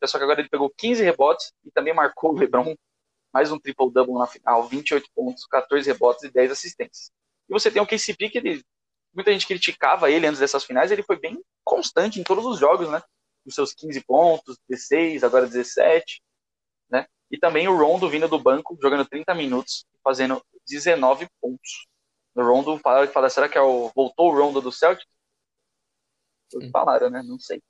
Só 0.06 0.16
que 0.18 0.24
agora 0.24 0.40
ele 0.40 0.48
pegou 0.48 0.72
15 0.78 1.04
rebotes 1.04 1.52
e 1.62 1.70
também 1.70 1.92
marcou 1.92 2.32
o 2.32 2.38
LeBron 2.38 2.74
mais 3.34 3.50
um 3.50 3.58
triple-double 3.58 4.14
na 4.14 4.28
final, 4.28 4.62
28 4.68 5.10
pontos, 5.12 5.44
14 5.46 5.90
rebotes 5.90 6.22
e 6.22 6.30
10 6.30 6.52
assistências. 6.52 7.10
E 7.48 7.52
você 7.52 7.68
tem 7.68 7.82
o 7.82 7.86
KCP 7.86 8.30
que 8.30 8.38
ele, 8.38 8.64
muita 9.12 9.32
gente 9.32 9.44
criticava 9.44 10.08
ele 10.08 10.24
antes 10.24 10.38
dessas 10.38 10.62
finais, 10.62 10.92
ele 10.92 11.02
foi 11.02 11.18
bem 11.18 11.42
constante 11.64 12.20
em 12.20 12.22
todos 12.22 12.46
os 12.46 12.60
jogos, 12.60 12.88
né? 12.88 13.02
Os 13.44 13.56
seus 13.56 13.74
15 13.74 14.00
pontos, 14.04 14.56
16, 14.68 15.24
agora 15.24 15.48
17, 15.48 16.22
né? 16.88 17.08
E 17.28 17.36
também 17.36 17.66
o 17.66 17.76
Rondo 17.76 18.08
vindo 18.08 18.28
do 18.28 18.38
banco, 18.38 18.78
jogando 18.80 19.04
30 19.04 19.34
minutos, 19.34 19.84
fazendo 20.04 20.40
19 20.68 21.26
pontos. 21.40 21.88
O 22.36 22.40
Rondo 22.40 22.78
fala, 22.78 23.04
fala 23.08 23.28
será 23.28 23.48
que 23.48 23.58
é 23.58 23.60
o, 23.60 23.90
voltou 23.96 24.32
o 24.32 24.36
Rondo 24.36 24.60
do 24.60 24.70
Celtic? 24.70 25.08
Falaram, 26.70 27.10
né? 27.10 27.20
Não 27.24 27.40
sei. 27.40 27.60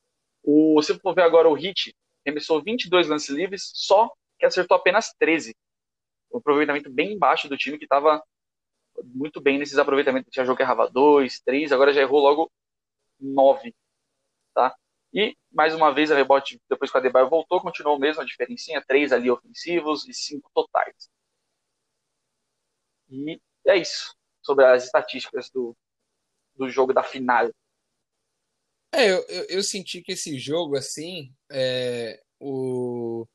O, 0.42 0.80
se 0.82 0.98
for 0.98 1.14
ver 1.14 1.22
agora 1.22 1.48
o 1.48 1.54
Hit, 1.54 1.96
remessou 2.24 2.62
22 2.62 3.08
lances 3.08 3.30
livres, 3.30 3.70
só 3.72 4.12
que 4.44 4.48
acertou 4.48 4.76
apenas 4.76 5.14
13. 5.18 5.56
Um 6.32 6.38
aproveitamento 6.38 6.90
bem 6.90 7.18
baixo 7.18 7.48
do 7.48 7.56
time 7.56 7.78
que 7.78 7.84
estava 7.84 8.22
muito 9.02 9.40
bem 9.40 9.58
nesses 9.58 9.78
aproveitamentos. 9.78 10.30
Tinha 10.30 10.44
jogo 10.44 10.56
que 10.56 10.62
errava 10.62 10.90
2, 10.90 11.40
3, 11.40 11.72
agora 11.72 11.94
já 11.94 12.02
errou 12.02 12.20
logo 12.20 12.52
9. 13.18 13.74
Tá? 14.54 14.76
E, 15.12 15.36
mais 15.50 15.74
uma 15.74 15.92
vez, 15.92 16.12
a 16.12 16.16
rebote, 16.16 16.60
depois 16.68 16.90
que 16.90 16.96
o 16.96 17.00
Adebayo 17.00 17.30
voltou, 17.30 17.60
continuou 17.60 17.98
mesmo 17.98 18.20
a 18.20 18.24
diferencinha, 18.24 18.84
3 18.86 19.12
ali 19.12 19.30
ofensivos 19.30 20.06
e 20.06 20.12
5 20.12 20.50
totais. 20.54 21.08
E 23.08 23.40
é 23.66 23.76
isso, 23.76 24.14
sobre 24.42 24.64
as 24.66 24.84
estatísticas 24.84 25.48
do, 25.50 25.74
do 26.54 26.68
jogo 26.68 26.92
da 26.92 27.02
final. 27.02 27.48
É, 28.92 29.10
eu, 29.10 29.24
eu, 29.28 29.44
eu 29.48 29.62
senti 29.62 30.02
que 30.02 30.12
esse 30.12 30.38
jogo, 30.38 30.76
assim, 30.76 31.32
é, 31.50 32.22
o, 32.38 33.26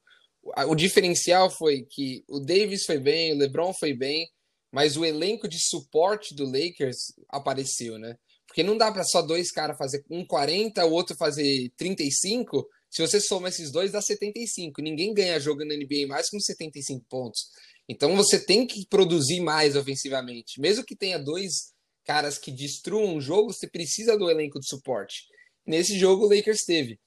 o 0.68 0.76
diferencial 0.76 1.50
foi 1.50 1.84
que 1.90 2.24
o 2.28 2.40
Davis 2.40 2.86
foi 2.86 3.00
bem, 3.00 3.34
o 3.34 3.38
LeBron 3.38 3.74
foi 3.74 3.94
bem, 3.94 4.28
mas 4.72 4.96
o 4.96 5.06
elenco 5.06 5.48
de 5.48 5.60
suporte 5.60 6.36
do 6.36 6.46
Lakers 6.46 6.98
apareceu, 7.30 7.98
né? 7.98 8.16
Porque 8.46 8.64
não 8.64 8.78
dá 8.78 8.92
para 8.92 9.04
só 9.04 9.22
dois 9.22 9.52
caras 9.52 9.78
fazer 9.78 10.04
um 10.10 10.26
40, 10.26 10.84
o 10.86 10.92
outro 10.92 11.16
fazer 11.16 11.72
35. 11.78 12.68
Se 12.90 13.02
você 13.02 13.20
soma 13.20 13.50
esses 13.50 13.72
dois, 13.72 13.92
dá 13.92 14.02
75. 14.02 14.82
Ninguém 14.82 15.14
ganha 15.14 15.40
jogo 15.40 15.64
na 15.64 15.76
NBA 15.76 16.08
mais 16.08 16.30
com 16.30 16.40
75 16.40 17.06
pontos. 17.08 17.48
Então 17.88 18.16
você 18.16 18.40
tem 18.40 18.66
que 18.66 18.88
produzir 18.88 19.40
mais 19.42 19.76
ofensivamente. 19.76 20.60
Mesmo 20.60 20.84
que 20.84 20.96
tenha 20.96 21.20
dois 21.20 21.74
caras 22.06 22.40
que 22.40 22.52
destruam 22.52 23.16
o 23.16 23.22
jogo, 23.22 23.54
você 23.54 23.68
precisa 23.68 24.18
do 24.18 24.30
elenco 24.30 24.60
de 24.60 24.68
suporte. 24.68 25.26
Nesse 25.66 25.98
jogo, 26.00 26.26
o 26.26 26.36
Lakers 26.36 26.64
teve. 26.66 27.00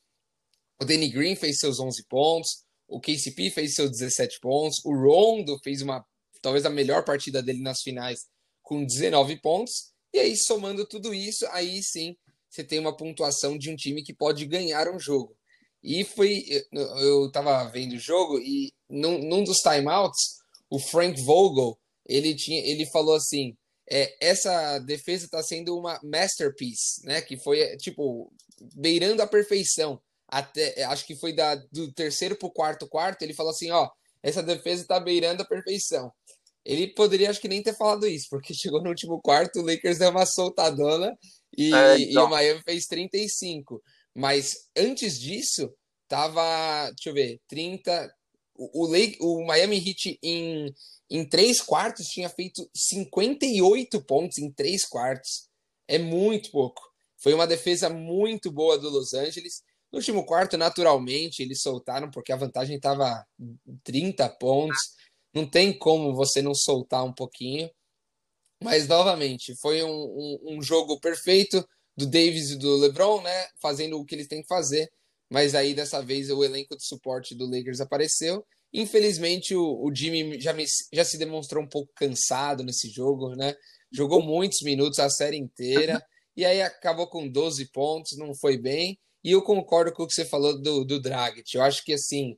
O 0.81 0.85
Danny 0.85 1.09
Green 1.09 1.35
fez 1.35 1.59
seus 1.59 1.81
11 1.81 2.05
pontos, 2.09 2.62
o 2.93 3.01
KCP 3.01 3.51
fez 3.51 3.75
seus 3.75 3.91
17 3.91 4.39
pontos. 4.41 4.79
O 4.85 4.95
Rondo 4.95 5.59
fez 5.65 5.81
uma, 5.81 6.05
talvez 6.43 6.67
a 6.67 6.71
melhor 6.71 7.05
partida 7.05 7.43
dele 7.43 7.63
nas 7.63 7.81
finais, 7.81 8.27
com 8.63 8.85
19 8.85 9.41
pontos. 9.41 9.93
E 10.13 10.19
aí, 10.19 10.37
somando 10.37 10.87
tudo 10.87 11.15
isso, 11.15 11.47
aí 11.47 11.83
sim 11.83 12.17
você 12.51 12.63
tem 12.63 12.79
uma 12.79 12.95
pontuação 12.95 13.57
de 13.57 13.71
um 13.71 13.77
time 13.77 14.03
que 14.03 14.13
pode 14.13 14.45
ganhar 14.45 14.87
um 14.93 15.01
jogo. 15.01 15.35
E 15.83 16.05
foi. 16.05 16.45
Eu 16.71 17.27
estava 17.27 17.65
vendo 17.71 17.95
o 17.95 17.99
jogo 17.99 18.39
e 18.39 18.73
num, 18.89 19.19
num 19.19 19.43
dos 19.43 19.59
timeouts, 19.59 20.37
o 20.69 20.79
Frank 20.79 21.21
Vogel 21.23 21.79
ele, 22.07 22.35
tinha, 22.35 22.61
ele 22.61 22.85
falou 22.93 23.15
assim: 23.15 23.57
é, 23.91 24.15
essa 24.21 24.79
defesa 24.81 25.25
está 25.25 25.43
sendo 25.43 25.77
uma 25.77 25.99
masterpiece, 26.05 27.05
né? 27.05 27.23
Que 27.23 27.39
foi 27.39 27.77
tipo 27.79 28.31
beirando 28.77 29.23
a 29.23 29.27
perfeição 29.27 30.01
até 30.33 30.81
é, 30.81 30.85
acho 30.85 31.07
que 31.07 31.15
foi 31.15 31.35
da, 31.35 31.55
do 31.71 31.93
terceiro 31.93 32.35
para 32.35 32.49
o 32.49 32.53
quarto 32.53 32.89
quarto, 32.89 33.23
ele 33.23 33.35
falou 33.35 33.53
assim, 33.53 33.71
ó, 33.71 33.91
essa 34.23 34.43
defesa 34.43 34.81
está 34.81 34.99
beirando 34.99 35.43
a 35.43 35.47
perfeição. 35.47 36.11
ele 36.65 36.87
poderia, 36.95 37.29
acho 37.29 37.41
que 37.41 37.49
nem 37.49 37.63
ter 37.63 37.77
falado 37.77 38.07
isso, 38.07 38.29
porque 38.31 38.55
chegou 38.57 38.83
no 38.83 38.89
último 38.89 39.21
quarto, 39.21 39.61
o 39.61 39.63
Lakers 39.63 39.99
deu 39.99 40.09
uma 40.11 40.25
soltadona 40.25 41.15
e, 41.57 41.75
é, 41.75 41.99
então. 41.99 42.23
e 42.23 42.27
o 42.27 42.31
Miami 42.31 42.63
fez 42.65 42.87
35. 42.87 43.83
Mas 44.15 44.55
antes 44.77 45.21
disso, 45.21 45.71
tava, 46.09 46.91
deixa 46.97 47.11
eu 47.11 47.15
ver, 47.15 47.39
30. 47.47 48.11
O, 48.55 48.85
o, 48.85 48.87
Lake, 48.87 49.19
o 49.21 49.45
Miami 49.45 49.77
Heat 49.77 50.19
em, 50.23 50.73
em 51.11 51.29
três 51.29 51.61
quartos 51.61 52.07
tinha 52.07 52.29
feito 52.31 52.69
58 52.75 54.03
pontos 54.05 54.39
em 54.39 54.51
três 54.51 54.87
quartos. 54.87 55.49
É 55.87 55.99
muito 55.99 56.51
pouco. 56.51 56.81
Foi 57.19 57.35
uma 57.35 57.47
defesa 57.47 57.91
muito 57.91 58.51
boa 58.51 58.79
do 58.79 58.89
Los 58.89 59.13
Angeles. 59.13 59.63
No 59.93 59.99
último 59.99 60.25
quarto, 60.25 60.57
naturalmente, 60.57 61.43
eles 61.43 61.61
soltaram 61.61 62.11
porque 62.11 62.33
a 62.33 62.37
vantagem 62.37 62.77
estava 62.77 63.27
30 63.85 64.29
pontos. 64.31 64.79
Não 65.35 65.49
tem 65.49 65.77
como 65.77 66.15
você 66.15 66.41
não 66.41 66.55
soltar 66.55 67.05
um 67.05 67.13
pouquinho. 67.13 67.71
Mas, 68.63 68.89
novamente, 68.89 69.55
foi 69.61 69.83
um, 69.83 69.91
um, 69.91 70.57
um 70.57 70.63
jogo 70.63 70.99
perfeito 70.99 71.67
do 71.97 72.07
Davis 72.07 72.51
e 72.51 72.59
do 72.59 72.77
LeBron, 72.77 73.21
né? 73.21 73.49
Fazendo 73.61 73.99
o 73.99 74.05
que 74.05 74.15
eles 74.15 74.29
têm 74.29 74.41
que 74.41 74.49
fazer. 74.49 74.91
Mas 75.31 75.55
aí, 75.55 75.75
dessa 75.75 76.01
vez, 76.01 76.31
o 76.31 76.43
elenco 76.43 76.77
de 76.77 76.87
suporte 76.87 77.35
do 77.35 77.47
Lakers 77.47 77.81
apareceu. 77.81 78.45
Infelizmente, 78.73 79.55
o, 79.55 79.85
o 79.85 79.95
Jimmy 79.95 80.41
já, 80.41 80.55
me, 80.55 80.65
já 80.93 81.05
se 81.05 81.19
demonstrou 81.19 81.63
um 81.63 81.69
pouco 81.69 81.93
cansado 81.95 82.63
nesse 82.63 82.89
jogo, 82.89 83.35
né? 83.37 83.55
Jogou 83.91 84.23
muitos 84.23 84.63
minutos 84.63 84.99
a 84.99 85.11
série 85.11 85.37
inteira. 85.37 86.03
e 86.35 86.45
aí 86.47 86.63
acabou 86.63 87.09
com 87.09 87.29
12 87.29 87.71
pontos, 87.73 88.17
não 88.17 88.35
foi 88.35 88.57
bem. 88.57 88.99
E 89.25 89.31
eu 89.31 89.43
concordo 89.43 89.93
com 89.93 90.03
o 90.03 90.07
que 90.07 90.15
você 90.15 90.25
falou 90.25 90.61
do, 90.61 90.85
do 90.85 91.01
Dragic. 91.01 91.55
Eu 91.55 91.63
acho 91.63 91.85
que 91.85 91.93
assim, 91.93 92.37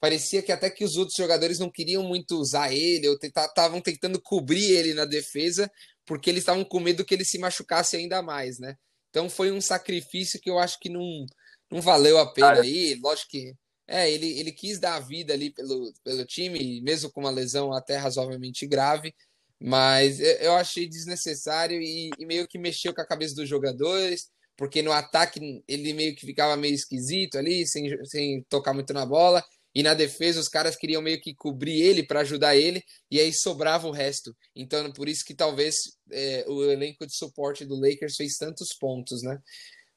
parecia 0.00 0.42
que 0.42 0.52
até 0.52 0.70
que 0.70 0.84
os 0.84 0.96
outros 0.96 1.16
jogadores 1.16 1.58
não 1.58 1.70
queriam 1.70 2.02
muito 2.02 2.38
usar 2.38 2.72
ele, 2.72 3.08
ou 3.08 3.18
estavam 3.22 3.80
tentando 3.80 4.20
cobrir 4.20 4.72
ele 4.72 4.94
na 4.94 5.04
defesa, 5.04 5.70
porque 6.04 6.30
eles 6.30 6.42
estavam 6.42 6.64
com 6.64 6.80
medo 6.80 7.04
que 7.04 7.14
ele 7.14 7.24
se 7.24 7.38
machucasse 7.38 7.96
ainda 7.96 8.22
mais, 8.22 8.58
né? 8.58 8.76
Então 9.10 9.30
foi 9.30 9.50
um 9.50 9.60
sacrifício 9.60 10.40
que 10.40 10.50
eu 10.50 10.58
acho 10.58 10.78
que 10.78 10.88
não, 10.88 11.24
não 11.70 11.80
valeu 11.80 12.18
a 12.18 12.32
pena 12.32 12.48
Cara. 12.48 12.62
aí. 12.62 12.94
Lógico 13.02 13.30
que 13.30 13.54
é, 13.88 14.10
ele, 14.10 14.38
ele 14.38 14.52
quis 14.52 14.78
dar 14.78 14.96
a 14.96 15.00
vida 15.00 15.32
ali 15.32 15.50
pelo, 15.50 15.92
pelo 16.04 16.24
time, 16.26 16.80
mesmo 16.82 17.10
com 17.10 17.20
uma 17.20 17.30
lesão 17.30 17.72
até 17.72 17.96
razoavelmente 17.96 18.66
grave, 18.66 19.14
mas 19.58 20.20
eu 20.20 20.52
achei 20.54 20.86
desnecessário 20.86 21.80
e, 21.80 22.10
e 22.18 22.26
meio 22.26 22.46
que 22.46 22.58
mexeu 22.58 22.94
com 22.94 23.00
a 23.00 23.06
cabeça 23.06 23.34
dos 23.34 23.48
jogadores 23.48 24.28
porque 24.56 24.82
no 24.82 24.92
ataque 24.92 25.62
ele 25.68 25.92
meio 25.92 26.14
que 26.14 26.26
ficava 26.26 26.56
meio 26.56 26.74
esquisito 26.74 27.36
ali, 27.36 27.66
sem, 27.66 28.04
sem 28.06 28.42
tocar 28.48 28.72
muito 28.72 28.92
na 28.92 29.04
bola, 29.04 29.44
e 29.74 29.82
na 29.82 29.92
defesa 29.92 30.40
os 30.40 30.48
caras 30.48 30.74
queriam 30.74 31.02
meio 31.02 31.20
que 31.20 31.34
cobrir 31.34 31.82
ele 31.82 32.02
para 32.02 32.20
ajudar 32.20 32.56
ele, 32.56 32.82
e 33.10 33.20
aí 33.20 33.32
sobrava 33.32 33.86
o 33.86 33.90
resto. 33.90 34.34
Então, 34.54 34.90
por 34.92 35.08
isso 35.08 35.22
que 35.24 35.34
talvez 35.34 35.74
é, 36.10 36.44
o 36.48 36.64
elenco 36.64 37.06
de 37.06 37.14
suporte 37.14 37.64
do 37.64 37.78
Lakers 37.78 38.16
fez 38.16 38.36
tantos 38.38 38.68
pontos, 38.80 39.22
né? 39.22 39.38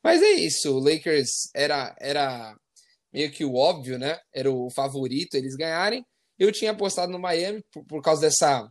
Mas 0.03 0.21
é 0.21 0.31
isso, 0.31 0.75
o 0.75 0.79
Lakers 0.79 1.29
era, 1.55 1.95
era 1.99 2.57
meio 3.13 3.31
que 3.31 3.45
o 3.45 3.55
óbvio, 3.55 3.97
né? 3.97 4.19
Era 4.33 4.51
o 4.51 4.69
favorito 4.69 5.35
eles 5.35 5.55
ganharem. 5.55 6.05
Eu 6.37 6.51
tinha 6.51 6.71
apostado 6.71 7.11
no 7.11 7.19
Miami 7.19 7.63
por, 7.71 7.85
por 7.85 8.01
causa 8.01 8.21
dessa 8.21 8.69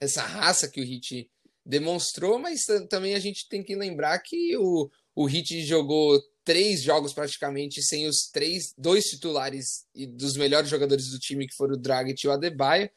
essa 0.00 0.22
raça 0.22 0.68
que 0.68 0.80
o 0.80 0.84
Heat 0.84 1.28
demonstrou, 1.66 2.38
mas 2.38 2.60
também 2.88 3.14
a 3.14 3.18
gente 3.18 3.48
tem 3.48 3.62
que 3.62 3.74
lembrar 3.74 4.18
que 4.20 4.56
o, 4.56 4.88
o 5.14 5.28
Heat 5.28 5.64
jogou 5.64 6.20
três 6.44 6.82
jogos 6.82 7.12
praticamente 7.12 7.82
sem 7.82 8.06
os 8.06 8.30
três, 8.32 8.72
dois 8.76 9.04
titulares 9.04 9.84
e 9.94 10.06
dos 10.06 10.36
melhores 10.36 10.70
jogadores 10.70 11.10
do 11.10 11.18
time, 11.18 11.46
que 11.46 11.54
foram 11.54 11.74
o 11.74 11.78
Dragic 11.78 12.24
e 12.24 12.28
o 12.28 12.32
Adebayo. 12.32 12.88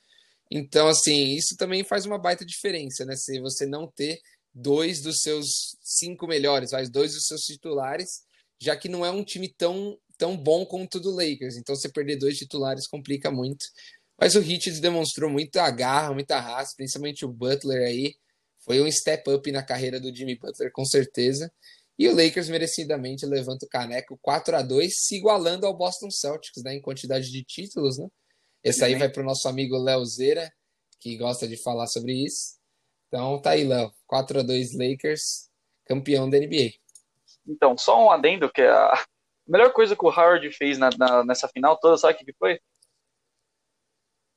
Então, 0.50 0.88
assim, 0.88 1.36
isso 1.36 1.56
também 1.58 1.84
faz 1.84 2.06
uma 2.06 2.18
baita 2.18 2.46
diferença, 2.46 3.06
né? 3.06 3.16
Se 3.16 3.40
você 3.40 3.66
não 3.66 3.88
ter 3.88 4.20
dois 4.54 5.02
dos 5.02 5.22
seus 5.22 5.78
cinco 5.82 6.28
melhores, 6.28 6.72
mas 6.72 6.90
dois 6.90 7.14
dos 7.14 7.26
seus 7.26 7.42
titulares, 7.42 8.22
já 8.60 8.76
que 8.76 8.90
não 8.90 9.06
é 9.06 9.12
um 9.12 9.24
time 9.24 9.48
tão, 9.48 9.98
tão 10.18 10.38
bom 10.38 10.66
quanto 10.66 10.96
o 10.96 11.00
do 11.02 11.12
Lakers. 11.12 11.56
Então, 11.56 11.76
você 11.76 11.90
perder 11.90 12.18
dois 12.18 12.38
titulares 12.38 12.88
complica 12.88 13.32
muito. 13.32 13.66
Mas 14.20 14.36
o 14.36 14.40
Heat 14.40 14.80
demonstrou 14.80 15.30
muita 15.30 15.70
garra, 15.72 16.14
muita 16.14 16.40
raça, 16.40 16.74
principalmente 16.78 17.26
o 17.26 17.30
Butler 17.30 17.82
aí. 17.88 18.16
Foi 18.60 18.80
um 18.82 18.92
step 18.92 19.30
up 19.32 19.52
na 19.52 19.64
carreira 19.64 20.00
do 20.00 20.16
Jimmy 20.16 20.38
Butler, 20.38 20.72
com 20.72 20.86
certeza. 20.86 21.52
E 22.00 22.08
o 22.08 22.16
Lakers 22.16 22.50
merecidamente 22.50 23.26
levanta 23.26 23.66
o 23.66 23.70
caneco 23.70 24.18
4 24.22 24.56
a 24.56 24.62
2 24.62 24.94
se 24.96 25.18
igualando 25.18 25.68
ao 25.68 25.78
Boston 25.78 26.10
Celtics 26.10 26.64
né, 26.64 26.76
em 26.76 26.82
quantidade 26.82 27.32
de 27.32 27.44
títulos. 27.44 27.98
Né? 27.98 28.08
Esse 28.64 28.84
aí 28.84 28.96
vai 28.96 29.10
para 29.10 29.22
o 29.22 29.26
nosso 29.26 29.48
amigo 29.48 29.78
Léo 29.78 30.04
Zera, 30.06 30.52
que 31.00 31.18
gosta 31.18 31.48
de 31.48 31.58
falar 31.58 31.88
sobre 31.88 32.14
isso. 32.14 32.60
Então 33.08 33.42
tá 33.42 33.52
aí, 33.52 33.64
Léo. 33.64 33.92
4 34.08 34.40
a 34.40 34.44
2 34.44 34.78
Lakers, 34.78 35.50
campeão 35.86 36.30
da 36.30 36.38
NBA. 36.38 36.72
Então, 37.48 37.78
só 37.78 38.04
um 38.04 38.12
adendo 38.12 38.52
que 38.52 38.62
é 38.62 38.70
a 38.70 39.06
melhor 39.48 39.74
coisa 39.74 39.96
que 39.96 40.06
o 40.06 40.10
Howard 40.10 40.50
fez 40.52 40.78
na, 40.78 40.90
na, 40.98 41.24
nessa 41.24 41.48
final 41.48 41.78
toda, 41.78 41.98
sabe 41.98 42.14
o 42.14 42.26
que 42.26 42.34
foi? 42.34 42.60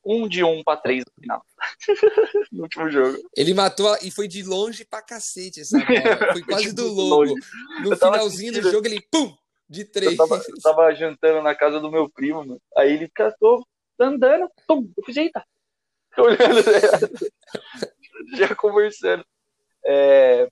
Um 0.05 0.29
de 0.29 0.45
um 0.45 0.63
para 0.63 0.81
três 0.81 1.05
no 1.05 1.13
final. 1.21 1.45
no 2.53 2.63
último 2.63 2.91
jogo. 2.91 3.19
Ele 3.37 3.55
matou 3.55 3.97
e 4.03 4.11
foi 4.11 4.29
de 4.29 4.43
longe 4.43 4.85
pra 4.85 5.03
cacete 5.03 5.61
essa 5.61 5.79
bola. 5.79 6.33
Foi 6.33 6.43
quase 6.43 6.75
do 6.75 6.89
logo. 6.89 7.35
No 7.83 7.97
finalzinho 7.97 8.53
do 8.53 8.71
jogo, 8.71 8.87
ele 8.87 9.01
pum! 9.11 9.35
De 9.69 9.85
três. 9.85 10.13
Eu 10.13 10.19
tava, 10.19 10.43
eu 10.47 10.61
tava, 10.63 10.95
jantando 10.95 11.43
na 11.43 11.55
casa 11.55 11.81
do 11.81 11.91
meu 11.91 12.09
primo, 12.09 12.41
mano. 12.41 12.61
aí 12.77 12.93
ele 12.93 13.09
catou 13.09 13.67
andando, 13.99 14.51
pum! 14.69 14.93
Eu 14.97 15.05
fiz, 15.05 15.17
eita! 15.17 15.45
Olhando, 16.19 16.63
já 18.37 18.55
conversando. 18.55 19.25
É, 19.85 20.49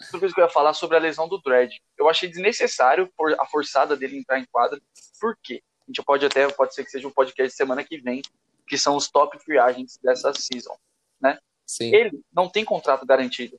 outra 0.00 0.20
coisa 0.20 0.34
que 0.34 0.40
eu 0.40 0.44
ia 0.44 0.50
falar 0.50 0.74
sobre 0.74 0.96
a 0.96 1.00
lesão 1.00 1.28
do 1.28 1.40
Dredd. 1.40 1.72
Eu 1.98 2.08
achei 2.08 2.28
desnecessário 2.28 3.10
a 3.38 3.46
forçada 3.46 3.96
dele 3.96 4.18
entrar 4.18 4.38
em 4.38 4.46
quadra. 4.46 4.80
Por 5.20 5.36
quê? 5.42 5.62
A 5.82 5.90
gente 5.90 6.04
pode 6.04 6.26
até, 6.26 6.48
pode 6.48 6.74
ser 6.74 6.84
que 6.84 6.90
seja 6.90 7.06
um 7.06 7.12
podcast 7.12 7.56
semana 7.56 7.84
que 7.84 7.98
vem, 7.98 8.20
que 8.66 8.76
são 8.76 8.96
os 8.96 9.08
top 9.08 9.38
free 9.38 9.58
agents 9.58 9.98
dessa 10.02 10.32
season, 10.34 10.76
né? 11.20 11.38
Sim. 11.66 11.94
Ele 11.94 12.22
não 12.32 12.48
tem 12.48 12.64
contrato 12.64 13.06
garantido. 13.06 13.58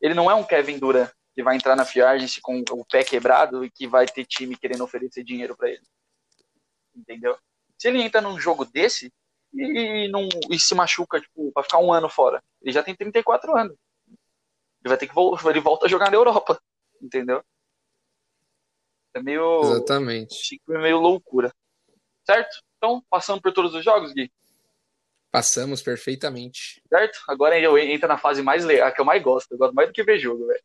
Ele 0.00 0.14
não 0.14 0.30
é 0.30 0.34
um 0.34 0.44
Kevin 0.44 0.78
Durant 0.78 1.10
que 1.34 1.42
vai 1.42 1.56
entrar 1.56 1.74
na 1.74 1.84
free 1.84 2.02
agency 2.02 2.40
com 2.40 2.62
o 2.70 2.84
pé 2.84 3.02
quebrado 3.02 3.64
e 3.64 3.70
que 3.70 3.86
vai 3.86 4.06
ter 4.06 4.26
time 4.26 4.56
querendo 4.56 4.84
oferecer 4.84 5.24
dinheiro 5.24 5.56
para 5.56 5.70
ele. 5.70 5.82
Entendeu? 6.94 7.38
Se 7.78 7.88
ele 7.88 8.02
entra 8.02 8.20
num 8.20 8.38
jogo 8.38 8.64
desse 8.64 9.12
e, 9.54 10.08
não, 10.08 10.28
e 10.50 10.58
se 10.58 10.74
machuca, 10.74 11.20
tipo, 11.20 11.50
pra 11.52 11.62
ficar 11.62 11.78
um 11.78 11.92
ano 11.92 12.08
fora, 12.08 12.42
ele 12.60 12.72
já 12.72 12.82
tem 12.82 12.94
34 12.94 13.56
anos. 13.56 13.76
Ele 14.06 14.88
vai 14.88 14.98
ter 14.98 15.06
que 15.06 15.14
voltar, 15.14 15.50
ele 15.50 15.60
volta 15.60 15.86
a 15.86 15.88
jogar 15.88 16.10
na 16.10 16.16
Europa, 16.16 16.60
entendeu? 17.00 17.42
É 19.14 19.22
meio. 19.22 19.60
Exatamente. 19.62 20.60
Meio 20.66 20.98
loucura. 20.98 21.52
Certo? 22.24 22.62
Então, 22.82 23.00
passando 23.08 23.40
por 23.40 23.52
todos 23.52 23.72
os 23.74 23.84
jogos, 23.84 24.12
Gui? 24.12 24.28
Passamos 25.30 25.80
perfeitamente. 25.80 26.82
Certo? 26.88 27.20
Agora 27.28 27.56
eu 27.56 27.78
entra 27.78 28.08
na 28.08 28.18
fase 28.18 28.42
mais 28.42 28.64
legal, 28.64 28.92
que 28.92 29.00
eu 29.00 29.04
mais 29.04 29.22
gosto. 29.22 29.52
Eu 29.52 29.58
gosto 29.58 29.72
mais 29.72 29.88
do 29.88 29.92
que 29.92 30.02
ver 30.02 30.18
jogo, 30.18 30.48
velho. 30.48 30.62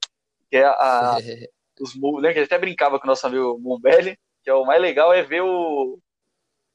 Que 0.50 0.58
é 0.58 0.66
a. 0.66 1.18
os 1.80 1.94
Lembra 1.94 2.34
que 2.34 2.40
a 2.40 2.42
gente 2.42 2.52
até 2.52 2.58
brincava 2.58 3.00
com 3.00 3.06
o 3.06 3.08
nosso 3.08 3.28
amigo 3.28 3.60
Mombelli, 3.60 4.18
que 4.44 4.50
é 4.50 4.54
o 4.54 4.66
mais 4.66 4.82
legal 4.82 5.14
é 5.14 5.22
ver 5.22 5.42
o, 5.42 6.00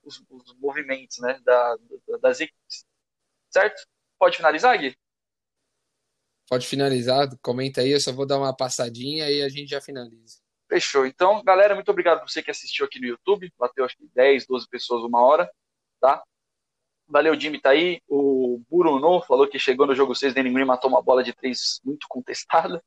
os, 0.04 0.22
os 0.30 0.54
movimentos 0.60 1.18
né, 1.18 1.40
da, 1.44 1.76
das 2.20 2.38
equipes. 2.38 2.86
Certo? 3.50 3.84
Pode 4.16 4.36
finalizar, 4.36 4.78
Gui? 4.78 4.96
Pode 6.48 6.68
finalizar, 6.68 7.28
comenta 7.42 7.80
aí, 7.80 7.90
eu 7.90 8.00
só 8.00 8.12
vou 8.12 8.26
dar 8.26 8.38
uma 8.38 8.54
passadinha 8.54 9.28
e 9.28 9.42
a 9.42 9.48
gente 9.48 9.70
já 9.70 9.80
finaliza. 9.80 10.41
Fechou. 10.72 11.04
Então, 11.04 11.42
galera, 11.44 11.74
muito 11.74 11.90
obrigado 11.90 12.20
por 12.20 12.30
você 12.30 12.42
que 12.42 12.50
assistiu 12.50 12.86
aqui 12.86 12.98
no 12.98 13.06
YouTube. 13.06 13.52
Bateu 13.58 13.84
acho 13.84 13.94
que 13.94 14.08
10, 14.14 14.46
12 14.46 14.66
pessoas 14.70 15.04
uma 15.04 15.22
hora, 15.22 15.52
tá? 16.00 16.24
Valeu, 17.06 17.38
Jimmy 17.38 17.60
tá 17.60 17.68
aí. 17.68 18.00
O 18.08 18.58
Bruno 18.70 19.20
falou 19.20 19.46
que 19.46 19.58
chegou 19.58 19.86
no 19.86 19.94
jogo 19.94 20.14
6 20.14 20.32
da 20.32 20.42
Green 20.42 20.64
matou 20.64 20.88
uma 20.88 21.02
bola 21.02 21.22
de 21.22 21.34
3 21.34 21.78
muito 21.84 22.06
contestada. 22.08 22.82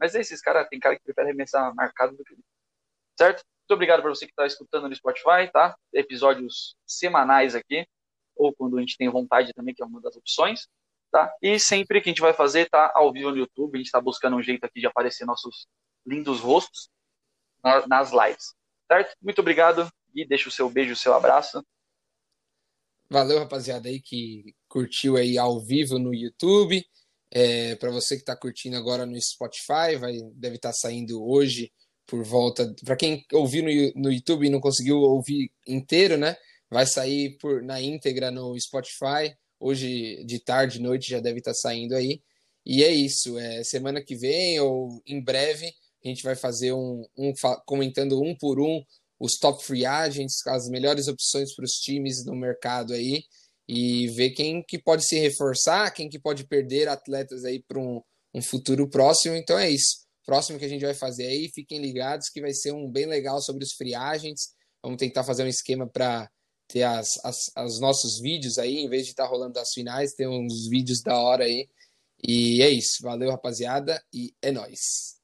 Mas 0.00 0.16
é 0.16 0.20
esses 0.20 0.40
caras, 0.40 0.68
tem 0.68 0.80
cara 0.80 0.96
que 0.96 1.04
prefere 1.04 1.28
arremessar 1.28 1.72
marcado 1.76 2.16
do 2.16 2.24
que. 2.24 2.34
Certo? 3.16 3.44
Muito 3.60 3.72
obrigado 3.72 4.02
por 4.02 4.08
você 4.08 4.26
que 4.26 4.32
está 4.32 4.44
escutando 4.44 4.88
no 4.88 4.96
Spotify, 4.96 5.48
tá? 5.52 5.76
Episódios 5.92 6.74
semanais 6.84 7.54
aqui, 7.54 7.86
ou 8.34 8.52
quando 8.52 8.78
a 8.78 8.80
gente 8.80 8.96
tem 8.96 9.08
vontade 9.08 9.52
também, 9.52 9.76
que 9.76 9.82
é 9.82 9.86
uma 9.86 10.00
das 10.00 10.16
opções, 10.16 10.66
tá? 11.12 11.32
E 11.40 11.56
sempre 11.60 12.00
que 12.00 12.08
a 12.08 12.10
gente 12.10 12.20
vai 12.20 12.32
fazer, 12.32 12.68
tá 12.68 12.90
ao 12.96 13.12
vivo 13.12 13.30
no 13.30 13.36
YouTube, 13.36 13.76
a 13.76 13.78
gente 13.78 13.86
está 13.86 14.00
buscando 14.00 14.34
um 14.34 14.42
jeito 14.42 14.64
aqui 14.64 14.80
de 14.80 14.88
aparecer 14.88 15.24
nossos 15.24 15.68
lindos 16.04 16.40
rostos, 16.40 16.90
nas 17.62 18.10
lives. 18.10 18.54
Certo? 18.90 19.14
Muito 19.22 19.40
obrigado 19.40 19.88
e 20.14 20.26
deixa 20.26 20.48
o 20.48 20.52
seu 20.52 20.68
beijo, 20.70 20.92
o 20.92 20.96
seu 20.96 21.14
abraço. 21.14 21.64
Valeu, 23.10 23.38
rapaziada 23.38 23.88
aí 23.88 24.00
que 24.00 24.54
curtiu 24.68 25.16
aí 25.16 25.38
ao 25.38 25.60
vivo 25.60 25.98
no 25.98 26.14
YouTube. 26.14 26.84
É, 27.30 27.74
para 27.76 27.90
você 27.90 28.16
que 28.16 28.22
está 28.22 28.36
curtindo 28.36 28.76
agora 28.76 29.04
no 29.04 29.20
Spotify, 29.20 29.96
vai, 29.98 30.18
deve 30.34 30.56
estar 30.56 30.70
tá 30.70 30.74
saindo 30.74 31.22
hoje 31.22 31.72
por 32.06 32.24
volta. 32.24 32.74
Para 32.84 32.96
quem 32.96 33.24
ouviu 33.32 33.62
no, 33.62 34.02
no 34.02 34.12
YouTube 34.12 34.46
e 34.46 34.50
não 34.50 34.60
conseguiu 34.60 34.98
ouvir 34.98 35.50
inteiro, 35.66 36.16
né? 36.16 36.36
Vai 36.70 36.86
sair 36.86 37.36
por, 37.38 37.62
na 37.62 37.80
íntegra 37.80 38.30
no 38.30 38.58
Spotify 38.58 39.34
Hoje 39.60 40.24
de 40.24 40.38
tarde, 40.38 40.80
noite 40.80 41.10
já 41.10 41.18
deve 41.18 41.38
estar 41.38 41.54
saindo 41.54 41.94
aí. 41.96 42.22
E 42.64 42.84
é 42.84 42.90
isso. 42.90 43.36
É, 43.38 43.64
semana 43.64 44.02
que 44.02 44.16
vem 44.16 44.60
ou 44.60 45.02
em 45.04 45.20
breve 45.20 45.72
gente 46.08 46.22
vai 46.22 46.36
fazer 46.36 46.72
um, 46.72 47.04
um 47.16 47.32
comentando 47.66 48.20
um 48.20 48.36
por 48.36 48.60
um 48.60 48.82
os 49.20 49.36
top 49.36 49.64
free 49.64 49.84
agents, 49.84 50.46
as 50.46 50.68
melhores 50.68 51.08
opções 51.08 51.54
para 51.54 51.64
os 51.64 51.72
times 51.72 52.24
no 52.24 52.34
mercado 52.34 52.92
aí 52.92 53.24
e 53.68 54.08
ver 54.08 54.30
quem 54.30 54.62
que 54.62 54.78
pode 54.78 55.06
se 55.06 55.18
reforçar, 55.18 55.90
quem 55.90 56.08
que 56.08 56.18
pode 56.18 56.46
perder 56.46 56.88
atletas 56.88 57.44
aí 57.44 57.62
para 57.62 57.78
um, 57.78 58.00
um 58.34 58.40
futuro 58.40 58.88
próximo. 58.88 59.34
Então 59.34 59.58
é 59.58 59.70
isso. 59.70 60.06
Próximo 60.24 60.58
que 60.58 60.64
a 60.64 60.68
gente 60.68 60.84
vai 60.84 60.94
fazer 60.94 61.26
aí, 61.26 61.50
fiquem 61.54 61.80
ligados 61.80 62.28
que 62.28 62.40
vai 62.40 62.52
ser 62.52 62.72
um 62.72 62.90
bem 62.90 63.06
legal 63.06 63.40
sobre 63.42 63.64
os 63.64 63.72
free 63.72 63.94
agents. 63.94 64.54
Vamos 64.82 64.98
tentar 64.98 65.24
fazer 65.24 65.42
um 65.42 65.48
esquema 65.48 65.86
para 65.86 66.30
ter 66.68 66.82
as, 66.82 67.18
as, 67.24 67.50
as, 67.56 67.80
nossos 67.80 68.20
vídeos 68.20 68.58
aí, 68.58 68.78
em 68.78 68.88
vez 68.88 69.04
de 69.04 69.10
estar 69.10 69.24
tá 69.24 69.28
rolando 69.28 69.58
as 69.58 69.72
finais, 69.72 70.12
ter 70.12 70.28
uns 70.28 70.68
vídeos 70.68 71.02
da 71.02 71.18
hora 71.18 71.44
aí. 71.44 71.68
E 72.22 72.62
é 72.62 72.68
isso. 72.68 73.02
Valeu, 73.02 73.30
rapaziada, 73.30 74.02
e 74.12 74.34
é 74.42 74.52
nóis. 74.52 75.17